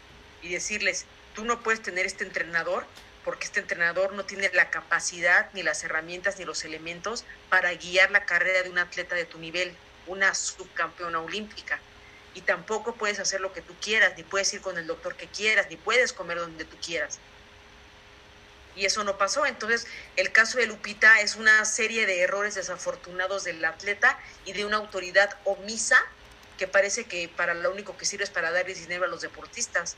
y 0.41 0.49
decirles, 0.49 1.07
tú 1.35 1.45
no 1.45 1.61
puedes 1.61 1.83
tener 1.83 2.07
este 2.07 2.23
entrenador 2.23 2.87
porque 3.25 3.47
este 3.47 3.59
entrenador 3.59 4.13
no 4.13 4.25
tiene 4.25 4.49
la 4.55 4.71
capacidad, 4.71 5.51
ni 5.55 5.65
las 5.65 5.83
herramientas, 5.83 6.39
ni 6.39 6.45
los 6.45 6.65
elementos 6.65 7.25
para 7.51 7.75
guiar 7.75 8.13
la 8.13 8.25
carrera 8.25 8.63
de 8.63 8.71
un 8.71 8.79
atleta 8.79 9.17
de 9.17 9.25
tu 9.25 9.39
nivel, 9.39 9.75
una 10.07 10.35
subcampeona 10.37 11.21
olímpica 11.21 11.81
y 12.35 12.43
tampoco 12.43 12.95
puedes 12.95 13.19
hacer 13.19 13.41
lo 13.41 13.53
que 13.53 13.63
tú 13.63 13.75
quieras, 13.81 14.15
ni 14.17 14.23
puedes 14.23 14.53
ir 14.55 14.61
con 14.61 14.79
el 14.79 14.87
doctor 14.87 15.17
que 15.17 15.27
quieras, 15.27 15.67
ni 15.71 15.77
puedes 15.77 16.13
comer 16.13 16.39
donde 16.39 16.65
tú 16.65 16.77
quieras. 16.85 17.19
Y 18.77 18.85
eso 18.85 19.03
no 19.03 19.19
pasó. 19.19 19.45
Entonces, 19.45 19.87
el 20.17 20.31
caso 20.31 20.59
de 20.59 20.67
Lupita 20.67 21.21
es 21.21 21.35
una 21.35 21.65
serie 21.65 22.07
de 22.07 22.21
errores 22.21 22.55
desafortunados 22.55 23.45
del 23.45 23.65
atleta 23.65 24.19
y 24.45 24.53
de 24.53 24.65
una 24.65 24.77
autoridad 24.77 25.37
omisa 25.45 25.97
que 26.59 26.69
parece 26.69 27.05
que 27.05 27.29
para 27.29 27.55
lo 27.55 27.73
único 27.73 27.97
que 27.97 28.05
sirve 28.05 28.25
es 28.25 28.31
para 28.31 28.51
darles 28.51 28.81
dinero 28.81 29.05
a 29.05 29.09
los 29.09 29.23
deportistas 29.23 29.97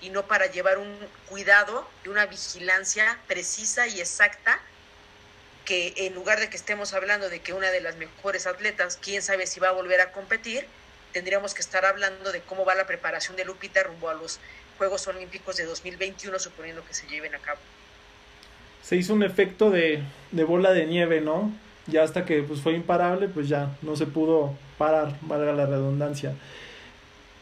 y 0.00 0.10
no 0.10 0.26
para 0.26 0.46
llevar 0.46 0.78
un 0.78 0.98
cuidado 1.28 1.88
y 2.04 2.08
una 2.08 2.26
vigilancia 2.26 3.18
precisa 3.26 3.86
y 3.86 4.00
exacta 4.00 4.60
que 5.64 5.92
en 5.98 6.14
lugar 6.14 6.40
de 6.40 6.48
que 6.48 6.56
estemos 6.56 6.94
hablando 6.94 7.28
de 7.28 7.40
que 7.40 7.52
una 7.52 7.70
de 7.70 7.80
las 7.80 7.96
mejores 7.96 8.46
atletas, 8.46 8.98
quién 9.00 9.22
sabe 9.22 9.46
si 9.46 9.60
va 9.60 9.68
a 9.68 9.72
volver 9.72 10.00
a 10.00 10.12
competir, 10.12 10.66
tendríamos 11.18 11.52
que 11.52 11.62
estar 11.62 11.84
hablando 11.84 12.30
de 12.30 12.42
cómo 12.42 12.64
va 12.64 12.76
la 12.76 12.86
preparación 12.86 13.36
de 13.36 13.44
Lupita 13.44 13.82
rumbo 13.82 14.08
a 14.08 14.14
los 14.14 14.38
Juegos 14.78 15.08
Olímpicos 15.08 15.56
de 15.56 15.64
2021, 15.64 16.38
suponiendo 16.38 16.84
que 16.84 16.94
se 16.94 17.08
lleven 17.08 17.34
a 17.34 17.38
cabo. 17.38 17.58
Se 18.84 18.94
hizo 18.94 19.14
un 19.14 19.24
efecto 19.24 19.68
de, 19.72 20.04
bola 20.30 20.70
de 20.70 20.86
nieve, 20.86 21.20
¿no? 21.20 21.52
Ya 21.88 22.04
hasta 22.04 22.24
que 22.24 22.44
pues, 22.44 22.60
fue 22.60 22.74
imparable, 22.74 23.26
pues 23.26 23.48
ya 23.48 23.76
no 23.82 23.96
se 23.96 24.06
pudo 24.06 24.54
parar, 24.78 25.16
valga 25.22 25.52
la 25.52 25.66
redundancia. 25.66 26.34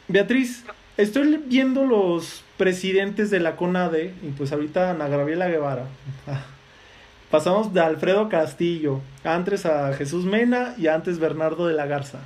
Beatriz, 0.08 0.64
estoy 0.96 1.36
viendo 1.44 1.84
los 1.84 2.44
presidentes 2.56 3.28
de 3.28 3.40
la 3.40 3.56
CONADE, 3.56 4.14
y 4.22 4.30
pues 4.30 4.52
ahorita 4.52 4.92
Ana 4.92 5.06
Gabriela 5.08 5.48
Guevara. 5.48 5.84
Pasamos 7.30 7.74
de 7.74 7.80
Alfredo 7.80 8.30
Castillo, 8.30 9.02
antes 9.22 9.66
a 9.66 9.92
Jesús 9.92 10.24
Mena 10.24 10.74
y 10.78 10.86
antes 10.86 11.18
Bernardo 11.18 11.66
de 11.66 11.74
la 11.74 11.84
Garza. 11.84 12.20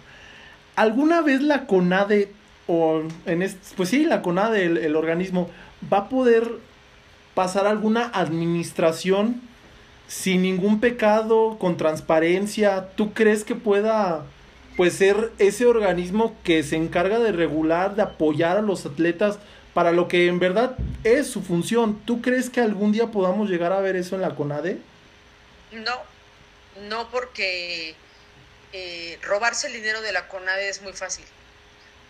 ¿Alguna 0.80 1.20
vez 1.20 1.42
la 1.42 1.66
CONADE, 1.66 2.32
o 2.66 3.02
en 3.26 3.42
este, 3.42 3.76
pues 3.76 3.90
sí, 3.90 4.06
la 4.06 4.22
CONADE, 4.22 4.64
el, 4.64 4.96
organismo, 4.96 5.50
va 5.92 5.98
a 5.98 6.08
poder 6.08 6.52
pasar 7.34 7.66
alguna 7.66 8.10
administración 8.14 9.42
sin 10.08 10.40
ningún 10.40 10.80
pecado, 10.80 11.58
con 11.58 11.76
transparencia? 11.76 12.92
¿Tú 12.96 13.12
crees 13.12 13.44
que 13.44 13.54
pueda 13.54 14.24
pues 14.78 14.94
ser 14.94 15.32
ese 15.36 15.66
organismo 15.66 16.34
que 16.44 16.62
se 16.62 16.76
encarga 16.76 17.18
de 17.18 17.32
regular, 17.32 17.94
de 17.94 18.00
apoyar 18.00 18.56
a 18.56 18.62
los 18.62 18.86
atletas 18.86 19.38
para 19.74 19.92
lo 19.92 20.08
que 20.08 20.28
en 20.28 20.38
verdad 20.38 20.78
es 21.04 21.26
su 21.26 21.42
función? 21.42 22.00
¿Tú 22.06 22.22
crees 22.22 22.48
que 22.48 22.62
algún 22.62 22.92
día 22.92 23.08
podamos 23.08 23.50
llegar 23.50 23.74
a 23.74 23.80
ver 23.80 23.96
eso 23.96 24.14
en 24.16 24.22
la 24.22 24.34
CONADE? 24.34 24.78
No, 25.72 25.96
no 26.88 27.06
porque 27.10 27.94
eh, 28.72 29.18
robarse 29.22 29.66
el 29.66 29.72
dinero 29.72 30.00
de 30.00 30.12
la 30.12 30.28
CONADE 30.28 30.68
es 30.68 30.82
muy 30.82 30.92
fácil. 30.92 31.24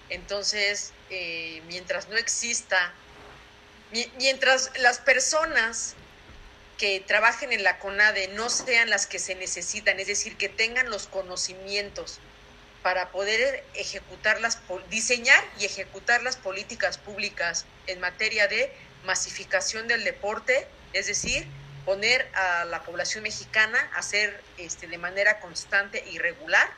Entonces, 0.09 0.93
eh, 1.11 1.63
mientras 1.69 2.09
no 2.09 2.17
exista, 2.17 2.93
mientras 4.19 4.71
las 4.79 4.99
personas 4.99 5.95
que 6.79 7.01
trabajen 7.01 7.53
en 7.53 7.63
la 7.63 7.79
CONADE 7.79 8.29
no 8.29 8.49
sean 8.51 8.91
las 8.91 9.07
que 9.07 9.19
se 9.19 9.35
necesitan, 9.35 10.01
es 10.01 10.07
decir, 10.07 10.37
que 10.37 10.49
tengan 10.49 10.91
los 10.91 11.07
conocimientos 11.07 12.19
para 12.83 13.11
poder 13.11 13.65
ejecutar 13.75 14.41
las, 14.41 14.59
diseñar 14.89 15.45
y 15.59 15.67
ejecutar 15.67 16.23
las 16.23 16.37
políticas 16.37 16.99
públicas 16.99 17.67
en 17.87 18.01
materia 18.01 18.49
de 18.49 18.73
masificación 19.05 19.89
del 19.89 20.05
deporte, 20.05 20.67
es 20.93 21.07
decir, 21.07 21.47
poner 21.91 22.29
a 22.35 22.65
la 22.67 22.85
población 22.85 23.25
mexicana 23.25 23.91
a 23.95 23.99
hacer 23.99 24.41
este, 24.59 24.87
de 24.87 24.97
manera 24.97 25.41
constante 25.41 26.05
y 26.13 26.19
regular 26.19 26.71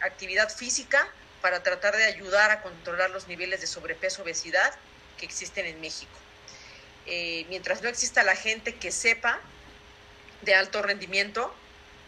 actividad 0.00 0.48
física 0.48 1.06
para 1.40 1.62
tratar 1.62 1.96
de 1.96 2.02
ayudar 2.02 2.50
a 2.50 2.60
controlar 2.60 3.10
los 3.10 3.28
niveles 3.28 3.60
de 3.60 3.68
sobrepeso, 3.68 4.24
obesidad 4.24 4.74
que 5.16 5.26
existen 5.26 5.64
en 5.66 5.80
México. 5.80 6.18
Eh, 7.06 7.46
mientras 7.48 7.82
no 7.82 7.88
exista 7.88 8.24
la 8.24 8.34
gente 8.34 8.74
que 8.74 8.90
sepa 8.90 9.38
de 10.42 10.56
alto 10.56 10.82
rendimiento, 10.82 11.54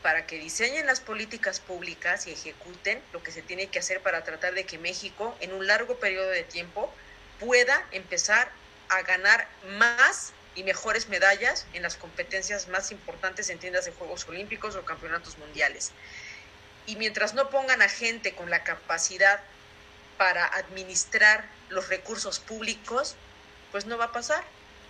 para 0.02 0.26
que 0.26 0.40
diseñen 0.40 0.86
las 0.86 0.98
políticas 0.98 1.60
públicas 1.60 2.26
y 2.26 2.32
ejecuten 2.32 3.00
lo 3.12 3.22
que 3.22 3.30
se 3.30 3.42
tiene 3.42 3.68
que 3.68 3.78
hacer 3.78 4.00
para 4.00 4.24
tratar 4.24 4.54
de 4.54 4.64
que 4.64 4.78
México 4.78 5.36
en 5.38 5.52
un 5.52 5.68
largo 5.68 6.00
periodo 6.00 6.30
de 6.30 6.42
tiempo 6.42 6.92
pueda 7.38 7.86
empezar 7.92 8.50
a 8.88 9.02
ganar 9.02 9.48
más 9.78 10.32
y 10.56 10.64
mejores 10.64 11.08
medallas 11.08 11.66
en 11.74 11.82
las 11.82 11.96
competencias 11.96 12.66
más 12.68 12.90
importantes 12.90 13.48
en 13.50 13.58
tiendas 13.58 13.84
de 13.84 13.92
Juegos 13.92 14.26
Olímpicos 14.28 14.74
o 14.74 14.84
campeonatos 14.84 15.38
mundiales. 15.38 15.92
Y 16.86 16.96
mientras 16.96 17.34
no 17.34 17.50
pongan 17.50 17.82
a 17.82 17.88
gente 17.88 18.34
con 18.34 18.50
la 18.50 18.64
capacidad 18.64 19.40
para 20.16 20.46
administrar 20.46 21.44
los 21.68 21.88
recursos 21.88 22.40
públicos, 22.40 23.16
pues 23.70 23.86
no 23.86 23.98
va 23.98 24.06
a 24.06 24.12
pasar. 24.12 24.42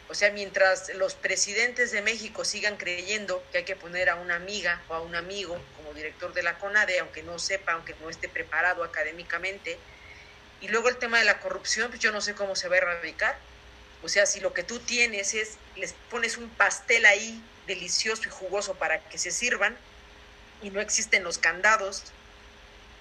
O 0.09 0.15
sea, 0.15 0.31
mientras 0.31 0.95
los 0.95 1.15
presidentes 1.15 1.91
de 1.91 2.01
México 2.01 2.45
sigan 2.45 2.77
creyendo 2.77 3.43
que 3.51 3.59
hay 3.59 3.65
que 3.65 3.75
poner 3.75 4.09
a 4.09 4.15
una 4.15 4.37
amiga 4.37 4.81
o 4.89 4.95
a 4.95 5.01
un 5.01 5.17
amigo 5.17 5.61
como 5.77 5.93
director 5.95 6.33
de 6.33 6.45
la 6.45 6.59
CONADE, 6.59 7.01
aunque 7.01 7.25
no 7.25 7.41
sepa, 7.41 7.73
aunque 7.73 7.97
no 8.01 8.09
esté 8.09 8.29
preparado 8.29 8.85
académicamente, 8.85 9.79
y 10.61 10.69
luego 10.69 10.89
el 10.89 10.97
tema 10.97 11.19
de 11.19 11.25
la 11.25 11.41
corrupción, 11.41 11.91
pues 11.91 12.01
yo 12.01 12.13
no 12.13 12.21
sé 12.21 12.35
cómo 12.35 12.55
se 12.55 12.69
va 12.69 12.77
a 12.77 12.79
erradicar. 12.79 13.37
O 14.03 14.09
sea, 14.09 14.27
si 14.27 14.41
lo 14.41 14.53
que 14.53 14.63
tú 14.63 14.79
tienes 14.79 15.35
es, 15.35 15.57
les 15.77 15.95
pones 16.11 16.37
un 16.37 16.49
pastel 16.51 17.07
ahí 17.07 17.43
delicioso 17.67 18.23
y 18.27 18.31
jugoso 18.31 18.75
para 18.75 19.01
que 19.09 19.19
se 19.19 19.31
sirvan 19.31 19.77
y 20.63 20.71
no 20.71 20.81
existen 20.81 21.25
los 21.25 21.39
candados 21.39 22.05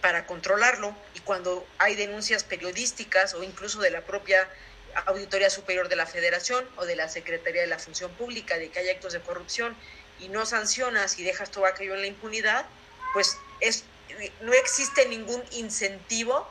para 0.02 0.26
controlarlo 0.26 0.96
y 1.14 1.20
cuando 1.20 1.66
hay 1.78 1.96
denuncias 1.96 2.44
periodísticas 2.44 3.34
o 3.34 3.44
incluso 3.44 3.80
de 3.82 3.92
la 3.92 4.02
propia 4.02 4.48
Auditoría 5.08 5.50
Superior 5.50 5.90
de 5.90 5.96
la 5.96 6.06
Federación 6.06 6.68
o 6.78 6.86
de 6.86 6.96
la 6.96 7.10
Secretaría 7.10 7.62
de 7.62 7.68
la 7.68 7.80
Función 7.80 8.12
Pública 8.14 8.58
de 8.58 8.70
que 8.70 8.80
hay 8.80 8.90
actos 8.90 9.14
de 9.14 9.20
corrupción 9.20 9.76
y 10.20 10.30
no 10.30 10.46
sancionas 10.46 11.20
y 11.20 11.24
dejas 11.24 11.52
todo 11.52 11.66
aquello 11.66 11.96
en 11.96 12.02
la 12.02 12.08
impunidad, 12.08 12.66
pues 13.14 13.38
es, 13.60 13.84
no 14.42 14.54
existe 14.54 15.08
ningún 15.08 15.44
incentivo 15.52 16.48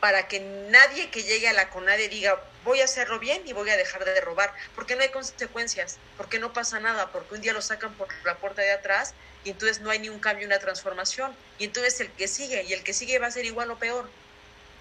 para 0.00 0.28
que 0.28 0.40
nadie 0.40 1.10
que 1.10 1.22
llegue 1.22 1.48
a 1.48 1.54
la 1.54 1.70
CONADE 1.70 2.08
diga 2.08 2.42
voy 2.66 2.80
a 2.80 2.84
hacerlo 2.84 3.18
bien 3.18 3.40
y 3.46 3.54
voy 3.54 3.70
a 3.70 3.76
dejar 3.76 4.04
de 4.04 4.20
robar, 4.20 4.52
porque 4.74 4.96
no 4.96 5.02
hay 5.02 5.08
consecuencias, 5.08 5.98
porque 6.18 6.38
no 6.38 6.52
pasa 6.52 6.80
nada, 6.80 7.10
porque 7.12 7.36
un 7.36 7.40
día 7.40 7.54
lo 7.54 7.62
sacan 7.62 7.94
por 7.94 8.08
la 8.24 8.36
puerta 8.36 8.60
de 8.60 8.72
atrás 8.72 9.14
y 9.44 9.50
entonces 9.50 9.80
no 9.80 9.90
hay 9.90 10.00
ni 10.00 10.08
un 10.10 10.18
cambio, 10.18 10.46
una 10.46 10.58
transformación, 10.58 11.32
y 11.58 11.64
entonces 11.64 12.00
el 12.00 12.10
que 12.10 12.26
sigue, 12.26 12.64
y 12.64 12.72
el 12.72 12.82
que 12.82 12.92
sigue 12.92 13.18
va 13.18 13.28
a 13.28 13.30
ser 13.30 13.44
igual 13.44 13.70
o 13.70 13.78
peor. 13.78 14.10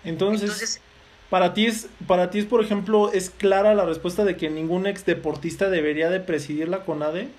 Entonces, 0.03 0.81
para 1.29 1.53
ti 1.53 1.67
es, 1.67 1.87
para 2.07 2.31
ti 2.31 2.39
es, 2.39 2.45
por 2.45 2.63
ejemplo, 2.63 3.13
es 3.13 3.29
clara 3.29 3.75
la 3.75 3.85
respuesta 3.85 4.25
de 4.25 4.35
que 4.35 4.49
ningún 4.49 4.87
ex 4.87 5.05
deportista 5.05 5.69
debería 5.69 6.09
de 6.09 6.19
presidir 6.19 6.67
la 6.67 6.83
CONADE. 6.83 7.29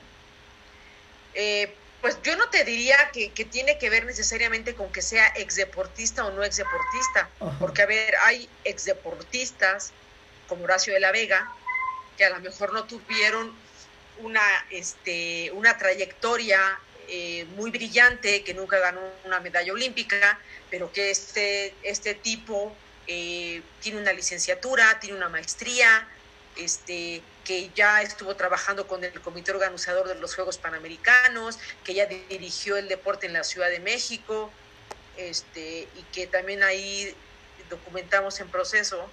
Eh, 1.34 1.74
pues 2.00 2.18
yo 2.22 2.36
no 2.36 2.48
te 2.50 2.64
diría 2.64 2.96
que, 3.12 3.30
tiene 3.44 3.78
que 3.78 3.90
ver 3.90 4.06
necesariamente 4.06 4.74
con 4.74 4.92
que 4.92 5.02
sea 5.02 5.26
exdeportista 5.34 6.24
o 6.24 6.30
no 6.30 6.44
exdeportista, 6.44 7.28
porque 7.58 7.82
a 7.82 7.86
ver, 7.86 8.14
hay 8.24 8.48
exdeportistas 8.62 9.92
como 10.48 10.64
Horacio 10.64 10.92
de 10.92 11.00
la 11.00 11.12
Vega, 11.12 11.52
que 12.16 12.24
a 12.24 12.30
lo 12.30 12.40
mejor 12.40 12.72
no 12.72 12.84
tuvieron 12.84 13.54
una, 14.18 14.42
este, 14.70 15.50
una 15.52 15.76
trayectoria 15.76 16.78
eh, 17.08 17.44
muy 17.56 17.70
brillante, 17.70 18.42
que 18.42 18.54
nunca 18.54 18.78
ganó 18.78 19.00
una 19.24 19.40
medalla 19.40 19.72
olímpica, 19.72 20.38
pero 20.70 20.90
que 20.92 21.10
este, 21.10 21.74
este 21.82 22.14
tipo 22.14 22.74
eh, 23.06 23.62
tiene 23.80 24.00
una 24.00 24.12
licenciatura, 24.12 24.98
tiene 24.98 25.16
una 25.16 25.28
maestría, 25.28 26.08
este, 26.56 27.22
que 27.44 27.70
ya 27.74 28.02
estuvo 28.02 28.34
trabajando 28.34 28.88
con 28.88 29.04
el 29.04 29.20
comité 29.20 29.52
organizador 29.52 30.08
de 30.08 30.16
los 30.16 30.34
Juegos 30.34 30.58
Panamericanos, 30.58 31.58
que 31.84 31.94
ya 31.94 32.06
dirigió 32.06 32.76
el 32.76 32.88
deporte 32.88 33.26
en 33.26 33.34
la 33.34 33.44
Ciudad 33.44 33.70
de 33.70 33.78
México, 33.78 34.50
este, 35.16 35.88
y 35.96 36.02
que 36.12 36.26
también 36.26 36.62
ahí 36.62 37.14
documentamos 37.70 38.40
en 38.40 38.48
proceso 38.48 39.08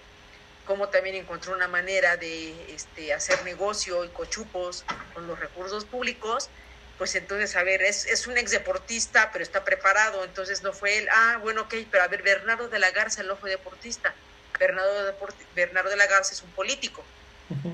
cómo 0.65 0.89
también 0.89 1.15
encontró 1.15 1.53
una 1.53 1.67
manera 1.67 2.17
de 2.17 2.73
este, 2.73 3.13
hacer 3.13 3.43
negocio 3.43 4.05
y 4.05 4.09
cochupos 4.09 4.85
con 5.13 5.27
los 5.27 5.39
recursos 5.39 5.85
públicos, 5.85 6.49
pues 6.97 7.15
entonces, 7.15 7.55
a 7.55 7.63
ver, 7.63 7.81
es, 7.81 8.05
es 8.05 8.27
un 8.27 8.37
ex 8.37 8.51
deportista, 8.51 9.31
pero 9.31 9.43
está 9.43 9.63
preparado, 9.63 10.23
entonces 10.23 10.63
no 10.63 10.73
fue 10.73 10.99
él, 10.99 11.09
ah, 11.11 11.39
bueno, 11.41 11.61
ok, 11.61 11.75
pero 11.91 12.03
a 12.03 12.07
ver, 12.07 12.21
Bernardo 12.21 12.67
de 12.69 12.79
la 12.79 12.91
Garza 12.91 13.23
no 13.23 13.35
fue 13.35 13.49
deportista, 13.49 14.13
Bernardo 14.59 15.05
de, 15.05 15.13
Bernardo 15.55 15.89
de 15.89 15.97
la 15.97 16.07
Garza 16.07 16.33
es 16.33 16.41
un 16.41 16.51
político. 16.51 17.03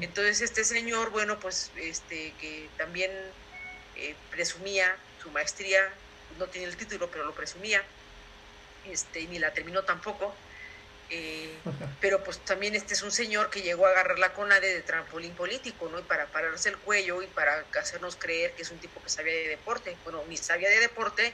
Entonces 0.01 0.41
este 0.41 0.65
señor, 0.65 1.11
bueno, 1.11 1.39
pues 1.39 1.71
este 1.77 2.33
que 2.39 2.67
también 2.77 3.11
eh, 3.95 4.15
presumía 4.31 4.97
su 5.21 5.29
maestría, 5.31 5.89
no 6.37 6.47
tiene 6.47 6.67
el 6.67 6.75
título, 6.75 7.09
pero 7.09 7.23
lo 7.23 7.33
presumía, 7.33 7.83
este, 8.85 9.25
ni 9.27 9.39
la 9.39 9.53
terminó 9.53 9.83
tampoco. 9.83 10.35
Eh, 11.11 11.57
pero 11.99 12.23
pues 12.23 12.37
también 12.39 12.75
este 12.75 12.93
es 12.93 13.01
un 13.01 13.11
señor 13.11 13.49
que 13.49 13.61
llegó 13.61 13.87
a 13.87 13.89
agarrar 13.89 14.19
la 14.19 14.33
CONADE 14.33 14.73
de 14.73 14.81
trampolín 14.81 15.33
político, 15.33 15.89
¿no? 15.89 15.99
Y 15.99 16.03
para 16.03 16.27
pararse 16.27 16.69
el 16.69 16.77
cuello 16.77 17.21
y 17.21 17.27
para 17.27 17.65
hacernos 17.79 18.15
creer 18.15 18.53
que 18.53 18.61
es 18.61 18.71
un 18.71 18.77
tipo 18.77 19.01
que 19.01 19.09
sabía 19.09 19.33
de 19.33 19.47
deporte. 19.47 19.97
Bueno, 20.03 20.23
ni 20.27 20.37
sabía 20.37 20.69
de 20.69 20.79
deporte, 20.79 21.33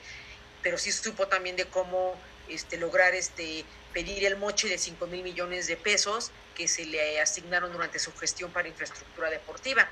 pero 0.63 0.77
sí 0.77 0.91
supo 0.91 1.27
también 1.27 1.55
de 1.55 1.65
cómo 1.65 2.19
este, 2.47 2.77
lograr 2.77 3.13
este, 3.15 3.65
pedir 3.93 4.25
el 4.25 4.37
moche 4.37 4.69
de 4.69 4.77
5 4.77 5.07
mil 5.07 5.23
millones 5.23 5.67
de 5.67 5.77
pesos 5.77 6.31
que 6.55 6.67
se 6.67 6.85
le 6.85 7.19
asignaron 7.19 7.71
durante 7.71 7.99
su 7.99 8.15
gestión 8.15 8.51
para 8.51 8.67
infraestructura 8.67 9.29
deportiva. 9.29 9.89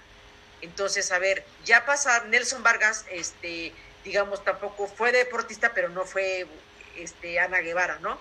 Entonces, 0.61 1.11
a 1.11 1.19
ver, 1.19 1.43
ya 1.65 1.85
pasa, 1.85 2.23
Nelson 2.25 2.63
Vargas, 2.63 3.05
este, 3.11 3.73
digamos, 4.05 4.43
tampoco 4.45 4.87
fue 4.87 5.11
deportista, 5.11 5.73
pero 5.73 5.89
no 5.89 6.05
fue 6.05 6.47
este, 6.95 7.39
Ana 7.39 7.59
Guevara, 7.59 7.99
¿no? 7.99 8.17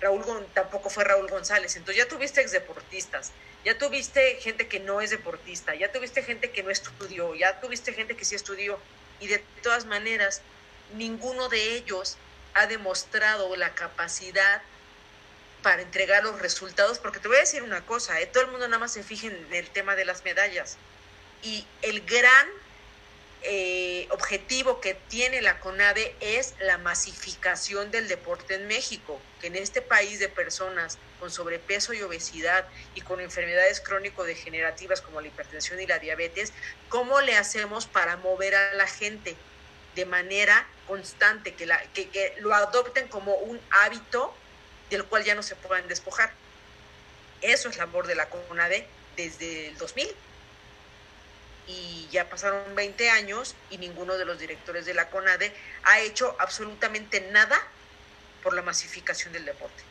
Raúl 0.00 0.24
tampoco 0.54 0.90
fue 0.90 1.04
Raúl 1.04 1.28
González. 1.28 1.76
Entonces 1.76 2.04
ya 2.04 2.08
tuviste 2.08 2.40
ex 2.40 2.52
deportistas, 2.52 3.32
ya 3.64 3.76
tuviste 3.78 4.36
gente 4.40 4.68
que 4.68 4.80
no 4.80 5.00
es 5.00 5.10
deportista, 5.10 5.74
ya 5.74 5.90
tuviste 5.90 6.22
gente 6.22 6.50
que 6.50 6.62
no 6.62 6.70
estudió, 6.70 7.34
ya 7.34 7.60
tuviste 7.60 7.92
gente 7.92 8.16
que 8.16 8.24
sí 8.24 8.34
estudió. 8.34 8.78
Y 9.20 9.26
de 9.26 9.38
todas 9.62 9.86
maneras, 9.86 10.42
ninguno 10.94 11.48
de 11.48 11.74
ellos 11.74 12.16
ha 12.54 12.66
demostrado 12.66 13.54
la 13.56 13.74
capacidad 13.74 14.62
para 15.62 15.82
entregar 15.82 16.22
los 16.22 16.40
resultados, 16.40 16.98
porque 16.98 17.18
te 17.18 17.28
voy 17.28 17.36
a 17.36 17.40
decir 17.40 17.62
una 17.62 17.84
cosa, 17.84 18.20
¿eh? 18.20 18.26
todo 18.26 18.44
el 18.44 18.50
mundo 18.50 18.68
nada 18.68 18.78
más 18.78 18.92
se 18.92 19.02
fija 19.02 19.26
en 19.26 19.52
el 19.52 19.68
tema 19.70 19.96
de 19.96 20.04
las 20.04 20.24
medallas. 20.24 20.76
Y 21.42 21.66
el 21.82 22.04
gran 22.04 22.48
eh, 23.42 24.08
objetivo 24.10 24.80
que 24.80 24.94
tiene 24.94 25.40
la 25.42 25.60
CONADE 25.60 26.14
es 26.20 26.54
la 26.60 26.76
masificación 26.78 27.90
del 27.90 28.08
deporte 28.08 28.54
en 28.54 28.66
México, 28.66 29.20
que 29.40 29.46
en 29.46 29.56
este 29.56 29.80
país 29.80 30.18
de 30.18 30.28
personas 30.28 30.98
con 31.20 31.30
sobrepeso 31.30 31.92
y 31.92 32.02
obesidad 32.02 32.66
y 32.94 33.00
con 33.00 33.20
enfermedades 33.20 33.80
crónico-degenerativas 33.80 35.00
como 35.00 35.20
la 35.20 35.28
hipertensión 35.28 35.80
y 35.80 35.86
la 35.86 35.98
diabetes, 36.00 36.52
¿cómo 36.88 37.20
le 37.20 37.36
hacemos 37.36 37.86
para 37.86 38.16
mover 38.16 38.56
a 38.56 38.74
la 38.74 38.86
gente 38.86 39.36
de 39.94 40.04
manera 40.04 40.66
constante, 40.86 41.54
que, 41.54 41.66
la, 41.66 41.80
que, 41.92 42.08
que 42.08 42.34
lo 42.38 42.54
adopten 42.54 43.08
como 43.08 43.34
un 43.34 43.60
hábito 43.70 44.34
del 44.90 45.04
cual 45.04 45.24
ya 45.24 45.34
no 45.34 45.44
se 45.44 45.54
puedan 45.54 45.86
despojar? 45.86 46.32
Eso 47.40 47.68
es 47.68 47.76
labor 47.76 48.08
de 48.08 48.16
la 48.16 48.28
CONADE 48.28 48.86
desde 49.16 49.68
el 49.68 49.78
2000 49.78 50.08
y 51.68 52.08
ya 52.10 52.28
pasaron 52.28 52.74
20 52.74 53.10
años 53.10 53.54
y 53.70 53.78
ninguno 53.78 54.16
de 54.16 54.24
los 54.24 54.38
directores 54.38 54.86
de 54.86 54.94
la 54.94 55.10
CONADE 55.10 55.54
ha 55.84 56.00
hecho 56.00 56.34
absolutamente 56.40 57.20
nada 57.30 57.60
por 58.42 58.54
la 58.54 58.62
masificación 58.62 59.32
del 59.32 59.44
deporte. 59.44 59.82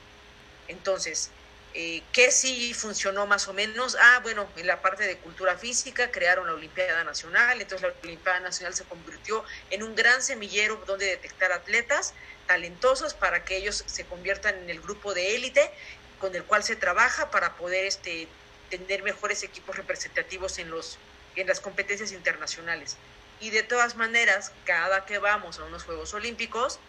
Entonces, 0.67 1.29
eh, 1.75 2.01
¿qué 2.11 2.31
sí 2.31 2.73
funcionó 2.73 3.27
más 3.27 3.47
o 3.47 3.53
menos? 3.53 3.95
Ah, 3.99 4.19
bueno, 4.23 4.49
en 4.55 4.65
la 4.65 4.81
parte 4.81 5.03
de 5.05 5.17
cultura 5.17 5.55
física 5.57 6.09
crearon 6.11 6.47
la 6.47 6.53
Olimpiada 6.53 7.03
Nacional, 7.03 7.61
entonces 7.61 7.87
la 7.87 7.93
Olimpiada 8.03 8.39
Nacional 8.39 8.73
se 8.73 8.83
convirtió 8.85 9.43
en 9.69 9.83
un 9.83 9.93
gran 9.93 10.23
semillero 10.23 10.83
donde 10.87 11.05
detectar 11.05 11.51
atletas 11.51 12.15
talentosos 12.47 13.13
para 13.13 13.45
que 13.45 13.57
ellos 13.57 13.83
se 13.85 14.05
conviertan 14.07 14.55
en 14.55 14.69
el 14.71 14.81
grupo 14.81 15.13
de 15.13 15.35
élite 15.35 15.71
con 16.17 16.33
el 16.35 16.43
cual 16.45 16.63
se 16.63 16.75
trabaja 16.75 17.29
para 17.29 17.55
poder 17.55 17.85
este, 17.85 18.27
tener 18.69 19.03
mejores 19.03 19.43
equipos 19.43 19.75
representativos 19.75 20.57
en 20.57 20.71
los 20.71 20.97
en 21.37 21.47
las 21.47 21.59
competencias 21.59 22.11
internacionales. 22.11 22.97
Y 23.39 23.51
de 23.51 23.63
todas 23.63 23.95
maneras, 23.95 24.51
cada 24.65 25.05
que 25.05 25.19
vamos 25.19 25.59
a 25.59 25.63
unos 25.63 25.83
Juegos 25.83 26.13
Olímpicos, 26.13 26.79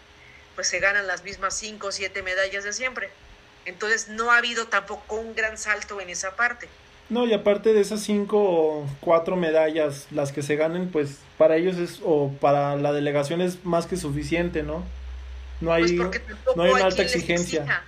pues 0.54 0.68
se 0.68 0.80
ganan 0.80 1.06
las 1.06 1.22
mismas 1.22 1.56
cinco 1.56 1.88
o 1.88 1.92
siete 1.92 2.22
medallas 2.22 2.64
de 2.64 2.72
siempre. 2.72 3.10
Entonces 3.64 4.08
no 4.08 4.32
ha 4.32 4.38
habido 4.38 4.66
tampoco 4.66 5.16
un 5.16 5.34
gran 5.34 5.58
salto 5.58 6.00
en 6.00 6.08
esa 6.08 6.36
parte. 6.36 6.68
No, 7.10 7.26
y 7.26 7.32
aparte 7.32 7.72
de 7.72 7.80
esas 7.80 8.02
cinco 8.02 8.38
o 8.38 8.86
cuatro 9.00 9.36
medallas, 9.36 10.06
las 10.10 10.32
que 10.32 10.42
se 10.42 10.56
ganen, 10.56 10.90
pues 10.90 11.18
para 11.38 11.56
ellos 11.56 11.76
es, 11.76 12.00
o 12.02 12.32
para 12.40 12.76
la 12.76 12.92
delegación 12.92 13.40
es 13.40 13.64
más 13.64 13.86
que 13.86 13.96
suficiente, 13.96 14.62
¿no? 14.62 14.84
No 15.60 15.72
hay, 15.72 15.96
pues 15.96 16.20
no 16.54 16.62
hay 16.62 16.70
una 16.72 16.86
alta 16.86 17.02
exigencia. 17.02 17.82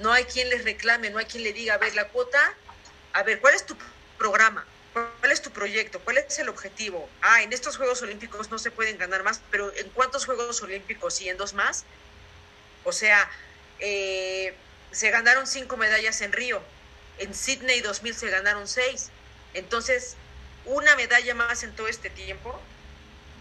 No 0.00 0.12
hay 0.12 0.24
quien 0.24 0.50
les 0.50 0.64
reclame, 0.64 1.10
no 1.10 1.18
hay 1.18 1.26
quien 1.26 1.44
le 1.44 1.52
diga, 1.52 1.74
a 1.74 1.78
ver, 1.78 1.94
la 1.94 2.08
cuota, 2.08 2.38
a 3.12 3.22
ver, 3.22 3.40
¿cuál 3.40 3.54
es 3.54 3.64
tu 3.64 3.76
programa? 4.18 4.64
¿Cuál 5.24 5.32
es 5.32 5.40
tu 5.40 5.52
proyecto? 5.52 6.00
¿Cuál 6.00 6.18
es 6.18 6.38
el 6.38 6.50
objetivo? 6.50 7.08
Ah, 7.22 7.42
en 7.42 7.50
estos 7.54 7.78
Juegos 7.78 8.02
Olímpicos 8.02 8.50
no 8.50 8.58
se 8.58 8.70
pueden 8.70 8.98
ganar 8.98 9.22
más, 9.22 9.40
pero 9.50 9.74
¿en 9.74 9.88
cuántos 9.94 10.26
Juegos 10.26 10.60
Olímpicos 10.60 11.18
y 11.22 11.30
en 11.30 11.38
dos 11.38 11.54
más? 11.54 11.86
O 12.84 12.92
sea, 12.92 13.30
eh, 13.78 14.52
se 14.90 15.10
ganaron 15.10 15.46
cinco 15.46 15.78
medallas 15.78 16.20
en 16.20 16.30
Río, 16.34 16.60
en 17.16 17.32
Sydney 17.32 17.80
2000 17.80 18.14
se 18.14 18.28
ganaron 18.28 18.68
seis. 18.68 19.08
Entonces, 19.54 20.18
una 20.66 20.94
medalla 20.94 21.34
más 21.34 21.62
en 21.62 21.74
todo 21.74 21.88
este 21.88 22.10
tiempo. 22.10 22.60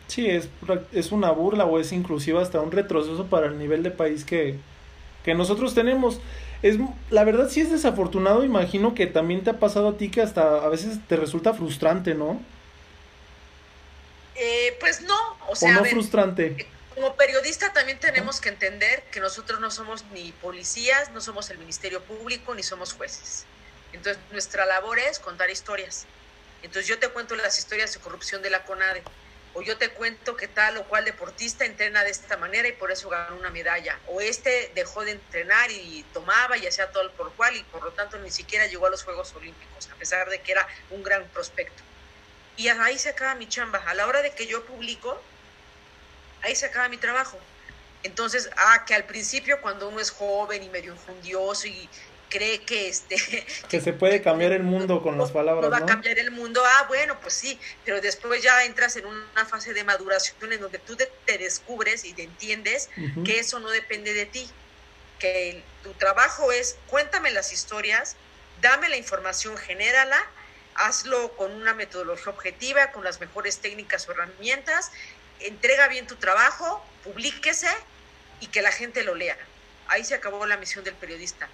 Sí, 0.07 0.29
es, 0.29 0.47
es 0.93 1.11
una 1.11 1.31
burla 1.31 1.65
o 1.65 1.81
es 1.81 1.91
inclusive 1.91 2.41
hasta 2.41 2.61
un 2.61 2.71
retroceso 2.71 3.25
para 3.25 3.47
el 3.47 3.57
nivel 3.57 3.83
de 3.83 3.91
país 3.91 4.23
que, 4.23 4.57
que 5.25 5.35
nosotros 5.35 5.75
tenemos 5.75 6.21
es 6.63 6.77
la 7.09 7.23
verdad 7.25 7.49
sí 7.49 7.61
es 7.61 7.69
desafortunado, 7.69 8.43
imagino 8.43 8.95
que 8.95 9.05
también 9.05 9.43
te 9.43 9.49
ha 9.49 9.59
pasado 9.59 9.89
a 9.89 9.97
ti 9.97 10.09
que 10.09 10.21
hasta 10.21 10.63
a 10.63 10.69
veces 10.69 10.97
te 11.07 11.17
resulta 11.17 11.53
frustrante, 11.53 12.15
¿no? 12.15 12.41
Eh, 14.35 14.75
pues 14.79 15.01
no, 15.01 15.15
o 15.49 15.55
sea, 15.55 15.73
no 15.73 15.83
frustrante. 15.83 16.55
Eh, 16.57 16.67
como 16.95 17.15
periodista 17.15 17.73
también 17.73 17.99
tenemos 17.99 18.39
que 18.39 18.49
entender 18.49 19.03
que 19.11 19.19
nosotros 19.19 19.59
no 19.59 19.71
somos 19.71 20.05
ni 20.13 20.31
policías, 20.31 21.11
no 21.11 21.19
somos 21.19 21.49
el 21.49 21.57
Ministerio 21.57 22.01
Público, 22.01 22.55
ni 22.55 22.63
somos 22.63 22.93
jueces. 22.93 23.45
Entonces, 23.91 24.21
nuestra 24.31 24.65
labor 24.65 24.99
es 24.99 25.19
contar 25.19 25.49
historias. 25.49 26.05
Entonces, 26.61 26.87
yo 26.87 26.97
te 26.97 27.09
cuento 27.09 27.35
las 27.35 27.59
historias 27.59 27.93
de 27.93 27.99
corrupción 27.99 28.41
de 28.41 28.49
la 28.49 28.63
CONADE 28.63 29.03
o 29.53 29.61
yo 29.61 29.77
te 29.77 29.89
cuento 29.89 30.35
que 30.35 30.47
tal 30.47 30.77
o 30.77 30.83
cual 30.85 31.05
deportista 31.05 31.65
entrena 31.65 32.03
de 32.03 32.11
esta 32.11 32.37
manera 32.37 32.67
y 32.67 32.73
por 32.73 32.91
eso 32.91 33.09
ganó 33.09 33.35
una 33.35 33.49
medalla, 33.49 33.99
o 34.07 34.21
este 34.21 34.71
dejó 34.75 35.05
de 35.05 35.11
entrenar 35.11 35.69
y 35.71 36.03
tomaba 36.13 36.57
y 36.57 36.65
hacía 36.65 36.91
todo 36.91 37.11
por 37.11 37.33
cual 37.33 37.55
y 37.55 37.63
por 37.63 37.83
lo 37.83 37.91
tanto 37.91 38.17
ni 38.17 38.31
siquiera 38.31 38.67
llegó 38.67 38.87
a 38.87 38.89
los 38.89 39.03
Juegos 39.03 39.33
Olímpicos, 39.35 39.89
a 39.91 39.95
pesar 39.95 40.29
de 40.29 40.41
que 40.41 40.51
era 40.51 40.67
un 40.89 41.03
gran 41.03 41.27
prospecto. 41.29 41.83
Y 42.55 42.67
ahí 42.67 42.99
se 42.99 43.09
acaba 43.09 43.35
mi 43.35 43.47
chamba. 43.47 43.79
A 43.79 43.93
la 43.93 44.05
hora 44.05 44.21
de 44.21 44.31
que 44.31 44.45
yo 44.45 44.63
publico, 44.65 45.19
ahí 46.41 46.55
se 46.55 46.67
acaba 46.67 46.87
mi 46.87 46.97
trabajo. 46.97 47.39
Entonces, 48.03 48.49
ah, 48.57 48.83
que 48.85 48.93
al 48.93 49.05
principio 49.05 49.61
cuando 49.61 49.87
uno 49.87 49.99
es 49.99 50.11
joven 50.11 50.61
y 50.61 50.69
medio 50.69 50.91
infundioso 50.91 51.67
y, 51.67 51.89
cree 52.33 52.61
que 52.61 52.89
este 52.89 53.15
que 53.69 53.79
se 53.79 53.93
puede 53.93 54.21
cambiar 54.21 54.51
el 54.53 54.63
mundo 54.63 55.03
con 55.03 55.17
las 55.19 55.31
palabras, 55.31 55.63
no 55.63 55.69
va 55.69 55.77
a 55.77 55.85
cambiar 55.85 56.17
el 56.17 56.31
mundo. 56.31 56.63
Ah, 56.65 56.85
bueno, 56.87 57.19
pues 57.21 57.35
sí, 57.35 57.59
pero 57.85 58.01
después 58.01 58.41
ya 58.41 58.65
entras 58.65 58.95
en 58.95 59.05
una 59.05 59.45
fase 59.45 59.73
de 59.73 59.83
maduración 59.83 60.51
en 60.51 60.59
donde 60.59 60.79
tú 60.79 60.95
te, 60.95 61.37
descubres 61.37 62.05
y 62.05 62.13
te 62.13 62.23
entiendes 62.23 62.89
que 63.23 63.39
eso 63.39 63.59
no 63.59 63.69
depende 63.69 64.13
de 64.13 64.25
ti, 64.25 64.49
que 65.19 65.63
tu 65.83 65.93
trabajo 65.93 66.51
es 66.51 66.77
cuéntame 66.87 67.31
las 67.31 67.53
historias, 67.53 68.15
dame 68.61 68.89
la 68.89 68.97
información, 68.97 69.55
genérala, 69.57 70.19
hazlo 70.75 71.35
con 71.35 71.51
una 71.51 71.73
metodología 71.73 72.31
objetiva, 72.31 72.91
con 72.91 73.03
las 73.03 73.19
mejores 73.19 73.59
técnicas 73.59 74.07
o 74.07 74.11
herramientas, 74.11 74.91
entrega 75.39 75.87
bien 75.87 76.07
tu 76.07 76.15
trabajo, 76.15 76.83
publíquese 77.03 77.69
y 78.39 78.47
que 78.47 78.61
la 78.61 78.71
gente 78.71 79.03
lo 79.03 79.13
lea. 79.13 79.37
Ahí 79.87 80.03
se 80.03 80.15
acabó 80.15 80.45
la 80.45 80.57
misión 80.57 80.83
del 80.83 80.95
periodista. 80.95 81.49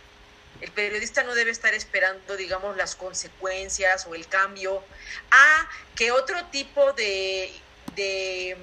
El 0.62 0.72
periodista 0.72 1.24
no 1.24 1.36
debe 1.36 1.52
estar 1.52 1.74
esperando, 1.74 2.36
digamos, 2.36 2.76
las 2.76 2.96
consecuencias 2.96 4.06
o 4.08 4.16
el 4.16 4.28
cambio. 4.28 4.84
Ah, 5.32 5.70
que 5.96 6.12
otro 6.12 6.46
tipo 6.48 6.92
de, 6.94 7.52
de 7.96 8.58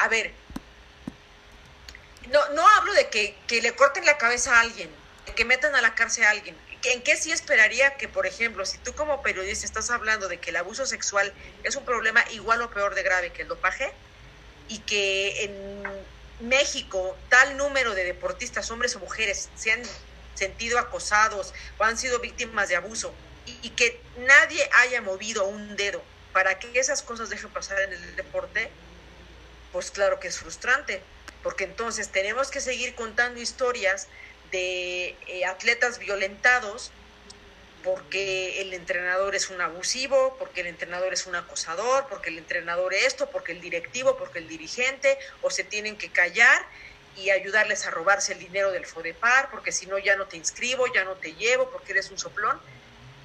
a 0.00 0.08
ver, 0.08 0.32
no, 2.30 2.48
no 2.50 2.66
hablo 2.68 2.92
de 2.94 3.08
que, 3.08 3.36
que, 3.46 3.60
le 3.60 3.74
corten 3.74 4.04
la 4.04 4.18
cabeza 4.18 4.56
a 4.56 4.60
alguien, 4.60 4.90
que 5.36 5.44
metan 5.44 5.74
a 5.74 5.80
la 5.80 5.94
cárcel 5.94 6.24
a 6.24 6.30
alguien. 6.30 6.56
¿En 6.84 7.02
qué 7.02 7.16
sí 7.16 7.30
esperaría 7.30 7.96
que, 7.96 8.08
por 8.08 8.26
ejemplo, 8.26 8.64
si 8.64 8.78
tú 8.78 8.94
como 8.94 9.22
periodista 9.22 9.66
estás 9.66 9.90
hablando 9.90 10.28
de 10.28 10.38
que 10.38 10.50
el 10.50 10.56
abuso 10.56 10.86
sexual 10.86 11.32
es 11.62 11.76
un 11.76 11.84
problema 11.84 12.24
igual 12.30 12.62
o 12.62 12.70
peor 12.70 12.94
de 12.94 13.02
grave 13.02 13.30
que 13.30 13.42
el 13.42 13.48
dopaje 13.48 13.92
y 14.68 14.78
que 14.78 15.44
en 15.44 16.48
México 16.48 17.16
tal 17.28 17.58
número 17.58 17.94
de 17.94 18.04
deportistas, 18.04 18.70
hombres 18.70 18.96
o 18.96 19.00
mujeres, 19.00 19.50
se 19.54 19.72
han 19.72 19.82
sentido 20.40 20.78
acosados 20.78 21.52
o 21.78 21.84
han 21.84 21.98
sido 21.98 22.18
víctimas 22.18 22.70
de 22.70 22.76
abuso 22.76 23.14
y, 23.62 23.70
que 23.70 24.00
nadie 24.16 24.68
haya 24.80 25.02
movido 25.02 25.44
un 25.44 25.76
dedo 25.76 26.02
para 26.32 26.58
que 26.58 26.78
esas 26.78 27.02
cosas 27.02 27.28
dejen 27.28 27.50
pasar 27.50 27.78
en 27.80 27.92
el 27.92 28.16
deporte, 28.16 28.70
pues 29.72 29.90
claro 29.90 30.18
que 30.18 30.28
es 30.28 30.38
frustrante, 30.38 31.02
porque 31.42 31.64
entonces 31.64 32.08
tenemos 32.08 32.50
que 32.50 32.60
seguir 32.60 32.94
contando 32.94 33.40
historias 33.40 34.08
de 34.50 35.16
eh, 35.26 35.44
atletas 35.44 35.98
violentados 35.98 36.90
porque 37.82 38.60
el 38.60 38.72
entrenador 38.74 39.34
es 39.34 39.50
un 39.50 39.60
abusivo, 39.60 40.36
porque 40.38 40.60
el 40.60 40.66
entrenador 40.66 41.12
es 41.12 41.26
un 41.26 41.34
acosador, 41.34 42.06
porque 42.08 42.28
el 42.30 42.38
entrenador 42.38 42.92
esto, 42.92 43.30
porque 43.30 43.52
el 43.52 43.60
directivo, 43.60 44.16
porque 44.18 44.38
el 44.38 44.48
dirigente, 44.48 45.18
o 45.42 45.50
se 45.50 45.64
tienen 45.64 45.96
que 45.96 46.10
callar 46.10 46.60
y 47.16 47.30
ayudarles 47.30 47.86
a 47.86 47.90
robarse 47.90 48.32
el 48.32 48.38
dinero 48.38 48.70
del 48.70 48.86
FODEPAR, 48.86 49.50
porque 49.50 49.72
si 49.72 49.86
no 49.86 49.98
ya 49.98 50.16
no 50.16 50.26
te 50.26 50.36
inscribo, 50.36 50.86
ya 50.92 51.04
no 51.04 51.14
te 51.14 51.34
llevo, 51.34 51.70
porque 51.70 51.92
eres 51.92 52.10
un 52.10 52.18
soplón 52.18 52.60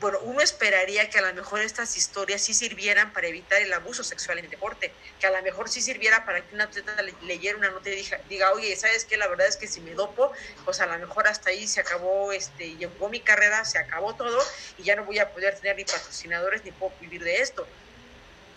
bueno, 0.02 0.20
uno 0.24 0.42
esperaría 0.42 1.10
que 1.10 1.20
a 1.20 1.22
lo 1.22 1.34
mejor 1.34 1.62
estas 1.62 1.96
historias 1.96 2.42
sí 2.42 2.54
sirvieran 2.54 3.14
para 3.14 3.28
evitar 3.28 3.62
el 3.62 3.72
abuso 3.72 4.04
sexual 4.04 4.40
en 4.40 4.46
el 4.46 4.52
deporte, 4.52 4.92
que 5.20 5.28
a 5.28 5.32
lo 5.32 5.42
mejor 5.42 5.70
sí 5.70 5.82
sirviera 5.82 6.26
para 6.26 6.46
que 6.46 6.54
un 6.54 6.62
atleta 6.62 7.02
leyera 7.22 7.58
una 7.58 7.72
nota 7.72 7.90
y 7.90 7.96
diga, 7.96 8.20
diga, 8.28 8.52
oye, 8.52 8.76
¿sabes 8.76 9.06
qué? 9.06 9.16
La 9.16 9.28
verdad 9.28 9.48
es 9.48 9.56
que 9.56 9.68
si 9.68 9.80
me 9.80 9.94
dopo, 9.94 10.34
pues 10.66 10.82
a 10.82 10.86
lo 10.86 11.00
mejor 11.00 11.28
hasta 11.28 11.50
ahí 11.50 11.68
se 11.68 11.80
acabó, 11.80 12.34
este, 12.34 12.76
llegó 12.76 13.10
mi 13.10 13.22
carrera, 13.22 13.64
se 13.64 13.80
acabó 13.80 14.16
todo 14.16 14.44
y 14.78 14.84
ya 14.84 14.96
no 14.96 15.06
voy 15.06 15.20
a 15.20 15.32
poder 15.32 15.58
tener 15.58 15.78
ni 15.78 15.86
patrocinadores 15.86 16.64
ni 16.66 16.72
puedo 16.72 16.94
vivir 17.00 17.24
de 17.24 17.42
esto. 17.42 17.66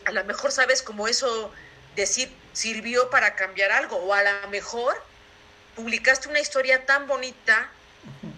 A 0.07 0.11
lo 0.11 0.25
mejor 0.25 0.51
sabes 0.51 0.83
como 0.83 1.07
eso 1.07 1.53
decir 1.95 2.31
sirvió 2.53 3.11
para 3.11 3.37
cambiar 3.37 3.71
algo 3.71 3.97
o 3.97 4.13
a 4.13 4.23
lo 4.23 4.49
mejor 4.49 5.01
publicaste 5.79 6.29
una 6.29 6.41
historia 6.41 6.85
tan 6.85 7.07
bonita 7.07 7.71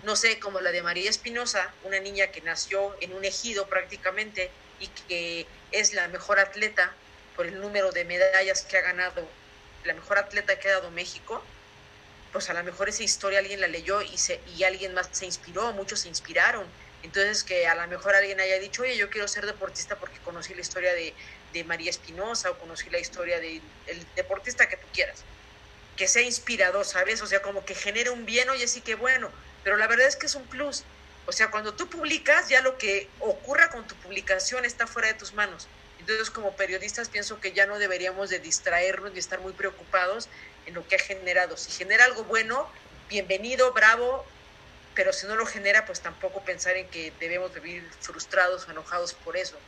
no 0.05 0.17
sé, 0.17 0.39
como 0.39 0.61
la 0.61 0.73
de 0.73 0.83
María 0.83 1.09
Espinosa, 1.09 1.73
una 1.85 2.01
niña 2.01 2.29
que 2.29 2.41
nació 2.41 2.97
en 3.01 3.15
un 3.15 3.25
ejido 3.25 3.67
prácticamente 3.67 4.51
y 4.79 4.89
que 4.89 5.47
es 5.73 5.95
la 5.95 6.09
mejor 6.09 6.39
atleta 6.39 6.93
por 7.37 7.47
el 7.47 7.61
número 7.61 7.93
de 7.93 8.05
medallas 8.05 8.63
que 8.63 8.77
ha 8.77 8.83
ganado, 8.83 9.27
la 9.85 9.95
mejor 9.95 10.19
atleta 10.19 10.59
que 10.59 10.69
ha 10.69 10.73
dado 10.73 10.91
México, 10.91 11.43
pues 12.33 12.51
a 12.51 12.55
lo 12.55 12.63
mejor 12.63 12.89
esa 12.89 13.03
historia 13.03 13.39
alguien 13.39 13.61
la 13.61 13.69
leyó 13.69 14.03
y, 14.03 14.19
se, 14.19 14.41
y 14.57 14.65
alguien 14.65 14.95
más 14.95 15.09
se 15.13 15.27
inspiró, 15.27 15.73
muchos 15.73 16.01
se 16.01 16.09
inspiraron. 16.09 16.67
Entonces 17.03 17.45
que 17.45 17.67
a 17.67 17.75
lo 17.75 17.87
mejor 17.89 18.15
alguien 18.15 18.41
haya 18.41 18.59
dicho, 18.59 18.83
oye, 18.83 18.97
yo 18.97 19.09
quiero 19.09 19.27
ser 19.29 19.47
deportista 19.47 19.97
porque 19.97 20.19
conocí 20.19 20.55
la 20.55 20.61
historia 20.61 20.93
de, 20.93 21.15
de 21.53 21.65
María 21.65 21.91
Espinosa 21.91 22.51
o 22.51 22.59
conocí 22.59 22.91
la 22.91 22.99
historia 22.99 23.41
del 23.41 23.63
deportista 24.15 24.69
que 24.69 24.77
tú 24.77 24.87
quieras. 24.93 25.25
Que 26.01 26.09
sea 26.09 26.23
inspirador, 26.23 26.87
¿sabes? 26.87 27.21
O 27.21 27.27
sea, 27.27 27.43
como 27.43 27.63
que 27.67 27.75
genere 27.75 28.09
un 28.09 28.25
bien, 28.25 28.49
oye, 28.49 28.67
sí 28.69 28.81
que 28.81 28.95
bueno, 28.95 29.31
pero 29.63 29.77
la 29.77 29.87
verdad 29.87 30.07
es 30.07 30.17
que 30.17 30.25
es 30.25 30.35
un 30.35 30.47
plus. 30.47 30.83
O 31.27 31.33
sea, 31.33 31.51
cuando 31.51 31.75
tú 31.75 31.91
publicas, 31.91 32.49
ya 32.49 32.63
lo 32.63 32.79
que 32.79 33.07
ocurra 33.19 33.69
con 33.69 33.87
tu 33.87 33.95
publicación 33.97 34.65
está 34.65 34.87
fuera 34.87 35.09
de 35.09 35.15
tus 35.15 35.35
manos. 35.35 35.69
Entonces, 35.99 36.31
como 36.31 36.57
periodistas, 36.57 37.11
pienso 37.11 37.39
que 37.39 37.53
ya 37.53 37.67
no 37.67 37.79
deberíamos 37.79 38.31
de 38.31 38.39
distraernos 38.39 39.13
ni 39.13 39.19
estar 39.19 39.41
muy 39.41 39.53
preocupados 39.53 40.31
en 40.65 40.73
lo 40.73 40.89
que 40.89 40.97
ha 40.97 40.99
generado. 40.99 41.59
Si 41.59 41.71
genera 41.71 42.07
algo 42.07 42.25
bueno, 42.25 42.67
bienvenido, 43.11 43.75
bravo, 43.75 44.25
pero 44.95 45.13
si 45.13 45.27
no 45.27 45.37
lo 45.37 45.45
genera, 45.45 45.85
pues 45.85 46.01
tampoco 46.01 46.43
pensar 46.43 46.79
en 46.79 46.89
que 46.89 47.13
debemos 47.21 47.53
vivir 47.53 47.87
frustrados 48.01 48.67
o 48.67 48.71
enojados 48.71 49.13
por 49.13 49.37
eso. 49.37 49.59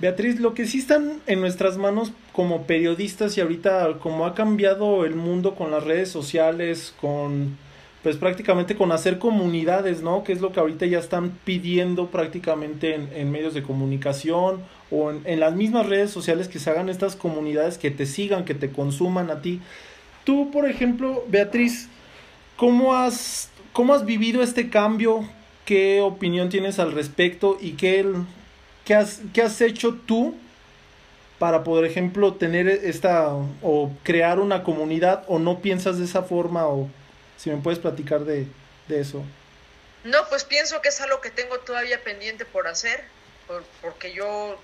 Beatriz, 0.00 0.40
lo 0.40 0.54
que 0.54 0.66
sí 0.66 0.78
están 0.78 1.20
en 1.26 1.40
nuestras 1.40 1.76
manos 1.76 2.12
como 2.32 2.62
periodistas 2.62 3.36
y 3.36 3.42
ahorita 3.42 3.98
como 4.00 4.24
ha 4.24 4.34
cambiado 4.34 5.04
el 5.04 5.14
mundo 5.14 5.54
con 5.54 5.70
las 5.70 5.84
redes 5.84 6.08
sociales, 6.08 6.94
con 7.00 7.58
pues 8.02 8.16
prácticamente 8.16 8.76
con 8.76 8.92
hacer 8.92 9.18
comunidades, 9.18 10.02
¿no? 10.02 10.24
Que 10.24 10.32
es 10.32 10.40
lo 10.40 10.52
que 10.52 10.60
ahorita 10.60 10.86
ya 10.86 10.98
están 10.98 11.38
pidiendo 11.44 12.06
prácticamente 12.06 12.94
en, 12.94 13.30
medios 13.30 13.52
de 13.52 13.62
comunicación 13.62 14.62
o 14.90 15.10
en, 15.10 15.38
las 15.38 15.54
mismas 15.54 15.86
redes 15.86 16.10
sociales 16.10 16.48
que 16.48 16.58
se 16.58 16.70
hagan 16.70 16.88
estas 16.88 17.14
comunidades 17.14 17.76
que 17.76 17.90
te 17.90 18.06
sigan, 18.06 18.46
que 18.46 18.54
te 18.54 18.70
consuman 18.70 19.30
a 19.30 19.42
ti. 19.42 19.60
Tú, 20.24 20.50
por 20.50 20.66
ejemplo, 20.66 21.24
Beatriz, 21.28 21.88
¿cómo 22.56 22.94
has, 22.94 23.50
cómo 23.74 23.92
has 23.92 24.06
vivido 24.06 24.42
este 24.42 24.70
cambio? 24.70 25.28
¿Qué 25.66 26.00
opinión 26.00 26.48
tienes 26.48 26.78
al 26.78 26.92
respecto? 26.92 27.58
¿Y 27.60 27.72
qué, 27.72 28.06
qué, 28.90 28.96
has, 28.96 29.20
qué 29.32 29.42
has 29.42 29.60
hecho 29.60 29.94
tú 29.94 30.36
para, 31.38 31.62
por 31.62 31.84
ejemplo, 31.84 32.34
tener 32.34 32.66
esta 32.66 33.28
o 33.62 33.92
crear 34.02 34.40
una 34.40 34.64
comunidad 34.64 35.22
o 35.28 35.38
no 35.38 35.60
piensas 35.60 35.98
de 35.98 36.06
esa 36.06 36.24
forma 36.24 36.66
o 36.66 36.90
si 37.36 37.50
me 37.50 37.58
puedes 37.58 37.78
platicar 37.78 38.24
de, 38.24 38.48
eso. 38.88 39.22
No, 40.02 40.28
pues 40.28 40.42
pienso 40.42 40.82
que 40.82 40.88
es 40.88 41.00
algo 41.00 41.20
que 41.20 41.30
tengo 41.30 41.60
todavía 41.60 42.02
pendiente 42.02 42.44
por 42.44 42.66
hacer, 42.66 43.04
porque 43.80 44.12
yo 44.12 44.58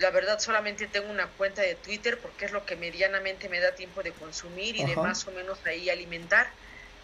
la 0.00 0.10
verdad 0.10 0.40
solamente 0.40 0.88
tengo 0.88 1.08
una 1.08 1.28
cuenta 1.28 1.62
de 1.62 1.76
Twitter 1.76 2.18
porque 2.18 2.46
es 2.46 2.50
lo 2.50 2.66
que 2.66 2.74
medianamente 2.74 3.48
me 3.48 3.60
da 3.60 3.76
tiempo 3.76 4.02
de 4.02 4.10
consumir 4.10 4.74
y 4.74 4.84
de 4.84 4.96
más 4.96 5.28
o 5.28 5.30
menos 5.30 5.64
ahí 5.64 5.88
alimentar. 5.90 6.48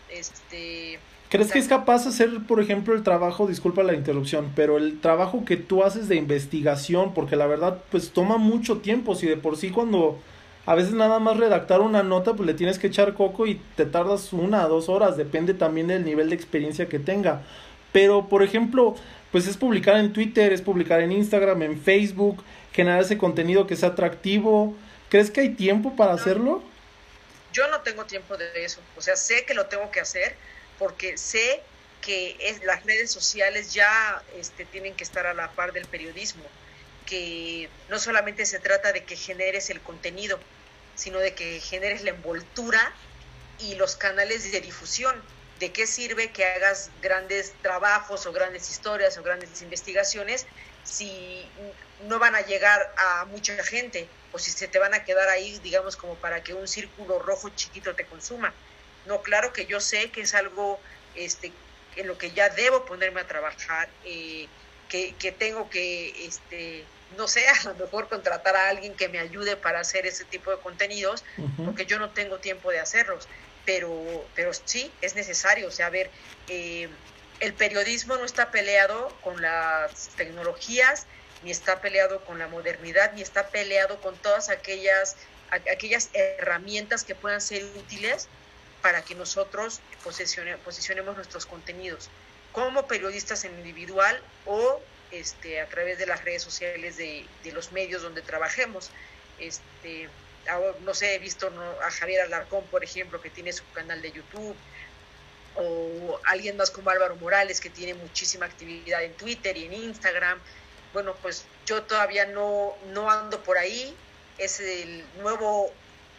Este, 0.08 0.98
¿Crees 1.30 1.52
que 1.52 1.60
es 1.60 1.68
capaz 1.68 2.02
de 2.02 2.10
hacer, 2.10 2.28
por 2.48 2.60
ejemplo, 2.60 2.92
el 2.92 3.04
trabajo, 3.04 3.46
disculpa 3.46 3.84
la 3.84 3.94
interrupción, 3.94 4.50
pero 4.56 4.78
el 4.78 5.00
trabajo 5.00 5.44
que 5.44 5.56
tú 5.56 5.84
haces 5.84 6.08
de 6.08 6.16
investigación, 6.16 7.14
porque 7.14 7.36
la 7.36 7.46
verdad, 7.46 7.78
pues 7.92 8.10
toma 8.10 8.36
mucho 8.36 8.78
tiempo, 8.78 9.14
si 9.14 9.28
de 9.28 9.36
por 9.36 9.56
sí 9.56 9.70
cuando 9.70 10.18
a 10.66 10.74
veces 10.74 10.92
nada 10.92 11.20
más 11.20 11.36
redactar 11.36 11.82
una 11.82 12.02
nota, 12.02 12.34
pues 12.34 12.48
le 12.48 12.54
tienes 12.54 12.80
que 12.80 12.88
echar 12.88 13.14
coco 13.14 13.46
y 13.46 13.60
te 13.76 13.86
tardas 13.86 14.32
una 14.32 14.66
o 14.66 14.68
dos 14.68 14.88
horas, 14.88 15.16
depende 15.16 15.54
también 15.54 15.86
del 15.86 16.04
nivel 16.04 16.30
de 16.30 16.34
experiencia 16.34 16.88
que 16.88 16.98
tenga. 16.98 17.42
Pero, 17.92 18.28
por 18.28 18.42
ejemplo, 18.42 18.96
pues 19.30 19.46
es 19.46 19.56
publicar 19.56 19.98
en 19.98 20.12
Twitter, 20.12 20.52
es 20.52 20.62
publicar 20.62 21.00
en 21.00 21.12
Instagram, 21.12 21.62
en 21.62 21.80
Facebook, 21.80 22.42
generar 22.72 23.02
ese 23.02 23.18
contenido 23.18 23.68
que 23.68 23.76
sea 23.76 23.90
atractivo. 23.90 24.74
¿Crees 25.08 25.30
que 25.30 25.42
hay 25.42 25.50
tiempo 25.50 25.94
para 25.94 26.12
hacerlo? 26.12 26.60
Yo 27.52 27.68
no 27.68 27.82
tengo 27.82 28.04
tiempo 28.04 28.36
de 28.36 28.64
eso. 28.64 28.80
O 28.96 29.00
sea, 29.00 29.14
sé 29.14 29.44
que 29.44 29.54
lo 29.54 29.66
tengo 29.66 29.92
que 29.92 30.00
hacer 30.00 30.34
porque 30.80 31.18
sé 31.18 31.60
que 32.00 32.36
es, 32.40 32.64
las 32.64 32.84
redes 32.84 33.12
sociales 33.12 33.74
ya 33.74 34.22
este, 34.34 34.64
tienen 34.64 34.96
que 34.96 35.04
estar 35.04 35.26
a 35.26 35.34
la 35.34 35.52
par 35.52 35.72
del 35.74 35.84
periodismo, 35.84 36.42
que 37.06 37.68
no 37.90 37.98
solamente 37.98 38.46
se 38.46 38.58
trata 38.60 38.90
de 38.92 39.04
que 39.04 39.14
generes 39.14 39.68
el 39.68 39.82
contenido, 39.82 40.40
sino 40.96 41.18
de 41.18 41.34
que 41.34 41.60
generes 41.60 42.02
la 42.02 42.10
envoltura 42.10 42.94
y 43.58 43.74
los 43.74 43.96
canales 43.96 44.50
de 44.50 44.60
difusión. 44.62 45.22
¿De 45.58 45.70
qué 45.70 45.86
sirve 45.86 46.32
que 46.32 46.46
hagas 46.46 46.88
grandes 47.02 47.52
trabajos 47.60 48.24
o 48.24 48.32
grandes 48.32 48.70
historias 48.70 49.18
o 49.18 49.22
grandes 49.22 49.60
investigaciones 49.60 50.46
si 50.84 51.46
no 52.06 52.18
van 52.18 52.34
a 52.34 52.40
llegar 52.40 52.80
a 52.96 53.26
mucha 53.26 53.62
gente 53.62 54.08
o 54.32 54.38
si 54.38 54.50
se 54.50 54.68
te 54.68 54.78
van 54.78 54.94
a 54.94 55.04
quedar 55.04 55.28
ahí, 55.28 55.58
digamos, 55.58 55.96
como 55.96 56.14
para 56.14 56.42
que 56.42 56.54
un 56.54 56.66
círculo 56.66 57.18
rojo 57.18 57.50
chiquito 57.50 57.94
te 57.94 58.06
consuma? 58.06 58.54
No, 59.06 59.22
claro 59.22 59.52
que 59.52 59.66
yo 59.66 59.80
sé 59.80 60.10
que 60.10 60.22
es 60.22 60.34
algo 60.34 60.78
este, 61.14 61.52
en 61.96 62.06
lo 62.06 62.18
que 62.18 62.30
ya 62.32 62.48
debo 62.50 62.84
ponerme 62.84 63.20
a 63.20 63.26
trabajar, 63.26 63.88
eh, 64.04 64.46
que, 64.88 65.14
que, 65.18 65.32
tengo 65.32 65.70
que 65.70 66.26
este, 66.26 66.84
no 67.16 67.28
sé, 67.28 67.46
a 67.64 67.64
lo 67.64 67.74
mejor 67.74 68.08
contratar 68.08 68.56
a 68.56 68.68
alguien 68.68 68.94
que 68.94 69.08
me 69.08 69.18
ayude 69.18 69.56
para 69.56 69.80
hacer 69.80 70.06
ese 70.06 70.24
tipo 70.24 70.50
de 70.50 70.58
contenidos, 70.58 71.24
porque 71.64 71.86
yo 71.86 71.98
no 71.98 72.10
tengo 72.10 72.38
tiempo 72.38 72.70
de 72.70 72.80
hacerlos. 72.80 73.28
Pero, 73.66 74.24
pero 74.34 74.52
sí, 74.52 74.90
es 75.00 75.14
necesario. 75.14 75.68
O 75.68 75.70
sea, 75.70 75.86
a 75.86 75.90
ver, 75.90 76.10
eh, 76.48 76.88
el 77.40 77.54
periodismo 77.54 78.16
no 78.16 78.24
está 78.24 78.50
peleado 78.50 79.14
con 79.22 79.40
las 79.40 80.08
tecnologías, 80.16 81.06
ni 81.42 81.50
está 81.50 81.80
peleado 81.80 82.24
con 82.24 82.38
la 82.38 82.48
modernidad, 82.48 83.12
ni 83.12 83.22
está 83.22 83.48
peleado 83.48 84.00
con 84.00 84.16
todas 84.16 84.48
aquellas, 84.48 85.16
aquellas 85.50 86.10
herramientas 86.12 87.04
que 87.04 87.14
puedan 87.14 87.40
ser 87.40 87.64
útiles 87.76 88.28
para 88.82 89.02
que 89.02 89.14
nosotros 89.14 89.80
posicionemos 90.02 91.16
nuestros 91.16 91.46
contenidos 91.46 92.10
como 92.52 92.86
periodistas 92.86 93.44
en 93.44 93.56
individual 93.58 94.20
o 94.46 94.80
este, 95.10 95.60
a 95.60 95.66
través 95.68 95.98
de 95.98 96.06
las 96.06 96.24
redes 96.24 96.42
sociales 96.42 96.96
de, 96.96 97.26
los 97.52 97.72
medios 97.72 98.02
donde 98.02 98.22
trabajemos. 98.22 98.90
Este, 99.38 100.08
no 100.84 100.94
sé, 100.94 101.14
he 101.14 101.18
visto 101.18 101.52
a 101.84 101.90
Javier 101.90 102.22
Alarcón, 102.22 102.64
por 102.66 102.84
ejemplo, 102.84 103.20
que 103.20 103.30
tiene 103.30 103.52
su 103.52 103.64
canal 103.72 104.02
de 104.02 104.12
YouTube, 104.12 104.56
o 105.56 106.20
alguien 106.24 106.56
más 106.56 106.70
como 106.70 106.90
Álvaro 106.90 107.16
Morales, 107.16 107.60
que 107.60 107.70
tiene 107.70 107.94
muchísima 107.94 108.46
actividad 108.46 109.02
en 109.02 109.12
Twitter 109.14 109.56
y 109.56 109.64
en 109.64 109.72
Instagram. 109.74 110.38
Bueno, 110.92 111.14
pues 111.22 111.44
yo 111.66 111.82
todavía 111.82 112.26
no, 112.26 112.76
no 112.92 113.10
ando 113.10 113.42
por 113.42 113.58
ahí, 113.58 113.94
es 114.38 114.60
el 114.60 115.04
nuevo 115.18 115.72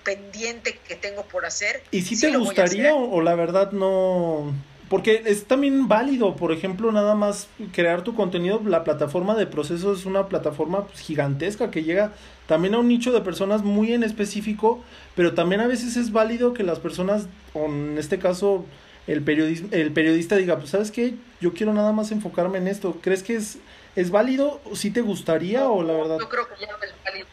pendiente 0.04 0.80
que 0.88 0.96
tengo 0.96 1.24
por 1.24 1.46
hacer. 1.46 1.84
¿Y 1.92 2.02
si 2.02 2.20
te 2.20 2.36
gustaría 2.36 2.96
o, 2.96 3.22
la 3.22 3.36
verdad 3.36 3.72
no, 3.72 4.54
porque 4.90 5.24
es 5.26 5.46
también 5.46 5.88
válido, 5.88 6.36
por 6.36 6.52
ejemplo, 6.52 6.92
nada 6.92 7.16
más 7.16 7.48
crear 7.74 8.04
tu 8.04 8.14
contenido, 8.14 8.62
la 8.66 8.84
plataforma 8.84 9.36
de 9.36 9.48
procesos 9.48 10.02
es 10.02 10.06
una 10.06 10.28
plataforma 10.28 10.86
pues, 10.88 11.00
gigantesca 11.00 11.72
que 11.72 11.84
llega 11.84 12.12
también 12.46 12.74
a 12.74 12.80
un 12.80 12.90
nicho 12.90 13.12
de 13.14 13.22
personas 13.22 13.64
muy 13.64 13.94
en 13.94 14.04
específico, 14.04 14.84
pero 15.16 15.34
también 15.34 15.62
a 15.62 15.68
veces 15.68 15.96
es 15.96 16.12
válido 16.12 16.54
que 16.54 16.64
las 16.64 16.80
personas, 16.80 17.28
o 17.54 17.68
en 17.68 17.98
este 17.98 18.20
caso 18.20 18.66
el, 19.08 19.24
periodismo, 19.24 19.70
el 19.72 19.92
periodista 19.92 20.36
diga, 20.36 20.58
pues 20.58 20.72
sabes 20.72 20.92
qué, 20.92 21.16
yo 21.40 21.54
quiero 21.54 21.74
nada 21.74 21.92
más 21.92 22.12
enfocarme 22.12 22.58
en 22.58 22.68
esto. 22.68 22.98
¿Crees 23.02 23.24
que 23.24 23.36
es, 23.36 23.60
es 23.96 24.12
válido? 24.12 24.62
¿Sí 24.74 24.92
te 24.92 25.02
gustaría 25.02 25.70
o 25.70 25.84
la 25.84 25.94
verdad? 25.94 26.18
Yo 26.20 26.30
creo 26.30 26.48
que 26.48 26.56
ya 26.60 26.68
es 26.68 26.94
válido. 27.04 27.28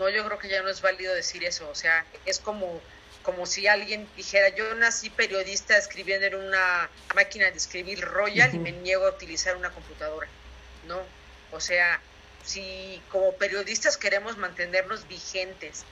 No, 0.00 0.08
yo 0.08 0.24
creo 0.24 0.38
que 0.38 0.48
ya 0.48 0.62
no 0.62 0.70
es 0.70 0.80
válido 0.80 1.14
decir 1.14 1.44
eso. 1.44 1.68
O 1.68 1.74
sea, 1.74 2.06
es 2.24 2.40
como 2.40 2.80
como 3.22 3.44
si 3.44 3.66
alguien 3.66 4.08
dijera, 4.16 4.48
yo 4.48 4.74
nací 4.76 5.10
periodista 5.10 5.76
escribiendo 5.76 6.26
en 6.26 6.36
una 6.36 6.88
máquina 7.14 7.50
de 7.50 7.58
escribir 7.58 8.00
Royal 8.00 8.54
y 8.54 8.58
me 8.58 8.72
niego 8.72 9.06
a 9.06 9.10
utilizar 9.10 9.56
una 9.56 9.68
computadora, 9.68 10.26
¿no? 10.88 11.02
O 11.52 11.60
sea, 11.60 12.00
si 12.42 13.02
como 13.10 13.34
periodistas 13.34 13.98
queremos 13.98 14.38
mantenernos 14.38 15.06
vigentes 15.06 15.84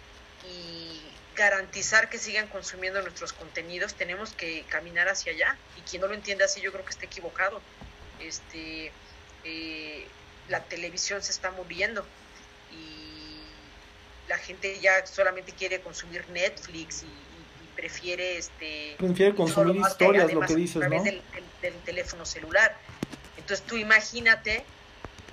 y 0.50 1.02
garantizar 1.36 2.08
que 2.08 2.16
sigan 2.16 2.48
consumiendo 2.48 3.02
nuestros 3.02 3.34
contenidos, 3.34 3.92
tenemos 3.92 4.32
que 4.32 4.64
caminar 4.70 5.10
hacia 5.10 5.32
allá. 5.32 5.58
Y 5.76 5.82
quien 5.82 6.00
no 6.00 6.08
lo 6.08 6.14
entienda 6.14 6.46
así, 6.46 6.62
yo 6.62 6.72
creo 6.72 6.86
que 6.86 6.92
está 6.92 7.04
equivocado. 7.04 7.60
Este, 8.20 8.90
eh, 9.44 10.08
la 10.48 10.64
televisión 10.64 11.22
se 11.22 11.30
está 11.30 11.50
muriendo 11.50 12.06
la 14.28 14.38
gente 14.38 14.78
ya 14.80 15.04
solamente 15.06 15.52
quiere 15.52 15.80
consumir 15.80 16.28
Netflix 16.30 17.02
y, 17.02 17.28
prefiere 17.74 18.38
este 18.38 18.96
prefiere 18.98 19.36
consumir 19.36 19.76
historias 19.76 20.32
lo 20.32 20.40
que 20.40 20.56
dices 20.56 20.76
a 20.76 20.80
través 20.80 21.04
del, 21.04 21.22
teléfono 21.84 22.26
celular. 22.26 22.76
Entonces 23.36 23.64
tú 23.64 23.76
imagínate 23.76 24.64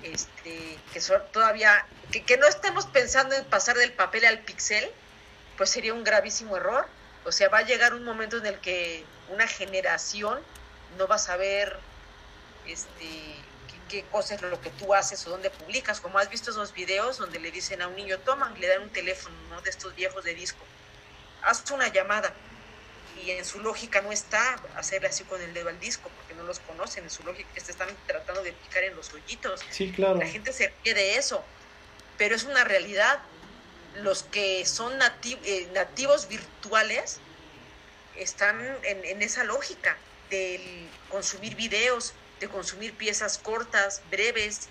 este 0.04 0.78
que 0.92 1.00
todavía 1.32 1.84
que, 2.12 2.22
que, 2.22 2.36
no 2.36 2.46
estemos 2.46 2.86
pensando 2.86 3.34
en 3.34 3.44
pasar 3.46 3.76
del 3.76 3.92
papel 3.92 4.24
al 4.26 4.38
pixel 4.38 4.88
pues 5.56 5.70
sería 5.70 5.92
un 5.92 6.04
gravísimo 6.04 6.56
error. 6.56 6.86
O 7.24 7.32
sea 7.32 7.48
va 7.48 7.58
a 7.58 7.62
llegar 7.62 7.94
un 7.94 8.04
momento 8.04 8.36
en 8.36 8.46
el 8.46 8.60
que 8.60 9.04
una 9.28 9.48
generación 9.48 10.38
no 10.98 11.08
va 11.08 11.16
a 11.16 11.18
saber 11.18 11.76
este 12.68 13.34
qué 13.88 14.02
cosa 14.04 14.34
es 14.34 14.42
lo 14.42 14.60
que 14.60 14.70
tú 14.70 14.94
haces 14.94 15.26
o 15.26 15.30
dónde 15.30 15.50
publicas. 15.50 16.00
Como 16.00 16.18
has 16.18 16.30
visto 16.30 16.50
esos 16.50 16.72
videos 16.72 17.18
donde 17.18 17.38
le 17.38 17.50
dicen 17.50 17.82
a 17.82 17.88
un 17.88 17.96
niño, 17.96 18.18
toman, 18.20 18.58
le 18.60 18.66
dan 18.66 18.82
un 18.82 18.90
teléfono 18.90 19.60
de 19.62 19.70
estos 19.70 19.94
viejos 19.94 20.24
de 20.24 20.34
disco, 20.34 20.64
haz 21.42 21.70
una 21.70 21.88
llamada. 21.88 22.32
Y 23.24 23.30
en 23.30 23.44
su 23.44 23.60
lógica 23.60 24.02
no 24.02 24.12
está 24.12 24.60
hacerle 24.76 25.08
así 25.08 25.24
con 25.24 25.40
el 25.40 25.54
dedo 25.54 25.70
al 25.70 25.80
disco, 25.80 26.10
porque 26.16 26.34
no 26.34 26.42
los 26.42 26.60
conocen. 26.60 27.04
En 27.04 27.10
su 27.10 27.22
lógica 27.22 27.48
te 27.54 27.70
están 27.70 27.88
tratando 28.06 28.42
de 28.42 28.52
picar 28.52 28.84
en 28.84 28.94
los 28.94 29.12
hoyitos. 29.14 29.60
Sí, 29.70 29.90
claro. 29.90 30.16
La 30.16 30.26
gente 30.26 30.52
se 30.52 30.72
ríe 30.84 30.94
de 30.94 31.16
eso, 31.16 31.42
pero 32.18 32.36
es 32.36 32.44
una 32.44 32.64
realidad. 32.64 33.20
Los 33.96 34.24
que 34.24 34.66
son 34.66 34.92
eh, 35.00 35.68
nativos 35.72 36.28
virtuales 36.28 37.20
están 38.16 38.60
en, 38.82 39.04
en 39.04 39.22
esa 39.22 39.44
lógica 39.44 39.96
del 40.28 40.88
consumir 41.08 41.56
videos, 41.56 42.12
de 42.40 42.48
consumir 42.48 42.92
piezas 42.94 43.38
cortas, 43.38 44.02
breves, 44.10 44.68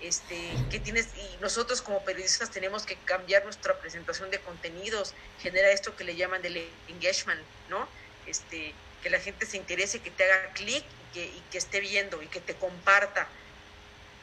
este, 0.00 0.36
que 0.70 0.78
tienes, 0.78 1.08
y 1.16 1.42
nosotros 1.42 1.80
como 1.80 2.04
periodistas 2.04 2.50
tenemos 2.50 2.84
que 2.84 2.96
cambiar 3.04 3.44
nuestra 3.44 3.78
presentación 3.78 4.30
de 4.30 4.40
contenidos, 4.40 5.14
genera 5.40 5.70
esto 5.70 5.96
que 5.96 6.04
le 6.04 6.16
llaman 6.16 6.42
del 6.42 6.68
engagement, 6.88 7.40
¿no? 7.70 7.88
Este, 8.26 8.74
que 9.02 9.10
la 9.10 9.20
gente 9.20 9.46
se 9.46 9.56
interese, 9.56 10.00
que 10.00 10.10
te 10.10 10.24
haga 10.24 10.52
clic 10.52 10.84
y 10.84 11.14
que, 11.14 11.32
que 11.50 11.58
esté 11.58 11.80
viendo 11.80 12.22
y 12.22 12.26
que 12.26 12.40
te 12.40 12.54
comparta. 12.54 13.26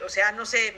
O 0.04 0.08
sea, 0.08 0.32
no 0.32 0.46
sé, 0.46 0.74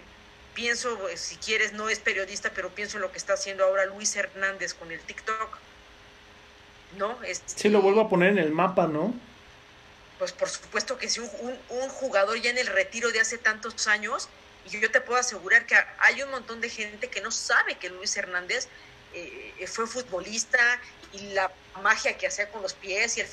pienso, 0.54 0.98
pues, 0.98 1.20
si 1.20 1.36
quieres, 1.36 1.74
no 1.74 1.88
es 1.88 1.98
periodista, 1.98 2.50
pero 2.54 2.70
pienso 2.70 2.96
en 2.96 3.02
lo 3.02 3.12
que 3.12 3.18
está 3.18 3.34
haciendo 3.34 3.64
ahora 3.64 3.84
Luis 3.84 4.16
Hernández 4.16 4.74
con 4.74 4.90
el 4.90 5.00
TikTok. 5.00 5.58
¿No? 6.96 7.22
Este, 7.24 7.60
sí, 7.60 7.68
lo 7.68 7.82
vuelvo 7.82 8.00
a 8.00 8.08
poner 8.08 8.30
en 8.30 8.38
el 8.38 8.52
mapa, 8.52 8.86
¿no? 8.86 9.12
Pues 10.18 10.32
por 10.32 10.48
supuesto 10.48 10.96
que 10.98 11.08
si 11.08 11.20
un, 11.20 11.58
un, 11.68 11.88
jugador 11.88 12.40
ya 12.40 12.50
en 12.50 12.58
el 12.58 12.66
retiro 12.66 13.10
de 13.10 13.20
hace 13.20 13.38
tantos 13.38 13.86
años, 13.86 14.28
y 14.64 14.80
yo 14.80 14.90
te 14.90 15.00
puedo 15.00 15.18
asegurar 15.18 15.66
que 15.66 15.76
hay 15.98 16.22
un 16.22 16.30
montón 16.30 16.60
de 16.60 16.68
gente 16.68 17.08
que 17.08 17.20
no 17.20 17.30
sabe 17.30 17.76
que 17.76 17.88
Luis 17.88 18.16
Hernández 18.16 18.68
eh, 19.14 19.66
fue 19.66 19.86
futbolista 19.86 20.80
y 21.12 21.32
la 21.32 21.50
magia 21.82 22.16
que 22.16 22.26
hacía 22.26 22.50
con 22.50 22.62
los 22.62 22.74
pies 22.74 23.16
y 23.16 23.20
el, 23.20 23.28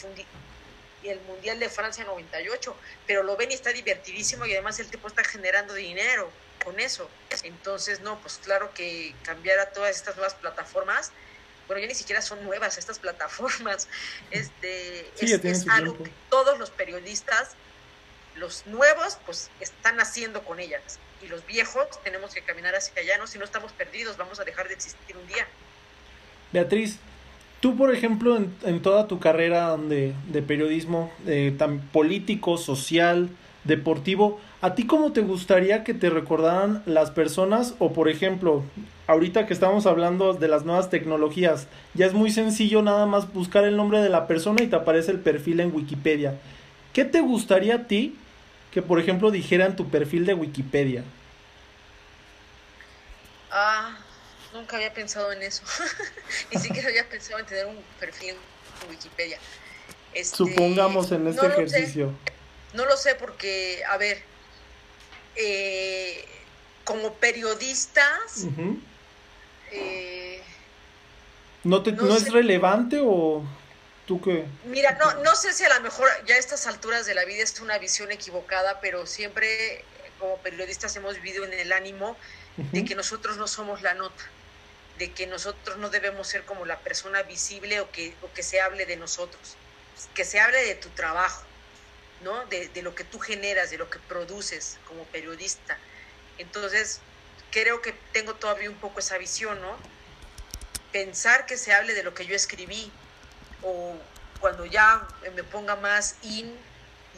y 1.03 1.09
el 1.09 1.19
Mundial 1.21 1.59
de 1.59 1.69
Francia 1.69 2.03
98, 2.03 2.75
pero 3.07 3.23
lo 3.23 3.35
ven 3.35 3.51
y 3.51 3.55
está 3.55 3.71
divertidísimo 3.71 4.45
y 4.45 4.53
además 4.53 4.79
el 4.79 4.87
tipo 4.87 5.07
está 5.07 5.23
generando 5.23 5.73
dinero 5.73 6.29
con 6.63 6.79
eso. 6.79 7.09
Entonces, 7.43 7.99
no, 8.01 8.19
pues 8.19 8.39
claro 8.43 8.73
que 8.73 9.13
cambiar 9.23 9.59
a 9.59 9.71
todas 9.71 9.95
estas 9.95 10.15
nuevas 10.15 10.35
plataformas 10.35 11.11
bueno, 11.67 11.81
ya 11.81 11.87
ni 11.87 11.95
siquiera 11.95 12.21
son 12.21 12.43
nuevas 12.43 12.77
estas 12.77 12.99
plataformas, 12.99 13.87
este, 14.31 15.09
es, 15.19 15.67
algo 15.67 15.97
que 15.97 16.11
todos 16.29 16.59
los 16.59 16.69
periodistas, 16.69 17.51
los 18.35 18.65
nuevos, 18.65 19.17
pues 19.25 19.49
están 19.59 19.99
haciendo 19.99 20.43
con 20.43 20.59
ellas. 20.59 20.99
Y 21.21 21.27
los 21.27 21.45
viejos 21.45 21.87
tenemos 22.03 22.33
que 22.33 22.41
caminar 22.41 22.75
hacia 22.75 23.01
allá, 23.01 23.17
¿no? 23.17 23.27
Si 23.27 23.37
no 23.37 23.45
estamos 23.45 23.71
perdidos, 23.71 24.17
vamos 24.17 24.39
a 24.39 24.43
dejar 24.43 24.67
de 24.67 24.73
existir 24.73 25.15
un 25.15 25.25
día. 25.27 25.47
Beatriz, 26.51 26.97
tú, 27.61 27.77
por 27.77 27.93
ejemplo, 27.93 28.35
en, 28.35 28.81
toda 28.81 29.07
tu 29.07 29.19
carrera 29.19 29.77
de, 29.77 30.13
de 30.27 30.41
periodismo, 30.41 31.13
eh, 31.25 31.55
tan 31.57 31.79
político, 31.79 32.57
social, 32.57 33.29
deportivo, 33.63 34.41
¿a 34.63 34.75
ti 34.75 34.87
cómo 34.87 35.11
te 35.11 35.19
gustaría 35.19 35.83
que 35.83 35.93
te 35.93 36.09
recordaran 36.09 36.83
las 36.85 37.11
personas? 37.11 37.75
O, 37.79 37.91
por 37.91 38.07
ejemplo, 38.07 38.63
ahorita 39.07 39.45
que 39.45 39.53
estamos 39.53 39.85
hablando 39.85 40.33
de 40.33 40.47
las 40.47 40.63
nuevas 40.63 40.89
tecnologías, 40.89 41.67
ya 41.93 42.05
es 42.05 42.13
muy 42.13 42.31
sencillo 42.31 42.81
nada 42.81 43.05
más 43.05 43.33
buscar 43.33 43.65
el 43.65 43.75
nombre 43.75 44.01
de 44.01 44.07
la 44.07 44.25
persona 44.25 44.63
y 44.63 44.67
te 44.67 44.77
aparece 44.77 45.11
el 45.11 45.19
perfil 45.19 45.59
en 45.59 45.75
Wikipedia. 45.75 46.39
¿Qué 46.93 47.03
te 47.03 47.19
gustaría 47.19 47.75
a 47.75 47.87
ti 47.87 48.17
que, 48.71 48.81
por 48.81 49.01
ejemplo, 49.01 49.31
dijeran 49.31 49.75
tu 49.75 49.89
perfil 49.89 50.25
de 50.25 50.33
Wikipedia? 50.33 51.03
Ah, 53.51 53.97
nunca 54.53 54.77
había 54.77 54.93
pensado 54.93 55.33
en 55.33 55.43
eso. 55.43 55.63
Ni 56.53 56.61
siquiera 56.61 56.87
había 56.87 57.09
pensado 57.09 57.37
en 57.39 57.45
tener 57.47 57.65
un 57.65 57.79
perfil 57.99 58.29
en 58.29 58.89
Wikipedia. 58.89 59.39
Este, 60.13 60.37
Supongamos 60.37 61.11
en 61.11 61.27
este 61.27 61.47
ejercicio. 61.47 62.13
no 62.73 62.85
lo 62.85 62.95
sé 62.95 63.15
porque, 63.15 63.83
a 63.89 63.97
ver, 63.97 64.31
eh, 65.35 66.25
como 66.83 67.13
periodistas, 67.13 68.47
eh, 69.71 70.41
¿No, 71.63 71.81
te, 71.81 71.93
¿No, 71.93 72.15
es 72.15 72.31
relevante 72.31 72.99
o 73.01 73.41
tú 74.05 74.21
qué? 74.21 74.45
Mira, 74.65 74.97
no, 74.99 75.23
no 75.23 75.35
sé 75.35 75.53
si 75.53 75.63
a 75.63 75.73
lo 75.73 75.81
mejor 75.81 76.09
ya 76.25 76.35
a 76.35 76.37
estas 76.37 76.67
alturas 76.67 77.05
de 77.05 77.15
la 77.15 77.23
vida 77.23 77.41
es 77.41 77.59
una 77.61 77.77
visión 77.77 78.11
equivocada, 78.11 78.81
pero 78.81 79.05
siempre 79.05 79.83
como 80.19 80.37
periodistas 80.37 80.95
hemos 80.95 81.15
vivido 81.15 81.45
en 81.45 81.53
el 81.53 81.71
ánimo 81.71 82.17
de 82.57 82.85
que 82.85 82.95
nosotros 82.95 83.37
no 83.37 83.47
somos 83.47 83.81
la 83.81 83.93
nota, 83.93 84.23
de 84.99 85.11
que 85.11 85.25
nosotros 85.25 85.77
no 85.77 85.89
debemos 85.89 86.27
ser 86.27 86.43
como 86.43 86.65
la 86.65 86.79
persona 86.79 87.23
visible 87.23 87.79
o 87.81 87.89
que, 87.91 88.13
o 88.21 88.31
que 88.33 88.43
se 88.43 88.61
hable 88.61 88.85
de 88.85 88.95
nosotros, 88.95 89.55
que 90.13 90.23
se 90.23 90.39
hable 90.39 90.63
de 90.63 90.75
tu 90.75 90.89
trabajo, 90.89 91.43
¿no? 92.23 92.45
De, 92.45 92.69
de 92.69 92.81
lo 92.81 92.95
que 92.95 93.03
tú 93.03 93.19
generas, 93.19 93.69
de 93.69 93.77
lo 93.77 93.89
que 93.89 93.99
produces 93.99 94.77
como 94.87 95.03
periodista. 95.05 95.77
Entonces, 96.37 96.99
creo 97.51 97.81
que 97.81 97.93
tengo 98.11 98.33
todavía 98.35 98.69
un 98.69 98.77
poco 98.77 98.99
esa 98.99 99.17
visión, 99.17 99.61
¿no? 99.61 99.77
Pensar 100.91 101.45
que 101.45 101.57
se 101.57 101.73
hable 101.73 101.93
de 101.93 102.03
lo 102.03 102.13
que 102.13 102.25
yo 102.25 102.35
escribí 102.35 102.91
o 103.61 103.95
cuando 104.39 104.65
ya 104.65 105.07
me 105.35 105.43
ponga 105.43 105.75
más 105.75 106.15
in 106.21 106.55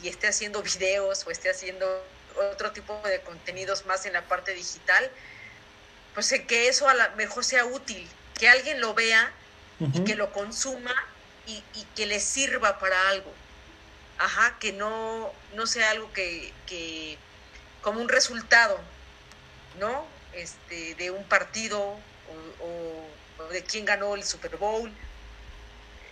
y 0.02 0.08
esté 0.08 0.28
haciendo 0.28 0.62
videos 0.62 1.26
o 1.26 1.30
esté 1.30 1.50
haciendo 1.50 1.86
otro 2.52 2.72
tipo 2.72 3.00
de 3.04 3.20
contenidos 3.22 3.86
más 3.86 4.06
en 4.06 4.12
la 4.12 4.22
parte 4.22 4.52
digital, 4.52 5.10
pues 6.14 6.32
que 6.46 6.68
eso 6.68 6.88
a 6.88 6.94
lo 6.94 7.16
mejor 7.16 7.44
sea 7.44 7.64
útil, 7.64 8.06
que 8.38 8.48
alguien 8.48 8.80
lo 8.80 8.94
vea 8.94 9.32
y 9.80 10.04
que 10.04 10.14
lo 10.14 10.32
consuma 10.32 10.94
y, 11.46 11.62
que 11.94 12.06
le 12.06 12.20
sirva 12.20 12.78
para 12.78 13.08
algo. 13.08 13.32
Ajá, 14.18 14.58
que 14.58 14.72
no, 14.72 15.32
no 15.54 15.66
sea 15.66 15.90
algo 15.90 16.12
que, 16.12 16.52
que 16.66 17.18
como 17.82 18.00
un 18.00 18.08
resultado, 18.08 18.80
¿no? 19.78 20.06
Este, 20.32 20.94
de 20.96 21.10
un 21.10 21.24
partido 21.24 21.96
o, 22.60 23.52
de 23.52 23.62
quién 23.62 23.84
ganó 23.84 24.14
el 24.14 24.24
Super 24.24 24.56
Bowl, 24.56 24.92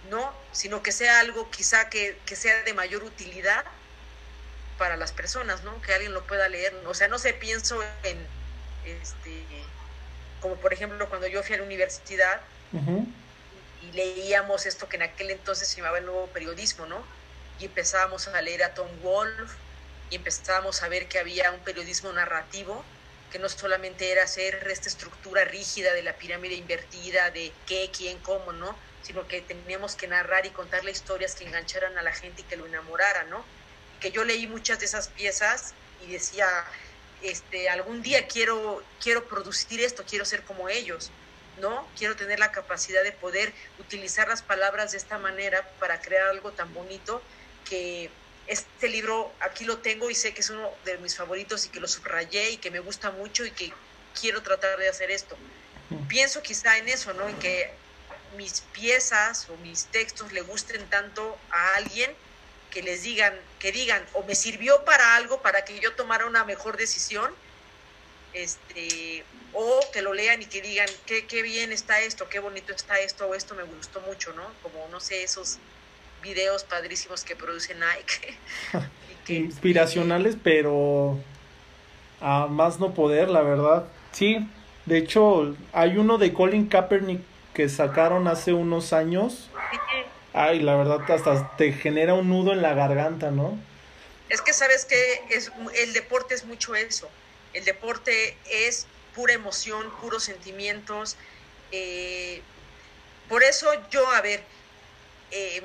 ¿no? 0.09 0.33
Sino 0.53 0.83
que 0.83 0.93
sea 0.93 1.21
algo 1.21 1.51
quizá 1.51 1.91
que, 1.91 2.17
sea 2.27 2.63
de 2.63 2.75
mayor 2.75 3.03
utilidad 3.03 3.65
para 4.79 4.97
las 4.97 5.13
personas, 5.13 5.65
¿no? 5.65 5.81
Que 5.83 5.95
alguien 5.95 6.15
lo 6.15 6.25
pueda 6.27 6.49
leer. 6.49 6.75
O 6.87 6.95
sea, 6.95 7.09
no 7.09 7.19
sé, 7.19 7.33
pienso 7.35 7.83
en, 8.03 8.25
este, 8.85 9.45
como 10.41 10.57
por 10.57 10.73
ejemplo 10.73 11.09
cuando 11.09 11.27
yo 11.27 11.43
fui 11.43 11.55
a 11.55 11.59
la 11.59 11.65
universidad 11.65 12.41
y 13.83 13.93
leíamos 13.93 14.67
esto 14.67 14.89
que 14.89 14.97
en 14.97 15.03
aquel 15.03 15.31
entonces 15.31 15.69
se 15.69 15.79
llamaba 15.79 15.99
el 15.99 16.07
nuevo 16.07 16.27
periodismo, 16.29 16.87
¿no? 16.87 17.05
Y 17.61 17.67
empezábamos 17.67 18.29
a 18.29 18.41
leer 18.43 18.65
a 18.65 18.75
Tom 18.75 18.89
Wolfe 19.03 19.57
y 20.11 20.17
empezábamos 20.17 20.83
a 20.83 20.89
ver 20.89 21.09
que 21.09 21.19
había 21.19 21.51
un 21.53 21.61
periodismo 21.61 22.13
narrativo 22.13 22.85
que 23.31 23.39
no 23.39 23.49
solamente 23.49 24.13
era 24.13 24.25
hacer 24.25 24.67
esta 24.71 24.89
estructura 24.89 25.45
rígida 25.45 25.93
de 25.93 26.03
la 26.03 26.13
pirámide 26.13 26.55
invertida, 26.55 27.31
de 27.31 27.53
qué, 27.67 27.91
quién, 27.97 28.19
cómo, 28.19 28.53
¿no? 28.53 28.77
Sino 29.03 29.27
que 29.27 29.41
teníamos 29.41 29.97
que 29.97 30.07
narrar 30.07 30.47
y 30.47 30.51
contarle 30.51 30.93
historias 30.93 31.35
que 31.35 31.45
engancharan 31.45 31.99
a 31.99 32.03
la 32.03 32.13
gente 32.13 32.43
y 32.43 32.45
que 32.45 32.57
lo 32.57 32.67
enamoraran, 32.67 33.29
¿no? 33.31 33.45
que 34.05 34.11
yo 34.11 34.23
leí 34.23 34.47
muchas 34.47 34.79
de 34.81 34.85
esas 34.85 35.09
piezas 35.09 35.73
y 36.07 36.13
decía, 36.13 36.47
este, 37.23 37.71
algún 37.71 38.03
día 38.03 38.27
quiero, 38.27 38.83
quiero 39.03 39.25
producir 39.25 39.81
esto, 39.81 40.05
quiero 40.07 40.27
ser 40.27 40.43
como 40.43 40.69
ellos, 40.69 41.11
¿no? 41.59 41.89
Quiero 41.97 42.15
tener 42.15 42.39
la 42.39 42.53
capacidad 42.53 43.03
de 43.03 43.13
poder 43.13 43.55
utilizar 43.79 44.29
las 44.29 44.43
palabras 44.43 44.93
de 44.93 44.99
esta 44.99 45.17
manera 45.17 45.67
para 45.81 46.03
crear 46.03 46.29
algo 46.29 46.53
tan 46.53 46.75
bonito 46.75 47.23
que 47.69 48.11
este 48.47 48.89
libro 48.89 49.33
aquí 49.41 49.65
lo 49.65 49.79
tengo 49.79 50.11
y 50.11 50.15
sé 50.15 50.35
que 50.35 50.41
es 50.41 50.51
uno 50.51 50.71
de 50.85 50.99
mis 50.99 51.17
favoritos 51.17 51.67
y 51.67 51.69
que 51.71 51.81
lo 51.81 51.89
subrayé 51.89 52.51
y 52.51 52.57
que 52.59 52.71
me 52.71 52.81
gusta 52.81 53.11
mucho 53.11 53.45
y 53.45 53.51
que 53.51 53.73
quiero 54.19 54.43
tratar 54.43 54.79
de 54.79 54.89
hacer 54.89 55.11
esto. 55.11 55.37
Pienso 56.09 56.43
quizá 56.43 56.79
en 56.79 56.89
eso, 56.89 57.13
¿no? 57.15 57.29
En 57.29 57.39
que 57.39 57.71
mis 58.37 58.61
piezas 58.73 59.49
o 59.49 59.57
mis 59.59 59.87
textos 59.87 60.33
le 60.33 60.43
gusten 60.43 60.89
tanto 60.91 61.39
a 61.51 61.77
alguien 61.77 62.15
que 62.71 62.83
les 62.83 63.03
digan, 63.03 63.35
que 63.61 63.71
digan, 63.71 64.05
o 64.15 64.25
me 64.25 64.35
sirvió 64.35 64.85
para 64.85 65.15
algo 65.15 65.41
para 65.41 65.65
que 65.65 65.79
yo 65.79 65.95
tomara 65.95 66.27
una 66.27 66.45
mejor 66.45 66.77
decisión, 66.77 67.33
este, 68.33 69.25
o 69.53 69.81
que 69.93 70.03
lo 70.03 70.13
lean 70.13 70.43
y 70.43 70.47
que 70.47 70.61
digan, 70.61 70.89
qué, 71.07 71.27
qué 71.27 71.43
bien 71.43 71.73
está 71.73 72.01
esto, 72.01 72.29
qué 72.29 72.41
bonito 72.41 72.73
está 72.75 72.99
esto, 72.99 73.29
o 73.29 73.35
esto 73.37 73.55
me 73.55 73.63
gustó 73.63 74.01
mucho, 74.01 74.33
¿no? 74.33 74.53
Como, 74.61 74.89
no 74.89 74.99
sé, 74.99 75.23
esos 75.23 75.59
videos 76.25 76.65
padrísimos 76.65 77.23
que 77.23 77.37
produce 77.37 77.75
Nike. 77.75 78.37
Inspiracionales, 79.29 80.37
pero 80.43 81.19
a 82.21 82.47
más 82.47 82.81
no 82.81 82.95
poder, 82.95 83.29
la 83.29 83.43
verdad. 83.43 83.85
Sí, 84.13 84.49
de 84.87 84.99
hecho, 84.99 85.55
hay 85.73 85.99
uno 85.99 86.19
de 86.19 86.33
Colin 86.33 86.67
Kaepernick 86.67 87.21
que 87.53 87.69
sacaron 87.69 88.27
hace 88.27 88.53
unos 88.53 88.93
años. 88.93 89.51
Ay, 90.33 90.61
la 90.61 90.75
verdad, 90.77 91.09
hasta 91.11 91.57
te 91.57 91.73
genera 91.73 92.15
un 92.15 92.29
nudo 92.29 92.53
en 92.53 92.63
la 92.63 92.75
garganta, 92.75 93.31
¿no? 93.31 93.57
Es 94.31 94.41
que 94.41 94.53
sabes 94.53 94.85
que 94.87 95.23
es, 95.31 95.53
el 95.77 95.93
deporte 95.93 96.35
es 96.35 96.45
mucho 96.45 96.75
eso. 96.75 97.09
El 97.53 97.65
deporte 97.65 98.37
es 98.51 98.87
pura 99.15 99.35
emoción, 99.35 99.87
puros 100.01 100.25
sentimientos. 100.25 101.17
Eh, 101.71 102.43
por 103.29 103.43
eso 103.43 103.69
yo, 103.91 104.11
a 104.11 104.21
ver, 104.23 104.43
eh, 105.31 105.63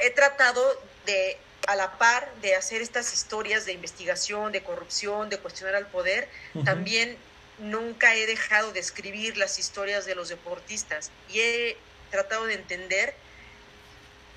he 0.00 0.10
tratado 0.10 0.62
de, 1.06 1.36
a 1.66 1.76
la 1.76 1.98
par 1.98 2.32
de 2.42 2.56
hacer 2.56 2.82
estas 2.82 3.12
historias 3.12 3.66
de 3.66 3.72
investigación, 3.72 4.52
de 4.52 4.62
corrupción, 4.62 5.28
de 5.28 5.38
cuestionar 5.38 5.74
al 5.76 5.86
poder, 5.86 6.28
también 6.64 7.16
nunca 7.58 8.14
he 8.14 8.26
dejado 8.26 8.72
de 8.72 8.80
escribir 8.80 9.36
las 9.36 9.58
historias 9.58 10.06
de 10.06 10.14
los 10.14 10.28
deportistas. 10.28 11.10
Y 11.28 11.40
he 11.40 11.76
tratado 12.10 12.46
de 12.46 12.54
entender 12.54 13.14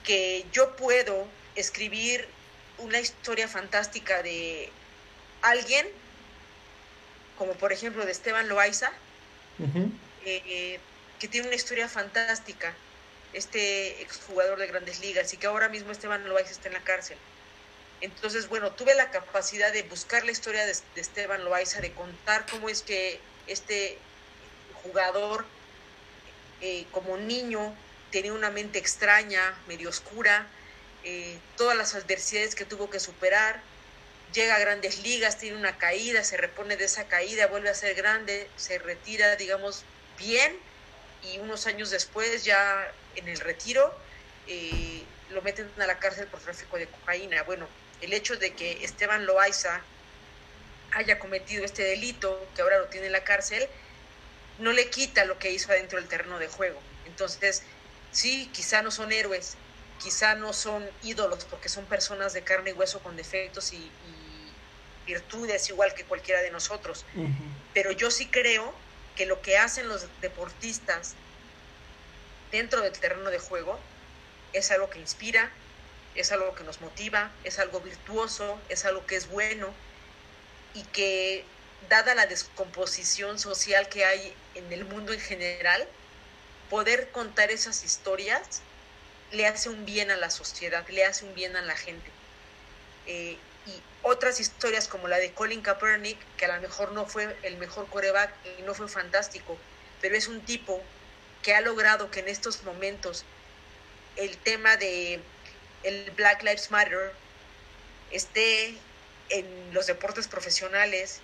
que 0.04 0.46
yo 0.52 0.76
puedo 0.76 1.28
escribir 1.56 2.28
una 2.78 3.00
historia 3.00 3.48
fantástica 3.48 4.22
de 4.22 4.70
alguien, 5.42 5.88
como 7.38 7.54
por 7.54 7.72
ejemplo 7.72 8.06
de 8.06 8.12
Esteban 8.12 8.50
Loaiza, 8.50 8.92
eh, 10.26 10.80
que 11.20 11.28
tiene 11.28 11.48
una 11.48 11.56
historia 11.56 11.88
fantástica, 11.88 12.74
este 13.34 14.02
exjugador 14.02 14.60
de 14.60 14.68
grandes 14.68 15.00
ligas, 15.00 15.34
y 15.34 15.38
que 15.38 15.48
ahora 15.48 15.70
mismo 15.70 15.92
Esteban 15.92 16.28
Loaiza 16.28 16.52
está 16.52 16.68
en 16.68 16.76
la 16.76 16.84
cárcel. 16.84 17.18
Entonces, 18.02 18.50
bueno, 18.50 18.72
tuve 18.72 18.96
la 18.96 19.12
capacidad 19.12 19.72
de 19.72 19.84
buscar 19.84 20.26
la 20.26 20.32
historia 20.32 20.66
de, 20.66 20.76
Esteban 20.96 21.46
Loaiza, 21.46 21.80
de 21.82 21.94
contar 21.94 22.46
cómo 22.50 22.70
es 22.70 22.82
que 22.82 23.20
este 23.48 23.98
jugador, 24.84 25.46
eh, 26.62 26.86
como 26.92 27.18
niño, 27.18 27.74
tenía 28.12 28.34
una 28.34 28.50
mente 28.50 28.78
extraña, 28.78 29.58
medio 29.68 29.90
oscura, 29.90 30.48
eh, 31.04 31.38
todas 31.58 31.78
las 31.78 31.96
adversidades 31.96 32.56
que 32.56 32.66
tuvo 32.66 32.90
que 32.90 33.00
superar, 33.00 33.62
llega 34.34 34.56
a 34.56 34.60
grandes 34.60 35.02
ligas, 35.04 35.38
tiene 35.38 35.58
una 35.58 35.78
caída, 35.78 36.24
se 36.24 36.38
repone 36.38 36.76
de 36.76 36.86
esa 36.86 37.06
caída, 37.08 37.48
vuelve 37.48 37.70
a 37.70 37.74
ser 37.74 37.96
grande, 37.96 38.50
se 38.58 38.80
retira, 38.80 39.36
digamos, 39.36 39.84
bien, 40.18 40.58
y 41.24 41.40
unos 41.40 41.68
años 41.68 41.90
después, 41.90 42.44
ya 42.44 42.92
en 43.16 43.28
el 43.28 43.40
retiro, 43.40 43.94
eh, 44.48 45.04
lo 45.30 45.42
meten 45.42 45.70
a 45.80 45.88
la 45.88 46.00
cárcel 46.00 46.28
por 46.28 46.40
tráfico 46.40 46.78
de 46.78 46.88
cocaína. 46.88 47.44
Bueno, 47.44 47.68
el 48.02 48.14
hecho 48.14 48.36
de 48.36 48.54
que 48.54 48.84
Esteban 48.84 49.26
Loaiza 49.26 49.82
haya 50.92 51.20
cometido 51.20 51.64
este 51.64 51.84
delito, 51.84 52.46
que 52.56 52.62
ahora 52.62 52.80
lo 52.80 52.86
tiene 52.88 53.08
en 53.08 53.14
la 53.14 53.24
cárcel, 53.24 53.68
no 54.60 54.72
le 54.72 54.90
quita 54.90 55.26
lo 55.26 55.40
que 55.40 55.52
hizo 55.52 55.72
adentro 55.72 56.00
del 56.00 56.08
terreno 56.08 56.40
de 56.40 56.48
juego. 56.48 56.80
Entonces, 57.06 57.64
sí, 58.12 58.50
quizá 58.54 58.82
no 58.82 58.92
son 58.92 59.12
héroes, 59.12 59.56
quizá 60.02 60.36
no 60.36 60.54
son 60.54 60.88
ídolos, 61.02 61.46
porque 61.46 61.70
son 61.70 61.86
personas 61.86 62.34
de 62.34 62.44
carne 62.44 62.72
y 62.72 62.74
hueso 62.74 63.00
con 63.00 63.16
defectos 63.16 63.74
y, 63.74 63.92
virtudes 65.06 65.68
igual 65.68 65.94
que 65.94 66.06
cualquiera 66.06 66.42
de 66.42 66.50
nosotros. 66.50 67.06
Pero 67.74 67.92
yo 67.92 68.10
sí 68.10 68.28
creo 68.28 68.74
que 69.16 69.26
lo 69.26 69.42
que 69.42 69.58
hacen 69.58 69.88
los 69.88 70.08
deportistas 70.22 71.14
dentro 72.52 72.82
del 72.82 72.94
terreno 72.94 73.30
de 73.30 73.40
juego 73.40 73.80
es 74.54 74.72
algo 74.72 74.90
que 74.90 75.00
inspira, 75.00 75.52
es 76.16 76.32
algo 76.32 76.54
que 76.56 76.64
nos 76.64 76.82
motiva, 76.82 77.32
es 77.44 77.60
algo 77.60 77.80
virtuoso, 77.82 78.60
es 78.70 78.86
algo 78.86 79.06
que 79.06 79.16
es 79.16 79.28
bueno 79.30 79.74
y 80.74 80.84
que 80.84 81.46
dada 81.90 82.16
la 82.16 82.28
descomposición 82.28 83.40
social 83.40 83.90
que 83.90 84.06
hay 84.06 84.34
en 84.56 84.72
el 84.72 84.86
mundo 84.86 85.14
en 85.14 85.20
general, 85.20 85.88
poder 86.70 87.10
contar 87.12 87.52
esas 87.52 87.84
historias 87.84 88.62
le 89.32 89.48
hace 89.48 89.70
un 89.70 89.86
bien 89.86 90.12
a 90.12 90.16
la 90.16 90.30
sociedad, 90.30 90.88
le 90.88 91.06
hace 91.06 91.26
un 91.26 91.34
bien 91.34 91.56
a 91.56 91.62
la 91.62 91.76
gente. 91.76 92.10
Eh, 93.08 93.38
y 93.66 93.82
otras 94.02 94.40
historias 94.40 94.88
como 94.88 95.08
la 95.08 95.18
de 95.18 95.34
Colin 95.34 95.62
Kaepernick, 95.62 96.18
que 96.38 96.46
a 96.46 96.56
lo 96.56 96.62
mejor 96.62 96.92
no 96.92 97.06
fue 97.06 97.36
el 97.44 97.58
mejor 97.58 97.88
coreback 97.88 98.34
y 98.60 98.62
no 98.64 98.74
fue 98.74 98.88
fantástico, 98.88 99.58
pero 100.02 100.16
es 100.16 100.28
un 100.28 100.42
tipo 100.42 100.82
que 101.42 101.54
ha 101.56 101.62
logrado 101.62 102.12
que 102.12 102.20
en 102.20 102.28
estos 102.28 102.64
momentos 102.64 103.26
el 104.16 104.38
tema 104.38 104.78
de 104.78 105.20
el 105.84 106.12
Black 106.12 106.44
Lives 106.44 106.72
Matter 106.72 107.14
esté 108.12 108.76
en 109.30 109.74
los 109.74 109.88
deportes 109.88 110.28
profesionales 110.28 111.20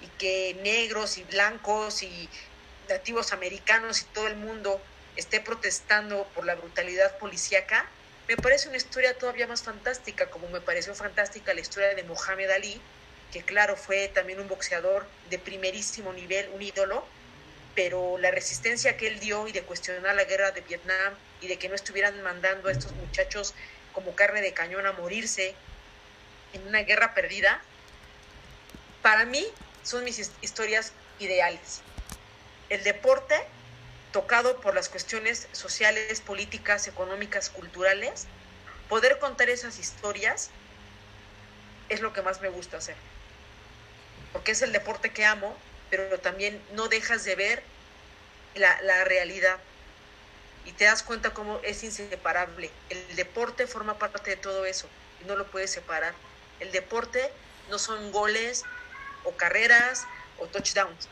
y 0.00 0.06
que 0.18 0.56
negros 0.62 1.18
y 1.18 1.24
blancos 1.24 2.02
y 2.02 2.28
nativos 2.88 3.32
americanos 3.32 4.00
y 4.02 4.04
todo 4.06 4.26
el 4.26 4.36
mundo 4.36 4.80
esté 5.16 5.40
protestando 5.40 6.26
por 6.34 6.44
la 6.46 6.54
brutalidad 6.54 7.18
policíaca, 7.18 7.86
me 8.28 8.36
parece 8.36 8.68
una 8.68 8.76
historia 8.76 9.16
todavía 9.16 9.46
más 9.46 9.62
fantástica, 9.62 10.28
como 10.28 10.48
me 10.48 10.60
pareció 10.60 10.94
fantástica 10.94 11.54
la 11.54 11.62
historia 11.62 11.94
de 11.94 12.02
Mohamed 12.02 12.50
Ali, 12.50 12.78
que 13.32 13.42
claro, 13.42 13.74
fue 13.74 14.08
también 14.08 14.38
un 14.38 14.48
boxeador 14.48 15.06
de 15.30 15.38
primerísimo 15.38 16.12
nivel, 16.12 16.50
un 16.54 16.60
ídolo, 16.60 17.06
pero 17.74 18.18
la 18.18 18.30
resistencia 18.30 18.98
que 18.98 19.06
él 19.06 19.18
dio 19.18 19.48
y 19.48 19.52
de 19.52 19.62
cuestionar 19.62 20.14
la 20.14 20.24
guerra 20.24 20.50
de 20.50 20.60
Vietnam 20.60 21.14
y 21.40 21.48
de 21.48 21.58
que 21.58 21.70
no 21.70 21.74
estuvieran 21.74 22.20
mandando 22.22 22.68
a 22.68 22.72
estos 22.72 22.92
muchachos 22.92 23.54
como 23.94 24.14
carne 24.14 24.42
de 24.42 24.52
cañón 24.52 24.86
a 24.86 24.92
morirse 24.92 25.54
en 26.52 26.66
una 26.66 26.80
guerra 26.80 27.14
perdida, 27.14 27.62
para 29.00 29.24
mí 29.24 29.46
son 29.82 30.04
mis 30.04 30.30
historias 30.42 30.92
ideales. 31.18 31.80
El 32.68 32.84
deporte 32.84 33.36
tocado 34.18 34.60
por 34.60 34.74
las 34.74 34.88
cuestiones 34.88 35.46
sociales, 35.52 36.20
políticas, 36.20 36.88
económicas, 36.88 37.50
culturales, 37.50 38.26
poder 38.88 39.20
contar 39.20 39.48
esas 39.48 39.78
historias 39.78 40.50
es 41.88 42.00
lo 42.00 42.12
que 42.12 42.22
más 42.22 42.40
me 42.40 42.48
gusta 42.48 42.78
hacer. 42.78 42.96
Porque 44.32 44.50
es 44.50 44.62
el 44.62 44.72
deporte 44.72 45.10
que 45.10 45.24
amo, 45.24 45.56
pero 45.88 46.18
también 46.18 46.60
no 46.72 46.88
dejas 46.88 47.24
de 47.24 47.36
ver 47.36 47.62
la, 48.56 48.82
la 48.82 49.04
realidad 49.04 49.60
y 50.64 50.72
te 50.72 50.86
das 50.86 51.04
cuenta 51.04 51.32
cómo 51.32 51.60
es 51.62 51.84
inseparable. 51.84 52.72
El 52.90 53.14
deporte 53.14 53.68
forma 53.68 54.00
parte 54.00 54.30
de 54.30 54.36
todo 54.36 54.66
eso 54.66 54.88
y 55.22 55.28
no 55.28 55.36
lo 55.36 55.46
puedes 55.46 55.70
separar. 55.70 56.12
El 56.58 56.72
deporte 56.72 57.30
no 57.70 57.78
son 57.78 58.10
goles 58.10 58.64
o 59.22 59.30
carreras 59.36 60.08
o 60.40 60.48
touchdowns 60.48 61.06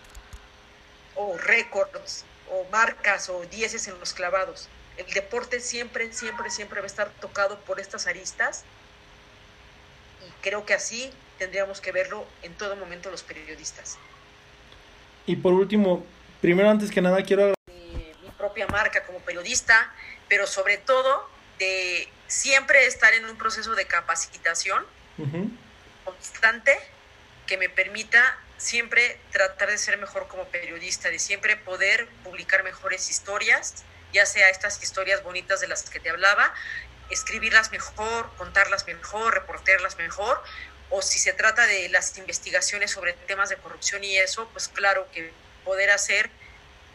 o 1.15 1.39
récords 1.39 2.25
o 2.51 2.65
marcas 2.71 3.29
o 3.29 3.45
dieces 3.47 3.89
en 3.89 3.99
los 3.99 4.13
clavados. 4.13 4.69
El 4.97 5.07
deporte 5.13 5.61
siempre, 5.61 6.13
siempre, 6.13 6.51
siempre 6.51 6.81
va 6.81 6.85
a 6.85 6.87
estar 6.87 7.11
tocado 7.21 7.59
por 7.61 7.81
estas 7.81 8.07
aristas 8.07 8.65
y 10.27 10.31
creo 10.43 10.65
que 10.65 10.75
así 10.75 11.11
tendríamos 11.39 11.81
que 11.81 11.93
verlo 11.93 12.27
en 12.43 12.55
todo 12.55 12.77
momento 12.77 13.11
los 13.11 13.23
periodistas. 13.23 13.99
Y 15.27 15.37
por 15.37 15.53
último, 15.53 16.05
primero 16.41 16.71
antes 16.71 16.91
que 16.91 17.03
nada 17.03 17.23
quiero 17.23 17.55
mi 17.67 18.31
propia 18.39 18.67
marca 18.69 19.05
como 19.05 19.19
periodista, 19.19 19.93
pero 20.29 20.47
sobre 20.47 20.79
todo 20.79 21.29
de 21.59 22.09
siempre 22.27 22.87
estar 22.87 23.13
en 23.15 23.25
un 23.25 23.37
proceso 23.37 23.75
de 23.75 23.87
capacitación 23.87 24.85
constante 26.05 26.79
que 27.47 27.57
me 27.57 27.69
permita 27.69 28.39
siempre 28.59 29.21
tratar 29.31 29.69
de 29.69 29.79
ser 29.79 29.99
mejor 29.99 30.29
como 30.29 30.45
periodista, 30.49 31.11
de 31.11 31.19
siempre 31.19 31.57
poder 31.57 32.09
publicar 32.25 32.63
mejores 32.63 33.11
historias, 33.11 33.85
ya 34.13 34.27
sea 34.27 34.49
estas 34.49 34.83
historias 34.83 35.23
bonitas 35.23 35.61
de 35.61 35.69
las 35.69 35.83
que 35.89 36.01
te 36.01 36.11
hablaba, 36.11 36.53
escribirlas 37.11 37.71
mejor, 37.71 38.35
contarlas 38.37 38.87
mejor, 38.87 39.35
reportarlas 39.35 39.97
mejor, 39.99 40.43
o 40.91 41.03
si 41.03 41.19
se 41.19 41.33
trata 41.33 41.67
de 41.67 41.89
las 41.89 42.17
investigaciones 42.19 42.93
sobre 42.93 43.13
temas 43.13 43.49
de 43.49 43.57
corrupción 43.57 44.05
y 44.05 44.17
eso, 44.19 44.49
pues 44.53 44.69
claro 44.69 45.09
que 45.13 45.33
poder 45.65 45.91
hacer 45.91 46.31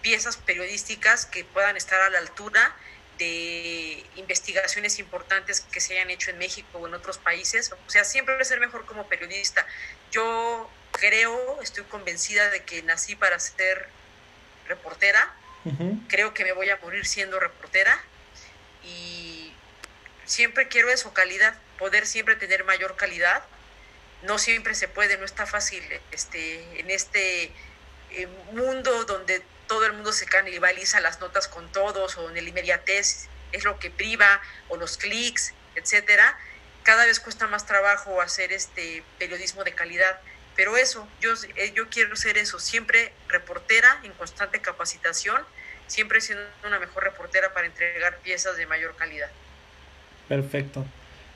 piezas 0.02 0.38
periodísticas 0.38 1.26
que 1.26 1.44
puedan 1.44 1.78
estar 1.78 2.02
a 2.02 2.10
la 2.10 2.20
altura 2.20 2.76
de 3.18 4.04
investigaciones 4.16 5.00
importantes 5.00 5.62
que 5.62 5.80
se 5.80 5.94
hayan 5.94 6.10
hecho 6.10 6.32
en 6.32 6.38
México 6.38 6.80
o 6.80 6.88
en 6.88 6.94
otros 6.94 7.18
países. 7.18 7.72
O 7.72 7.90
sea, 7.90 8.04
siempre 8.04 8.44
ser 8.46 8.60
mejor 8.60 8.86
como 8.86 9.08
periodista. 9.08 9.66
Yo 10.12 10.70
creo, 10.92 11.62
estoy 11.62 11.84
convencida 11.86 12.50
de 12.50 12.64
que 12.64 12.82
nací 12.84 13.16
para 13.16 13.40
ser 13.40 13.88
reportera. 14.68 15.34
Creo 16.08 16.34
que 16.34 16.44
me 16.44 16.54
voy 16.54 16.70
a 16.70 16.78
morir 16.78 17.06
siendo 17.06 17.40
reportera. 17.40 18.02
Y 18.84 19.54
siempre 20.26 20.68
quiero 20.68 20.90
eso, 20.90 21.14
calidad, 21.14 21.56
poder 21.78 22.08
siempre 22.08 22.36
tener 22.36 22.64
mayor 22.64 22.96
calidad. 22.96 23.44
No 24.24 24.40
siempre 24.40 24.74
se 24.74 24.88
puede, 24.88 25.18
no 25.18 25.26
está 25.26 25.46
fácil 25.46 25.84
este, 26.12 26.80
en 26.80 26.90
este 26.90 27.52
eh, 28.12 28.28
mundo 28.52 29.06
donde 29.06 29.44
todo 29.72 29.86
el 29.86 29.94
mundo 29.94 30.12
se 30.12 30.26
canibaliza 30.26 31.00
las 31.00 31.22
notas 31.22 31.48
con 31.48 31.72
todos 31.72 32.18
o 32.18 32.30
en 32.30 32.36
el 32.36 32.46
inmediatez 32.46 33.30
es 33.54 33.64
lo 33.64 33.80
que 33.80 33.90
priva 33.90 34.42
o 34.68 34.76
los 34.76 34.98
clics, 34.98 35.54
etcétera. 35.76 36.38
Cada 36.84 37.06
vez 37.06 37.22
cuesta 37.22 37.48
más 37.48 37.66
trabajo 37.66 38.20
hacer 38.20 38.52
este 38.52 39.02
periodismo 39.18 39.64
de 39.64 39.72
calidad, 39.72 40.20
pero 40.58 40.76
eso, 40.76 41.08
yo, 41.22 41.32
eh, 41.56 41.72
yo 41.74 41.88
quiero 41.88 42.18
ser 42.18 42.38
eso, 42.38 42.60
siempre 42.60 43.14
reportera 43.30 44.02
en 44.04 44.12
constante 44.12 44.60
capacitación, 44.60 45.42
siempre 45.88 46.20
siendo 46.20 46.44
una 46.66 46.78
mejor 46.78 47.06
reportera 47.06 47.54
para 47.54 47.68
entregar 47.68 48.18
piezas 48.18 48.58
de 48.58 48.66
mayor 48.66 48.98
calidad. 48.98 49.30
Perfecto. 50.28 50.86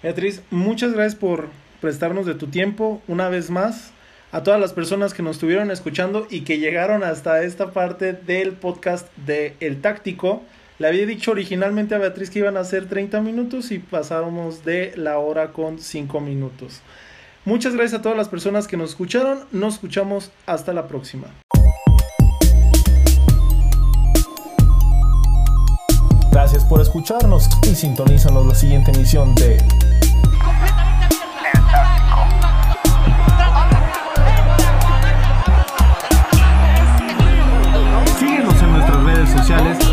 Beatriz, 0.04 0.42
muchas 0.50 0.92
gracias 0.92 1.16
por 1.16 1.48
prestarnos 1.80 2.26
de 2.26 2.36
tu 2.36 2.48
tiempo 2.48 3.02
una 3.08 3.30
vez 3.30 3.50
más 3.50 3.92
a 4.36 4.44
todas 4.44 4.60
las 4.60 4.74
personas 4.74 5.14
que 5.14 5.24
nos 5.24 5.38
estuvieron 5.38 5.72
escuchando 5.72 6.28
y 6.30 6.42
que 6.42 6.60
llegaron 6.60 7.06
hasta 7.06 7.42
esta 7.44 7.72
parte 7.72 8.12
del 8.12 8.52
podcast 8.52 9.08
de 9.16 9.56
El 9.62 9.80
Táctico. 9.80 10.44
Le 10.78 10.90
había 10.90 11.06
dicho 11.06 11.32
originalmente 11.32 11.96
a 11.96 12.00
Beatriz 12.00 12.30
que 12.30 12.40
iban 12.40 12.58
a 12.58 12.66
ser 12.66 12.90
30 12.90 13.22
minutos 13.22 13.72
y 13.72 13.80
pasamos 13.80 14.66
de 14.66 14.92
la 14.98 15.20
hora 15.20 15.54
con 15.54 15.80
5 15.80 16.20
minutos. 16.20 16.82
Muchas 17.46 17.76
gracias 17.76 18.02
a 18.02 18.02
todas 18.02 18.18
las 18.18 18.28
personas 18.28 18.68
que 18.68 18.76
nos 18.76 18.90
escucharon. 18.90 19.46
Nos 19.54 19.76
escuchamos 19.76 20.32
hasta 20.46 20.74
la 20.74 20.86
próxima. 20.90 21.28
Gracias 26.34 26.66
por 26.66 26.82
escucharnos 26.82 27.48
y 27.64 27.74
sintonízanos 27.74 28.46
la 28.46 28.56
siguiente 28.56 28.92
emisión 28.92 29.34
de 29.36 29.64
sociales. 39.46 39.85